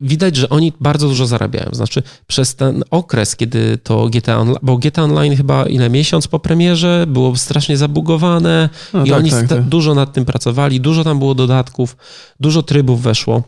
widać, 0.00 0.36
że 0.36 0.48
oni 0.48 0.72
bardzo 0.80 1.08
dużo 1.08 1.26
zarabiają. 1.26 1.70
Znaczy, 1.72 2.02
przez 2.26 2.54
ten 2.54 2.84
okres, 2.90 3.36
kiedy 3.36 3.78
to 3.78 4.08
GTA 4.08 4.38
Online, 4.38 4.58
bo 4.62 4.78
GTA 4.78 5.02
Online 5.02 5.36
chyba 5.36 5.66
ile 5.66 5.90
miesiąc 5.90 6.28
po 6.28 6.38
premierze 6.38 7.04
było 7.08 7.36
strasznie 7.36 7.76
zabugowane 7.76 8.68
no, 8.92 9.04
i 9.04 9.08
tak, 9.08 9.18
oni 9.18 9.30
tak, 9.30 9.48
tak. 9.48 9.62
dużo 9.62 9.94
nad 9.94 10.12
tym 10.12 10.24
pracowali, 10.24 10.80
dużo 10.80 11.04
tam 11.04 11.18
było 11.18 11.34
dodatków, 11.34 11.96
dużo 12.40 12.62
trybów 12.62 13.02
weszło 13.02 13.42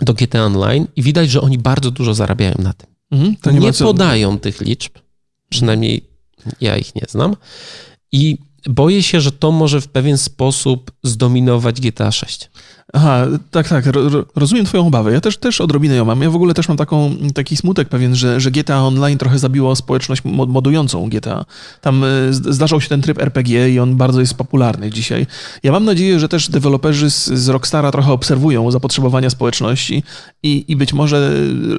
do 0.00 0.14
GT 0.14 0.34
Online 0.34 0.86
i 0.96 1.02
widać, 1.02 1.30
że 1.30 1.40
oni 1.40 1.58
bardzo 1.58 1.90
dużo 1.90 2.14
zarabiają 2.14 2.54
na 2.58 2.72
tym. 2.72 2.90
Mhm, 3.10 3.36
nie, 3.54 3.60
nie 3.60 3.72
podają 3.72 4.38
tych 4.38 4.60
liczb, 4.60 4.92
przynajmniej 5.48 6.08
ja 6.60 6.76
ich 6.76 6.94
nie 6.94 7.02
znam. 7.08 7.36
I 8.12 8.38
boję 8.66 9.02
się, 9.02 9.20
że 9.20 9.32
to 9.32 9.52
może 9.52 9.80
w 9.80 9.88
pewien 9.88 10.18
sposób 10.18 10.90
zdominować 11.02 11.80
GTA 11.80 12.12
6. 12.12 12.50
Aha, 12.96 13.26
tak, 13.50 13.68
tak, 13.68 13.84
rozumiem 14.36 14.66
twoją 14.66 14.86
obawę. 14.86 15.12
Ja 15.12 15.20
też, 15.20 15.36
też 15.36 15.60
odrobinę 15.60 15.94
ją 15.94 16.04
mam. 16.04 16.22
Ja 16.22 16.30
w 16.30 16.36
ogóle 16.36 16.54
też 16.54 16.68
mam 16.68 16.76
taką, 16.76 17.14
taki 17.34 17.56
smutek 17.56 17.88
pewien, 17.88 18.14
że, 18.14 18.40
że 18.40 18.50
GTA 18.50 18.82
Online 18.82 19.18
trochę 19.18 19.38
zabiło 19.38 19.76
społeczność 19.76 20.22
modującą 20.24 21.08
GTA. 21.08 21.44
Tam 21.80 22.04
e, 22.04 22.08
zdarzał 22.30 22.80
się 22.80 22.88
ten 22.88 23.02
tryb 23.02 23.22
RPG 23.22 23.70
i 23.70 23.78
on 23.78 23.96
bardzo 23.96 24.20
jest 24.20 24.34
popularny 24.34 24.90
dzisiaj. 24.90 25.26
Ja 25.62 25.72
mam 25.72 25.84
nadzieję, 25.84 26.20
że 26.20 26.28
też 26.28 26.50
deweloperzy 26.50 27.10
z, 27.10 27.26
z 27.26 27.48
Rockstara 27.48 27.90
trochę 27.90 28.12
obserwują 28.12 28.70
zapotrzebowania 28.70 29.30
społeczności 29.30 30.02
i, 30.42 30.64
i 30.68 30.76
być 30.76 30.92
może 30.92 31.32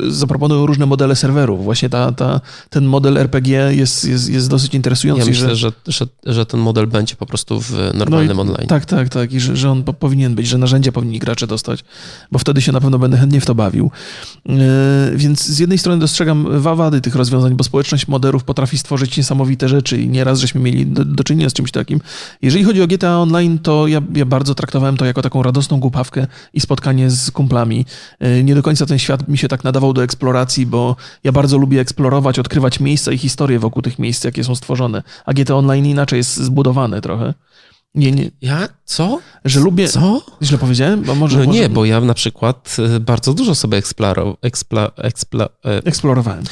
zaproponują 0.08 0.65
różne 0.65 0.86
modele 0.86 1.15
serwerów. 1.15 1.63
Właśnie 1.63 1.89
ta, 1.89 2.12
ta, 2.12 2.41
ten 2.69 2.86
model 2.86 3.17
RPG 3.17 3.73
jest, 3.73 4.06
jest, 4.06 4.30
jest 4.30 4.49
dosyć 4.49 4.73
interesujący. 4.73 5.21
Ja 5.21 5.30
myślę, 5.30 5.56
że, 5.56 5.71
że, 5.88 6.06
że 6.25 6.45
ten 6.45 6.60
model 6.60 6.88
będzie 6.88 7.15
po 7.15 7.25
prostu 7.25 7.62
w 7.62 7.71
normalnym 7.93 8.38
no 8.38 8.43
i, 8.43 8.47
online. 8.47 8.67
Tak, 8.67 8.86
tak, 8.86 9.10
tak. 9.10 9.34
I 9.34 9.39
że, 9.39 9.58
że 9.58 9.71
on 9.71 9.84
powinien 9.84 10.36
być, 10.36 10.47
że 10.47 10.58
narzędzia 10.58 10.91
powinni 11.05 11.19
gracze 11.19 11.47
dostać, 11.47 11.83
bo 12.31 12.39
wtedy 12.39 12.61
się 12.61 12.71
na 12.71 12.81
pewno 12.81 12.99
będę 12.99 13.17
chętnie 13.17 13.41
w 13.41 13.45
to 13.45 13.55
bawił. 13.55 13.91
E, 14.49 14.51
więc 15.15 15.45
z 15.45 15.59
jednej 15.59 15.77
strony 15.77 15.99
dostrzegam 15.99 16.47
wady 16.59 17.01
tych 17.01 17.15
rozwiązań, 17.15 17.55
bo 17.55 17.63
społeczność 17.63 18.07
moderów 18.07 18.43
potrafi 18.43 18.77
stworzyć 18.77 19.17
niesamowite 19.17 19.69
rzeczy 19.69 20.01
i 20.01 20.09
nieraz 20.09 20.39
żeśmy 20.39 20.61
mieli 20.61 20.85
do, 20.85 21.05
do 21.05 21.23
czynienia 21.23 21.49
z 21.49 21.53
czymś 21.53 21.71
takim. 21.71 22.01
Jeżeli 22.41 22.63
chodzi 22.63 22.81
o 22.81 22.87
GTA 22.87 23.19
Online, 23.19 23.59
to 23.59 23.87
ja, 23.87 24.01
ja 24.15 24.25
bardzo 24.25 24.55
traktowałem 24.55 24.97
to 24.97 25.05
jako 25.05 25.21
taką 25.21 25.43
radosną 25.43 25.79
głupawkę 25.79 26.27
i 26.53 26.61
spotkanie 26.61 27.09
z 27.09 27.31
kumplami. 27.31 27.85
E, 28.19 28.43
nie 28.43 28.55
do 28.55 28.63
końca 28.63 28.85
ten 28.85 28.99
świat 28.99 29.27
mi 29.27 29.37
się 29.37 29.47
tak 29.47 29.63
nadawał 29.63 29.93
do 29.93 30.03
eksploracji, 30.03 30.65
bo 30.65 30.95
ja 31.23 31.31
bardzo 31.31 31.57
lubię 31.57 31.79
eksplorować, 31.79 32.39
odkrywać 32.39 32.79
miejsca 32.79 33.11
i 33.11 33.17
historie 33.17 33.59
wokół 33.59 33.81
tych 33.81 33.99
miejsc, 33.99 34.23
jakie 34.23 34.43
są 34.43 34.55
stworzone. 34.55 35.03
A 35.25 35.33
GTA 35.33 35.55
Online 35.55 35.85
inaczej 35.85 36.17
jest 36.17 36.37
zbudowane 36.37 37.01
trochę. 37.01 37.33
Nie, 37.95 38.12
nie. 38.12 38.31
Ja? 38.41 38.67
Co? 38.86 39.19
Że 39.45 39.60
lubię. 39.60 39.88
Co? 39.88 40.21
Źle 40.41 40.58
powiedziałem? 40.58 41.01
Bo 41.01 41.15
może, 41.15 41.39
no 41.39 41.45
może... 41.45 41.60
nie, 41.60 41.69
bo 41.69 41.86
ja 41.86 42.01
na 42.01 42.13
przykład 42.13 42.77
y, 42.95 42.99
bardzo 42.99 43.34
dużo 43.34 43.55
sobie 43.55 43.77
eksploro, 43.77 44.38
ekspla, 44.41 44.91
ekspla, 44.97 45.49
e, 45.65 45.77
eksplorowałem. 45.86 46.43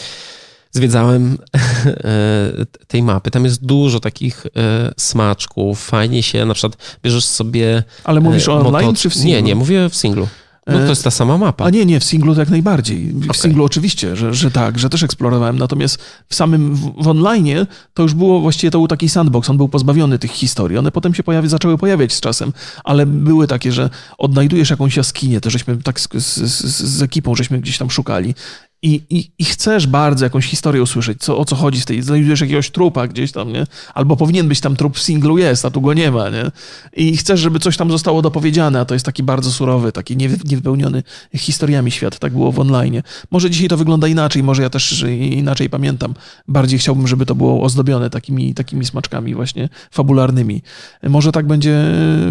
Zwiedzałem 0.71 1.37
e, 1.85 2.65
tej 2.87 3.03
mapy. 3.03 3.31
Tam 3.31 3.45
jest 3.45 3.65
dużo 3.65 3.99
takich 3.99 4.45
e, 4.45 4.93
smaczków. 4.97 5.85
Fajnie 5.85 6.23
się 6.23 6.45
na 6.45 6.53
przykład 6.53 6.97
bierzesz 7.03 7.25
sobie. 7.25 7.83
Ale 8.03 8.21
mówisz 8.21 8.47
o 8.47 8.53
online 8.53 8.95
czy 8.95 9.09
w 9.09 9.13
singlu? 9.13 9.29
Nie, 9.29 9.41
nie, 9.41 9.55
mówię 9.55 9.89
w 9.89 9.95
singlu. 9.95 10.27
No 10.67 10.77
to 10.77 10.89
jest 10.89 11.03
ta 11.03 11.11
sama 11.11 11.37
mapa. 11.37 11.65
A 11.65 11.69
nie, 11.69 11.85
nie, 11.85 11.99
w 11.99 12.03
singlu 12.03 12.35
jak 12.35 12.49
najbardziej. 12.49 13.13
W 13.13 13.23
okay. 13.23 13.41
singlu 13.41 13.63
oczywiście, 13.63 14.15
że, 14.15 14.33
że 14.33 14.51
tak, 14.51 14.79
że 14.79 14.89
też 14.89 15.03
eksplorowałem. 15.03 15.59
Natomiast 15.59 15.97
w 16.29 16.35
samym, 16.35 16.75
w, 16.75 17.03
w 17.03 17.07
online 17.07 17.65
to 17.93 18.03
już 18.03 18.13
było, 18.13 18.39
właściwie 18.39 18.71
to 18.71 18.77
był 18.77 18.87
taki 18.87 19.09
sandbox, 19.09 19.49
on 19.49 19.57
był 19.57 19.69
pozbawiony 19.69 20.19
tych 20.19 20.31
historii. 20.31 20.77
One 20.77 20.91
potem 20.91 21.13
się 21.13 21.23
pojawi, 21.23 21.47
zaczęły 21.47 21.77
pojawiać 21.77 22.13
z 22.13 22.21
czasem, 22.21 22.53
ale 22.83 23.05
były 23.05 23.47
takie, 23.47 23.71
że 23.71 23.89
odnajdujesz 24.17 24.69
jakąś 24.69 24.97
jaskinię, 24.97 25.41
to 25.41 25.49
żeśmy 25.49 25.77
tak 25.77 25.99
z, 25.99 26.09
z, 26.13 26.37
z, 26.37 26.83
z 26.83 27.01
ekipą, 27.01 27.35
żeśmy 27.35 27.59
gdzieś 27.59 27.77
tam 27.77 27.89
szukali 27.89 28.35
i, 28.83 29.01
i, 29.09 29.31
i 29.39 29.45
chcesz 29.45 29.87
bardzo 29.87 30.25
jakąś 30.25 30.45
historię 30.45 30.81
usłyszeć, 30.81 31.19
co, 31.21 31.37
o 31.37 31.45
co 31.45 31.55
chodzi 31.55 31.81
z 31.81 31.85
tej, 31.85 32.01
znajdujesz 32.01 32.41
jakiegoś 32.41 32.71
trupa 32.71 33.07
gdzieś 33.07 33.31
tam, 33.31 33.53
nie? 33.53 33.67
Albo 33.93 34.17
powinien 34.17 34.47
być 34.47 34.61
tam 34.61 34.75
trup 34.75 34.97
w 34.97 35.01
singlu 35.01 35.37
jest, 35.37 35.65
a 35.65 35.71
tu 35.71 35.81
go 35.81 35.93
nie 35.93 36.11
ma, 36.11 36.29
nie? 36.29 36.51
I 36.93 37.17
chcesz, 37.17 37.39
żeby 37.39 37.59
coś 37.59 37.77
tam 37.77 37.91
zostało 37.91 38.21
dopowiedziane, 38.21 38.79
a 38.79 38.85
to 38.85 38.93
jest 38.93 39.05
taki 39.05 39.23
bardzo 39.23 39.51
surowy, 39.51 39.91
taki 39.91 40.17
niewypełniony 40.17 41.03
historiami 41.35 41.91
świat, 41.91 42.19
tak 42.19 42.33
było 42.33 42.51
w 42.51 42.59
online. 42.59 43.01
Może 43.31 43.49
dzisiaj 43.49 43.67
to 43.67 43.77
wygląda 43.77 44.07
inaczej, 44.07 44.43
może 44.43 44.61
ja 44.61 44.69
też 44.69 45.05
inaczej 45.31 45.69
pamiętam. 45.69 46.13
Bardziej 46.47 46.79
chciałbym, 46.79 47.07
żeby 47.07 47.25
to 47.25 47.35
było 47.35 47.63
ozdobione 47.63 48.09
takimi, 48.09 48.53
takimi 48.53 48.85
smaczkami 48.85 49.35
właśnie 49.35 49.69
fabularnymi. 49.91 50.61
Może 51.03 51.31
tak 51.31 51.47
będzie 51.47 51.71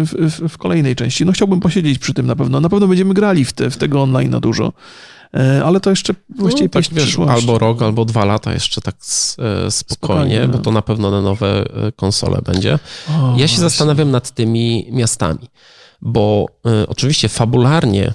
w, 0.05 0.31
w, 0.31 0.49
w 0.49 0.57
kolejnej 0.57 0.95
części. 0.95 1.25
No 1.25 1.31
chciałbym 1.31 1.59
posiedzieć 1.59 1.99
przy 1.99 2.13
tym 2.13 2.25
na 2.25 2.35
pewno. 2.35 2.59
Na 2.59 2.69
pewno 2.69 2.87
będziemy 2.87 3.13
grali 3.13 3.45
w, 3.45 3.53
te, 3.53 3.69
w 3.69 3.77
tego 3.77 4.01
online 4.01 4.29
na 4.29 4.39
dużo. 4.39 4.73
E, 5.37 5.63
ale 5.65 5.79
to 5.79 5.89
jeszcze 5.89 6.13
właściwie 6.35 6.69
no, 6.75 6.81
tak, 6.81 6.83
wiesz, 6.91 7.19
Albo 7.19 7.59
rok, 7.59 7.81
albo 7.81 8.05
dwa 8.05 8.25
lata 8.25 8.53
jeszcze 8.53 8.81
tak 8.81 8.95
spokojnie, 8.99 9.69
spokojnie 9.69 10.47
bo 10.47 10.57
to 10.57 10.71
na 10.71 10.81
pewno 10.81 11.11
na 11.11 11.21
nowe 11.21 11.65
e, 11.87 11.91
konsole 11.91 12.41
będzie. 12.45 12.73
O, 12.73 13.11
ja 13.11 13.19
się 13.19 13.35
właśnie. 13.37 13.57
zastanawiam 13.57 14.11
nad 14.11 14.31
tymi 14.31 14.87
miastami, 14.91 15.47
bo 16.01 16.45
y, 16.83 16.87
oczywiście 16.87 17.29
fabularnie 17.29 18.13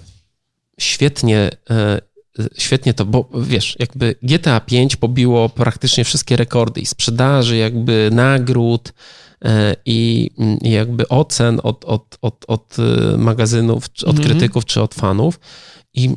świetnie 0.80 1.50
świetnie 2.58 2.94
to, 2.94 3.04
bo 3.04 3.28
wiesz, 3.42 3.76
jakby 3.78 4.14
GTA 4.22 4.60
5 4.60 4.96
pobiło 4.96 5.48
praktycznie 5.48 6.04
wszystkie 6.04 6.36
rekordy 6.36 6.80
i 6.80 6.86
sprzedaży, 6.86 7.56
jakby 7.56 8.10
nagród 8.12 8.92
i 9.86 10.30
jakby 10.62 11.08
ocen 11.08 11.60
od, 11.62 11.84
od, 11.84 12.18
od, 12.22 12.44
od 12.48 12.76
magazynów, 13.16 13.84
od 13.84 14.02
mm 14.02 14.16
-hmm. 14.16 14.24
krytyków 14.24 14.64
czy 14.64 14.82
od 14.82 14.94
fanów. 14.94 15.40
I 15.94 16.10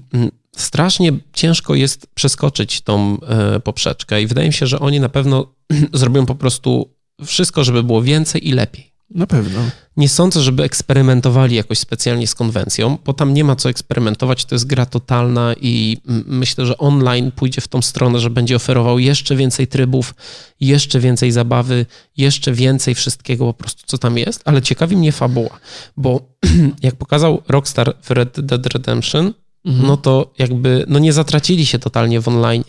strasznie 0.56 1.12
ciężko 1.34 1.76
jest 1.76 2.08
przeskoczyć 2.14 2.82
tą 2.82 3.18
e, 3.22 3.60
poprzeczkę 3.60 4.22
i 4.22 4.28
wydaje 4.28 4.48
mi 4.48 4.54
się, 4.54 4.68
że 4.68 4.80
oni 4.80 5.00
na 5.00 5.10
pewno 5.10 5.56
zrobią 5.94 6.26
po 6.26 6.36
prostu 6.36 6.90
wszystko, 7.26 7.64
żeby 7.64 7.84
było 7.84 8.02
więcej 8.02 8.48
i 8.48 8.52
lepiej. 8.52 8.92
Na 9.16 9.28
pewno. 9.28 9.60
Nie 9.98 10.10
sądzę, 10.10 10.42
żeby 10.42 10.64
eksperymentowali 10.64 11.56
jakoś 11.56 11.80
specjalnie 11.80 12.28
z 12.28 12.36
konwencją, 12.36 12.98
bo 13.06 13.14
tam 13.14 13.34
nie 13.34 13.44
ma 13.44 13.56
co 13.56 13.70
eksperymentować, 13.70 14.46
to 14.46 14.56
jest 14.56 14.68
gra 14.68 14.86
totalna 14.86 15.54
i 15.62 15.98
myślę, 16.26 16.66
że 16.66 16.78
online 16.78 17.32
pójdzie 17.32 17.62
w 17.62 17.68
tą 17.68 17.82
stronę, 17.82 18.20
że 18.20 18.30
będzie 18.30 18.56
oferował 18.56 19.00
jeszcze 19.00 19.36
więcej 19.36 19.68
trybów, 19.68 20.16
jeszcze 20.60 21.00
więcej 21.00 21.32
zabawy, 21.32 21.86
jeszcze 22.18 22.54
więcej 22.54 22.96
wszystkiego 22.96 23.46
po 23.46 23.54
prostu, 23.54 23.84
co 23.86 23.98
tam 23.98 24.18
jest, 24.18 24.42
ale 24.46 24.62
ciekawi 24.62 24.98
mnie 24.98 25.12
fabuła, 25.12 25.60
bo 25.98 26.22
jak 26.84 26.96
pokazał 26.96 27.42
Rockstar 27.48 27.94
w 28.02 28.12
Red 28.12 28.42
Dead 28.42 28.66
Redemption, 28.66 29.34
mhm. 29.66 29.88
no 29.88 29.98
to 29.98 30.32
jakby 30.40 30.86
no 30.88 31.00
nie 31.00 31.14
zatracili 31.14 31.66
się 31.66 31.80
totalnie 31.80 32.22
w 32.22 32.28
online. 32.28 32.64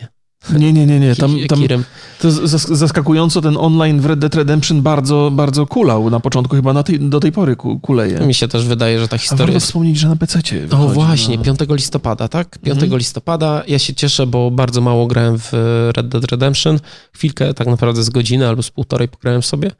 Nie, 0.50 0.72
nie, 0.72 0.87
nie, 0.87 1.00
nie. 1.00 1.16
Tam, 1.16 1.37
tam 1.48 1.85
to 2.20 2.31
zaskakująco 2.57 3.40
ten 3.40 3.57
online 3.57 4.00
w 4.00 4.07
Red 4.07 4.18
Dead 4.18 4.35
Redemption 4.35 4.83
bardzo, 4.83 5.31
bardzo 5.33 5.66
kulał. 5.66 6.11
Na 6.11 6.20
początku 6.20 6.57
chyba 6.57 6.72
na 6.72 6.83
tej, 6.83 7.00
do 7.00 7.20
tej 7.20 7.33
pory 7.33 7.57
kuleje. 7.83 8.20
Mi 8.20 8.35
się 8.35 8.48
też 8.48 8.66
wydaje, 8.66 9.00
że 9.00 9.09
ta 9.09 9.18
historia... 9.18 9.44
A 9.44 9.46
warto 9.46 9.61
wspomnieć, 9.61 9.98
że 9.98 10.09
na 10.09 10.16
PC. 10.16 10.40
O 10.70 10.88
właśnie, 10.88 11.37
no. 11.37 11.42
5 11.42 11.59
listopada, 11.68 12.28
tak? 12.28 12.59
5 12.59 12.83
mhm. 12.83 12.98
listopada. 12.98 13.62
Ja 13.68 13.78
się 13.78 13.94
cieszę, 13.94 14.26
bo 14.26 14.50
bardzo 14.50 14.81
mało 14.81 15.06
grałem 15.06 15.38
w 15.38 15.52
Red 15.96 16.08
Dead 16.08 16.25
Redemption. 16.25 16.79
Chwilkę, 17.12 17.54
tak 17.54 17.67
naprawdę 17.67 18.02
z 18.02 18.10
godziny 18.10 18.48
albo 18.48 18.62
z 18.62 18.71
półtorej 18.71 19.08
pograłem 19.08 19.42
sobie 19.42 19.71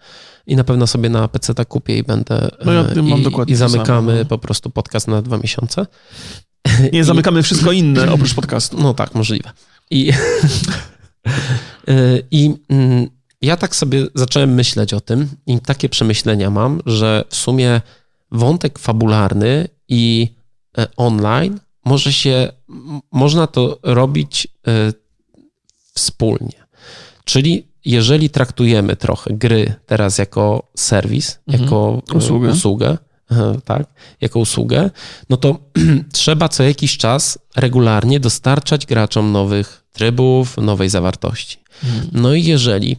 i 0.47 0.57
na 0.57 0.65
pewno 0.65 0.87
sobie 0.87 1.09
na 1.09 1.29
PC 1.29 1.55
tak 1.55 1.69
kupię 1.69 1.99
i 1.99 2.03
będę. 2.03 2.49
No 2.65 2.73
ja 2.73 2.85
mam 2.97 3.21
i, 3.21 3.23
dokładnie 3.23 3.53
I 3.53 3.57
zamykamy 3.57 4.19
no. 4.19 4.25
po 4.25 4.39
prostu 4.39 4.71
podcast 4.71 5.09
na 5.09 5.23
dwa 5.23 5.39
miesiące. 5.39 5.87
Nie, 6.93 7.05
zamykamy 7.05 7.43
wszystko 7.43 7.73
inne 7.73 8.11
oprócz 8.13 8.35
podcastu. 8.35 8.77
No 8.81 8.95
tak, 8.95 9.15
możliwe. 9.15 9.51
I, 9.91 10.13
i 12.31 12.55
mm, 12.69 13.09
ja 13.43 13.57
tak 13.57 13.77
sobie 13.77 14.07
zacząłem 14.15 14.55
myśleć 14.55 14.95
o 14.95 15.01
tym 15.01 15.29
i 15.47 15.61
takie 15.61 15.89
przemyślenia 15.89 16.51
mam, 16.51 16.81
że 16.87 17.25
w 17.29 17.37
sumie 17.37 17.81
wątek 18.31 18.79
fabularny 18.79 19.69
i 19.89 20.35
e, 20.79 20.87
online 20.97 21.61
może 21.85 22.13
się, 22.13 22.53
można 23.13 23.47
to 23.47 23.79
robić 23.83 24.49
e, 24.67 24.93
wspólnie. 25.95 26.67
Czyli 27.25 27.69
jeżeli 27.85 28.31
traktujemy 28.31 28.97
trochę 28.97 29.35
gry 29.35 29.75
teraz 29.87 30.19
jako 30.19 30.69
serwis, 30.77 31.39
mhm. 31.47 31.65
jako 31.65 32.03
usługę, 32.15 32.51
usługę 32.51 32.99
tak, 33.65 33.87
jako 34.21 34.39
usługę, 34.39 34.91
no 35.31 35.37
to 35.37 35.59
trzeba 36.13 36.49
co 36.49 36.63
jakiś 36.63 36.97
czas 36.97 37.39
regularnie 37.57 38.21
dostarczać 38.21 38.87
graczom 38.87 39.33
nowych 39.33 39.85
trybów, 39.93 40.57
nowej 40.57 40.89
zawartości. 40.89 41.59
Mhm. 41.85 42.09
No 42.13 42.35
i 42.35 42.45
jeżeli 42.45 42.97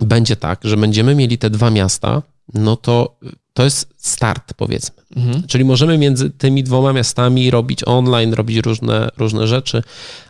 będzie 0.00 0.36
tak, 0.36 0.60
że 0.64 0.76
będziemy 0.76 1.14
mieli 1.14 1.38
te 1.38 1.50
dwa 1.50 1.70
miasta, 1.70 2.22
no 2.54 2.76
to 2.76 3.18
to 3.52 3.64
jest 3.64 3.94
start, 3.96 4.54
powiedzmy. 4.54 5.02
Mhm. 5.16 5.46
Czyli 5.46 5.64
możemy 5.64 5.98
między 5.98 6.30
tymi 6.30 6.64
dwoma 6.64 6.92
miastami 6.92 7.50
robić 7.50 7.80
online, 7.86 8.34
robić 8.34 8.58
różne, 8.66 9.08
różne 9.16 9.46
rzeczy, 9.46 9.82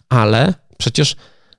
ale 0.09 0.55
przecież 0.79 1.17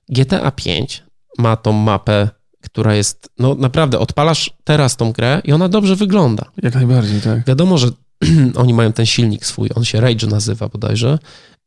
GTA 0.09 0.51
5 0.51 1.03
ma 1.37 1.55
tą 1.55 1.71
mapę, 1.71 2.29
która 2.63 2.95
jest, 2.95 3.29
no 3.39 3.55
naprawdę, 3.55 3.99
odpalasz 3.99 4.53
teraz 4.63 4.97
tą 4.97 5.11
grę 5.11 5.41
i 5.45 5.53
ona 5.53 5.69
dobrze 5.69 5.95
wygląda. 5.95 6.45
Jak 6.63 6.75
najbardziej, 6.75 7.21
tak. 7.21 7.45
Wiadomo, 7.47 7.77
że 7.77 7.87
oni 8.55 8.73
mają 8.73 8.93
ten 8.93 9.05
silnik 9.05 9.45
swój, 9.45 9.69
on 9.75 9.83
się 9.83 10.01
Rage 10.01 10.27
nazywa 10.27 10.67
bodajże 10.69 11.19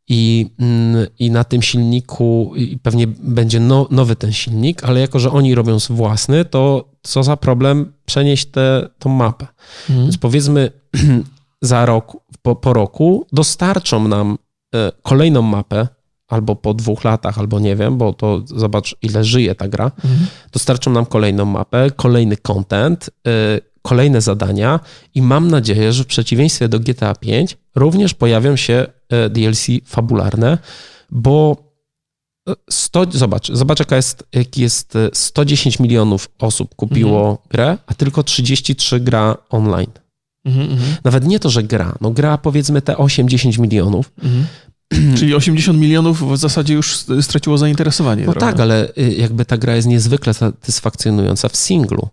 i, 0.09 0.51
mm, 0.59 1.07
i 1.19 1.31
na 1.31 1.45
tym 1.45 1.63
silniku 1.63 2.55
pewnie 2.83 3.07
będzie 3.07 3.61
no, 3.61 3.89
nowy 3.91 4.17
ten 4.17 4.33
silnik, 4.33 4.85
ale 4.85 5.01
jako, 5.01 5.19
że 5.19 5.31
oni 5.31 5.55
robią 5.55 5.79
własny, 5.91 6.45
to 6.45 6.93
co 7.03 7.23
za 7.23 7.37
problem 7.37 7.93
przenieść 8.05 8.47
tę 8.47 8.89
tą 8.99 9.11
mapę. 9.11 9.47
Mhm. 9.89 10.07
Więc 10.07 10.19
powiedzmy 10.19 10.71
za 11.63 11.87
rok, 11.87 12.17
po, 12.43 12.57
po 12.57 12.73
roku 12.73 13.27
dostarczą 13.33 14.09
nam 14.09 14.39
e, 14.75 14.93
kolejną 15.03 15.43
mapę, 15.43 15.89
albo 16.29 16.57
po 16.57 16.75
dwóch 16.75 17.05
latach, 17.05 17.39
albo 17.39 17.61
nie 17.61 17.77
wiem, 17.77 17.99
bo 17.99 18.13
to 18.13 18.43
zobacz, 18.47 18.97
ile 19.03 19.25
żyje 19.25 19.55
ta 19.55 19.69
gra. 19.69 19.85
Mhm. 19.85 20.27
Dostarczą 20.53 20.91
nam 20.91 21.07
kolejną 21.07 21.45
mapę, 21.45 21.91
kolejny 21.97 22.37
content, 22.37 23.11
yy, 23.25 23.33
kolejne 23.83 24.21
zadania 24.21 24.81
i 25.15 25.23
mam 25.23 25.51
nadzieję, 25.51 25.93
że 25.93 26.05
w 26.05 26.07
przeciwieństwie 26.07 26.69
do 26.69 26.81
GTA 26.81 27.15
5 27.15 27.57
również 27.75 28.15
pojawią 28.15 28.57
się 28.57 28.87
y, 29.27 29.31
DLC 29.31 29.67
fabularne, 29.85 30.59
bo 31.11 31.57
100, 32.71 33.03
y, 33.03 33.07
zobacz, 33.19 33.53
zobacz 33.53 33.79
jaka 33.79 33.97
jest, 33.97 34.25
jak 34.33 34.59
jest 34.59 34.99
110 35.13 35.77
y, 35.77 35.83
milionów 35.83 36.29
osób 36.39 36.75
kupiło 36.75 37.21
mhm. 37.21 37.39
grę, 37.51 37.79
a 37.87 37.95
tylko 37.95 38.23
33 38.23 39.01
gra 39.01 39.37
online. 39.51 39.93
Mhm, 40.45 40.71
mhm, 40.71 40.97
Nawet 41.05 41.27
nie 41.27 41.41
to, 41.41 41.51
że 41.51 41.63
gra, 41.63 41.95
no 42.01 42.11
gra 42.11 42.39
powiedzmy 42.39 42.83
te 42.83 42.95
8-10 42.95 43.59
milionów, 43.59 44.13
mhm. 44.23 44.47
Czyli 45.19 45.35
80 45.35 45.79
milionów 45.79 46.33
w 46.33 46.37
zasadzie 46.37 46.75
już 46.75 46.97
straciło 47.21 47.59
zainteresowanie. 47.59 48.27
No 48.27 48.35
tak, 48.35 48.61
ale 48.61 48.89
y, 48.99 49.15
jakby 49.19 49.45
ta 49.45 49.59
gra 49.59 49.77
jest 49.77 49.89
niezwykle 49.89 50.35
satysfakcjonująca 50.35 51.49
w 51.49 51.57
singlu. 51.57 52.09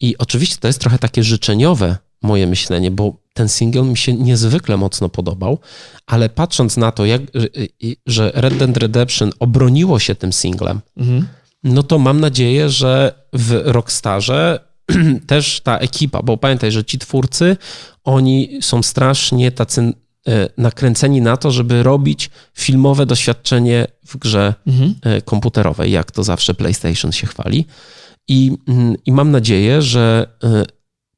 I 0.00 0.18
oczywiście 0.18 0.56
to 0.60 0.66
jest 0.66 0.80
trochę 0.80 0.98
takie 0.98 1.22
życzeniowe 1.22 1.96
moje 2.22 2.46
myślenie, 2.46 2.90
bo 2.90 3.16
ten 3.34 3.48
single 3.48 3.82
mi 3.82 3.96
się 3.96 4.12
niezwykle 4.12 4.76
mocno 4.76 5.08
podobał, 5.08 5.58
ale 6.06 6.28
patrząc 6.28 6.76
na 6.76 6.92
to, 6.92 7.04
jak, 7.04 7.22
że 8.06 8.32
Red 8.34 8.56
Dead 8.56 8.76
Redemption 8.76 9.32
obroniło 9.38 9.98
się 9.98 10.14
tym 10.14 10.32
singlem, 10.32 10.80
mhm. 10.96 11.26
no 11.64 11.82
to 11.82 11.98
mam 11.98 12.20
nadzieję, 12.20 12.70
że 12.70 13.12
w 13.32 13.60
Rockstarze 13.64 14.60
też 15.26 15.60
ta 15.60 15.78
ekipa, 15.78 16.22
bo 16.22 16.36
pamiętaj, 16.36 16.72
że 16.72 16.84
ci 16.84 16.98
twórcy, 16.98 17.56
oni 18.04 18.58
są 18.62 18.82
strasznie 18.82 19.52
tacy 19.52 19.92
nakręceni 20.58 21.20
na 21.20 21.36
to, 21.36 21.50
żeby 21.50 21.82
robić 21.82 22.30
filmowe 22.54 23.06
doświadczenie 23.06 23.86
w 24.06 24.16
grze 24.16 24.54
mhm. 24.66 24.94
E, 25.02 25.22
komputerowej, 25.22 25.92
jak 25.92 26.10
to 26.10 26.24
zawsze 26.24 26.54
PlayStation 26.54 27.12
się 27.12 27.26
chwali. 27.26 27.66
I, 28.28 28.56
mm, 28.68 28.94
I 29.06 29.12
mam 29.12 29.30
nadzieję, 29.30 29.82
że 29.82 30.26
e, 30.44 30.64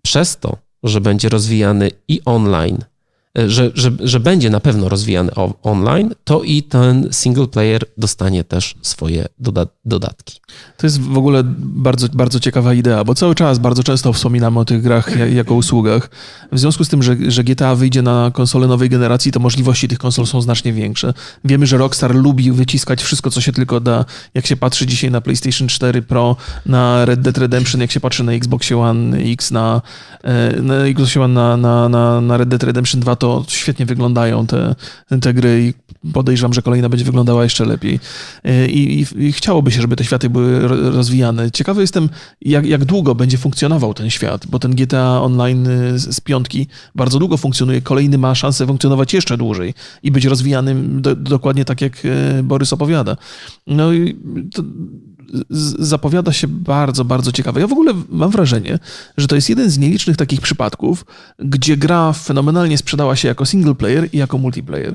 przez 0.02 0.36
to, 0.36 0.56
że 0.82 1.00
będzie 1.00 1.28
rozwijany 1.28 1.90
i 2.08 2.20
online, 2.24 2.78
E, 2.78 2.97
że, 3.34 3.70
że, 3.74 3.90
że 4.00 4.20
będzie 4.20 4.50
na 4.50 4.60
pewno 4.60 4.88
rozwijany 4.88 5.30
online, 5.62 6.14
to 6.24 6.42
i 6.42 6.62
ten 6.62 7.08
single 7.10 7.46
player 7.46 7.84
dostanie 7.98 8.44
też 8.44 8.74
swoje 8.82 9.26
doda 9.38 9.66
dodatki. 9.84 10.40
To 10.76 10.86
jest 10.86 11.00
w 11.00 11.18
ogóle 11.18 11.42
bardzo, 11.58 12.08
bardzo 12.08 12.40
ciekawa 12.40 12.74
idea, 12.74 13.04
bo 13.04 13.14
cały 13.14 13.34
czas 13.34 13.58
bardzo 13.58 13.82
często 13.82 14.12
wspominamy 14.12 14.60
o 14.60 14.64
tych 14.64 14.82
grach 14.82 15.32
jako 15.34 15.54
usługach. 15.54 16.10
W 16.52 16.58
związku 16.58 16.84
z 16.84 16.88
tym, 16.88 17.02
że, 17.02 17.16
że 17.28 17.44
GTA 17.44 17.74
wyjdzie 17.74 18.02
na 18.02 18.30
konsole 18.34 18.66
nowej 18.66 18.88
generacji, 18.88 19.32
to 19.32 19.40
możliwości 19.40 19.88
tych 19.88 19.98
konsol 19.98 20.26
są 20.26 20.40
znacznie 20.40 20.72
większe. 20.72 21.14
Wiemy, 21.44 21.66
że 21.66 21.78
Rockstar 21.78 22.14
lubi 22.14 22.52
wyciskać 22.52 23.02
wszystko, 23.02 23.30
co 23.30 23.40
się 23.40 23.52
tylko 23.52 23.80
da. 23.80 24.04
Jak 24.34 24.46
się 24.46 24.56
patrzy 24.56 24.86
dzisiaj 24.86 25.10
na 25.10 25.20
PlayStation 25.20 25.68
4 25.68 26.02
Pro, 26.02 26.36
na 26.66 27.04
Red 27.04 27.20
Dead 27.20 27.38
Redemption, 27.38 27.80
jak 27.80 27.90
się 27.90 28.00
patrzy 28.00 28.24
na 28.24 28.32
Xbox 28.32 28.72
One 28.72 29.18
X, 29.18 29.50
na, 29.50 29.82
e, 30.22 30.62
na 30.62 30.74
Xbox 30.74 31.16
One 31.16 31.34
na, 31.34 31.56
na, 31.56 31.88
na, 31.88 32.20
na 32.20 32.36
Red 32.36 32.48
Dead 32.48 32.62
Redemption 32.62 33.00
2, 33.00 33.16
to 33.18 33.44
świetnie 33.48 33.86
wyglądają 33.86 34.46
te, 34.46 34.74
te 35.20 35.34
gry 35.34 35.62
i 35.62 35.88
podejrzewam, 36.12 36.54
że 36.54 36.62
kolejna 36.62 36.88
będzie 36.88 37.04
wyglądała 37.04 37.42
jeszcze 37.42 37.64
lepiej. 37.64 38.00
E, 38.44 38.68
I, 38.68 39.00
i, 39.00 39.06
I, 39.26 39.32
chciałoby 39.32 39.72
się, 39.72 39.80
żeby 39.80 39.96
te 39.96 40.04
światy 40.04 40.30
były 40.30 40.68
rozwijane. 40.68 41.50
Ciekawy 41.50 41.80
jestem, 41.80 42.08
jak, 42.40 42.66
jak 42.66 42.84
długo 42.84 43.14
będzie 43.14 43.38
funkcjonował 43.38 43.94
ten 43.94 44.10
świat, 44.10 44.46
bo 44.46 44.58
ten 44.58 44.74
GTA 44.74 45.22
Online 45.22 45.68
z, 45.94 46.16
z 46.16 46.20
piątki 46.20 46.66
bardzo 46.94 47.18
długo 47.18 47.36
funkcjonuje, 47.36 47.80
kolejny 47.80 48.18
ma 48.18 48.34
szansę 48.34 48.66
funkcjonować 48.66 49.14
jeszcze 49.14 49.36
dłużej 49.36 49.74
i 50.02 50.10
być 50.10 50.24
rozwijanym 50.24 51.02
do, 51.02 51.16
dokładnie 51.16 51.64
tak, 51.64 51.80
jak 51.80 52.02
e, 52.04 52.42
Borys 52.42 52.72
opowiada. 52.72 53.16
No 53.66 53.92
i 53.92 54.16
to, 54.54 54.62
zapowiada 55.78 56.32
się 56.32 56.48
bardzo, 56.48 57.04
bardzo 57.04 57.32
ciekawe. 57.32 57.60
Ja 57.60 57.66
w 57.66 57.72
ogóle 57.72 57.94
mam 58.08 58.30
wrażenie, 58.30 58.78
że 59.16 59.26
to 59.26 59.34
jest 59.34 59.48
jeden 59.48 59.70
z 59.70 59.78
nielicznych 59.78 60.16
takich 60.16 60.40
przypadków, 60.40 61.04
gdzie 61.38 61.76
gra 61.76 62.12
fenomenalnie 62.12 62.78
sprzedała 62.78 63.16
się 63.16 63.28
jako 63.28 63.46
single 63.46 63.74
player 63.74 64.08
i 64.12 64.18
jako 64.18 64.38
multiplayer 64.38 64.94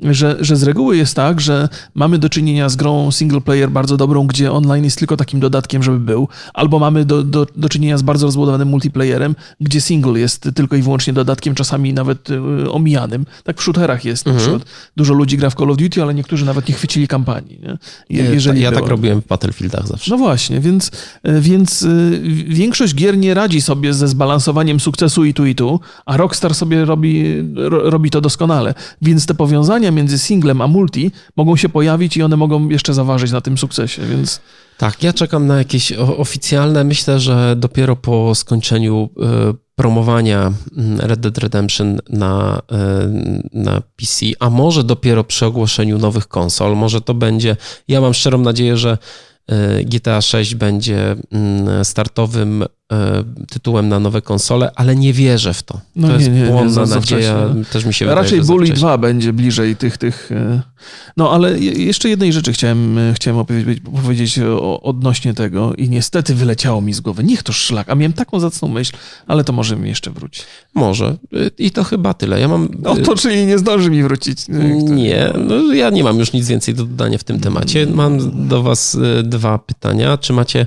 że, 0.00 0.36
że 0.40 0.56
z 0.56 0.62
reguły 0.62 0.96
jest 0.96 1.16
tak, 1.16 1.40
że 1.40 1.68
mamy 1.94 2.18
do 2.18 2.28
czynienia 2.28 2.68
z 2.68 2.76
grą 2.76 3.10
single 3.10 3.40
player 3.40 3.70
bardzo 3.70 3.96
dobrą, 3.96 4.26
gdzie 4.26 4.52
online 4.52 4.84
jest 4.84 4.98
tylko 4.98 5.16
takim 5.16 5.40
dodatkiem, 5.40 5.82
żeby 5.82 5.98
był, 5.98 6.28
albo 6.54 6.78
mamy 6.78 7.04
do, 7.04 7.22
do, 7.22 7.46
do 7.56 7.68
czynienia 7.68 7.98
z 7.98 8.02
bardzo 8.02 8.26
rozbudowanym 8.26 8.68
multiplayerem, 8.68 9.34
gdzie 9.60 9.80
single 9.80 10.20
jest 10.20 10.48
tylko 10.54 10.76
i 10.76 10.82
wyłącznie 10.82 11.12
dodatkiem, 11.12 11.54
czasami 11.54 11.94
nawet 11.94 12.30
y, 12.30 12.70
omijanym. 12.70 13.26
Tak 13.44 13.60
w 13.60 13.62
shooterach 13.62 14.04
jest. 14.04 14.26
Mhm. 14.26 14.36
Na 14.36 14.40
przykład 14.40 14.72
dużo 14.96 15.14
ludzi 15.14 15.36
gra 15.36 15.50
w 15.50 15.54
Call 15.54 15.70
of 15.70 15.76
Duty, 15.76 16.02
ale 16.02 16.14
niektórzy 16.14 16.44
nawet 16.44 16.68
nie 16.68 16.74
chwycili 16.74 17.08
kampanii. 17.08 17.60
Nie? 17.62 17.78
Je, 18.10 18.24
jeżeli 18.24 18.60
ja, 18.60 18.72
tak 18.72 18.86
robiłem 18.86 19.22
w 19.22 19.26
Battlefieldach 19.26 19.86
zawsze. 19.86 20.10
No 20.10 20.18
właśnie, 20.18 20.60
więc, 20.60 20.90
y, 21.28 21.40
więc 21.40 21.82
y, 21.82 22.20
większość 22.48 22.94
gier 22.94 23.18
nie 23.18 23.34
radzi 23.34 23.60
sobie 23.60 23.94
ze 23.94 24.08
zbalansowaniem 24.08 24.80
sukcesu 24.80 25.24
i 25.24 25.34
tu 25.34 25.46
i 25.46 25.54
tu, 25.54 25.80
a 26.06 26.16
Rockstar 26.16 26.54
sobie 26.54 26.84
robi, 26.84 27.24
ro, 27.54 27.90
robi 27.90 28.10
to 28.10 28.20
doskonale. 28.20 28.74
Więc 29.02 29.26
te 29.26 29.34
powiązania 29.34 29.83
między 29.90 30.18
singlem 30.18 30.60
a 30.60 30.66
multi 30.66 31.10
mogą 31.36 31.56
się 31.56 31.68
pojawić 31.68 32.16
i 32.16 32.22
one 32.22 32.36
mogą 32.36 32.68
jeszcze 32.68 32.94
zaważyć 32.94 33.32
na 33.32 33.40
tym 33.40 33.58
sukcesie, 33.58 34.06
więc... 34.06 34.40
Tak, 34.78 35.02
ja 35.02 35.12
czekam 35.12 35.46
na 35.46 35.58
jakieś 35.58 35.92
oficjalne. 35.92 36.84
Myślę, 36.84 37.20
że 37.20 37.56
dopiero 37.56 37.96
po 37.96 38.34
skończeniu 38.34 39.08
e, 39.22 39.54
promowania 39.74 40.52
mm, 40.76 41.00
Red 41.00 41.20
Dead 41.20 41.38
Redemption 41.38 41.98
na, 42.08 42.62
e, 42.72 43.08
na 43.52 43.80
PC, 43.80 44.26
a 44.40 44.50
może 44.50 44.84
dopiero 44.84 45.24
przy 45.24 45.46
ogłoszeniu 45.46 45.98
nowych 45.98 46.28
konsol, 46.28 46.76
może 46.76 47.00
to 47.00 47.14
będzie. 47.14 47.56
Ja 47.88 48.00
mam 48.00 48.14
szczerą 48.14 48.38
nadzieję, 48.38 48.76
że 48.76 48.98
e, 49.46 49.84
GTA 49.84 50.20
6 50.20 50.54
będzie 50.54 51.16
mm, 51.32 51.84
startowym 51.84 52.64
tytułem 53.50 53.88
na 53.88 54.00
nowe 54.00 54.22
konsole, 54.22 54.70
ale 54.74 54.96
nie 54.96 55.12
wierzę 55.12 55.54
w 55.54 55.62
to. 55.62 55.80
No 55.96 56.08
to 56.08 56.12
nie, 56.16 56.18
jest 56.24 56.36
nie, 56.36 56.44
błądna 56.46 56.86
nadzieja, 56.86 57.44
wcześnie. 57.46 57.64
też 57.72 57.84
mi 57.84 57.94
się 57.94 58.04
wydaje, 58.04 58.22
Raczej 58.22 58.38
że 58.38 58.44
za 58.44 58.52
Bully 58.52 58.66
wcześnie. 58.66 58.80
2 58.80 58.98
będzie 58.98 59.32
bliżej 59.32 59.76
tych, 59.76 59.98
tych... 59.98 60.32
e, 60.32 60.62
No, 61.16 61.30
ale 61.32 61.58
je- 61.58 61.72
jeszcze 61.72 62.08
jednej 62.08 62.32
rzeczy 62.32 62.52
chciałem, 62.52 62.98
e, 62.98 63.14
chciałem 63.14 63.38
opowiedzieć, 63.38 63.78
powiedzieć 64.02 64.38
o, 64.38 64.82
odnośnie 64.82 65.34
tego 65.34 65.74
i 65.74 65.88
niestety 65.88 66.34
wyleciało 66.34 66.80
mi 66.80 66.92
z 66.94 67.00
głowy. 67.00 67.24
Niech 67.24 67.42
to 67.42 67.52
szlak, 67.52 67.88
a 67.90 67.94
miałem 67.94 68.12
taką 68.12 68.40
zacną 68.40 68.68
myśl, 68.68 68.92
ale 69.26 69.44
to 69.44 69.52
może 69.52 69.76
mi 69.76 69.88
jeszcze 69.88 70.10
wróci. 70.10 70.42
Może. 70.74 71.16
I 71.58 71.70
to 71.70 71.84
chyba 71.84 72.14
tyle. 72.14 72.40
Ja 72.40 72.48
mam... 72.48 72.68
No 72.78 72.96
to 72.96 73.16
czyli 73.16 73.46
nie 73.46 73.58
zdąży 73.58 73.90
mi 73.90 74.02
wrócić. 74.02 74.38
Nie, 74.82 75.32
no 75.48 75.72
ja 75.74 75.90
nie 75.90 76.04
mam 76.04 76.18
już 76.18 76.32
nic 76.32 76.48
więcej 76.48 76.74
do 76.74 76.84
dodania 76.84 77.18
w 77.18 77.24
tym 77.24 77.40
temacie. 77.40 77.86
Mam 77.86 78.48
do 78.48 78.62
Was 78.62 78.98
dwa 79.22 79.58
pytania. 79.58 80.18
Czy 80.18 80.32
macie 80.32 80.66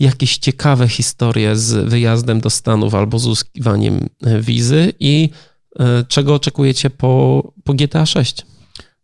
jakieś 0.00 0.38
ciekawe 0.38 0.88
historie 0.88 1.56
z 1.56 1.88
wyjazdem 1.88 2.40
do 2.40 2.50
Stanów 2.50 2.94
albo 2.94 3.18
z 3.18 3.26
uzyskiwaniem 3.26 4.08
y, 4.26 4.42
wizy 4.42 4.92
i 5.00 5.30
y, 5.80 5.84
czego 6.08 6.34
oczekujecie 6.34 6.90
po, 6.90 7.42
po 7.64 7.74
GTA 7.74 8.06
6? 8.06 8.46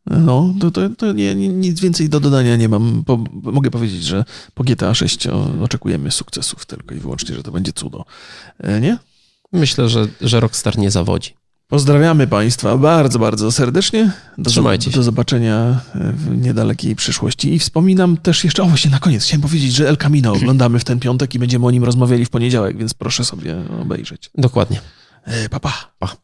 No, 0.07 0.55
to, 0.61 0.71
to, 0.71 0.89
to 0.89 1.13
nie, 1.13 1.35
nic 1.35 1.81
więcej 1.81 2.09
do 2.09 2.21
dodania 2.21 2.57
nie 2.57 2.69
mam. 2.69 3.05
Po, 3.07 3.25
mogę 3.33 3.71
powiedzieć, 3.71 4.03
że 4.03 4.25
po 4.55 4.65
GTA 4.65 4.95
6 4.95 5.27
o, 5.27 5.51
oczekujemy 5.63 6.11
sukcesów 6.11 6.67
tylko 6.67 6.95
i 6.95 6.99
wyłącznie, 6.99 7.35
że 7.35 7.43
to 7.43 7.53
będzie 7.53 7.73
cudo. 7.73 8.05
E, 8.59 8.81
Nie? 8.81 8.99
Myślę, 9.53 9.89
że, 9.89 10.07
że 10.21 10.41
Rockstar 10.41 10.79
nie 10.79 10.91
zawodzi. 10.91 11.35
Pozdrawiamy 11.69 12.27
Państwa 12.27 12.77
bardzo, 12.77 13.19
bardzo 13.19 13.53
serdecznie. 13.53 14.13
Do, 14.39 14.51
Trzymajcie 14.51 14.91
się. 14.91 14.97
do 14.97 15.03
zobaczenia 15.03 15.81
w 15.95 16.37
niedalekiej 16.37 16.97
przyszłości. 16.97 17.55
I 17.55 17.59
wspominam 17.59 18.17
też 18.17 18.45
jeszcze, 18.45 18.63
o 18.63 18.67
właśnie 18.67 18.91
na 18.91 18.99
koniec, 18.99 19.25
chciałem 19.25 19.43
powiedzieć, 19.43 19.73
że 19.75 19.89
El 19.89 19.97
Camino 19.97 20.33
oglądamy 20.43 20.79
w 20.79 20.85
ten 20.85 21.01
piątek 21.01 21.35
i 21.35 21.39
będziemy 21.39 21.67
o 21.67 21.71
nim 21.71 21.85
rozmawiali 21.85 22.25
w 22.25 22.31
poniedziałek, 22.31 22.79
więc 22.79 22.95
proszę 22.95 23.25
sobie 23.25 23.57
obejrzeć. 23.83 24.31
Dokładnie. 24.35 24.81
E, 25.25 25.49
Pa, 25.49 25.61
pa. 25.61 25.73
Pa. 25.99 26.17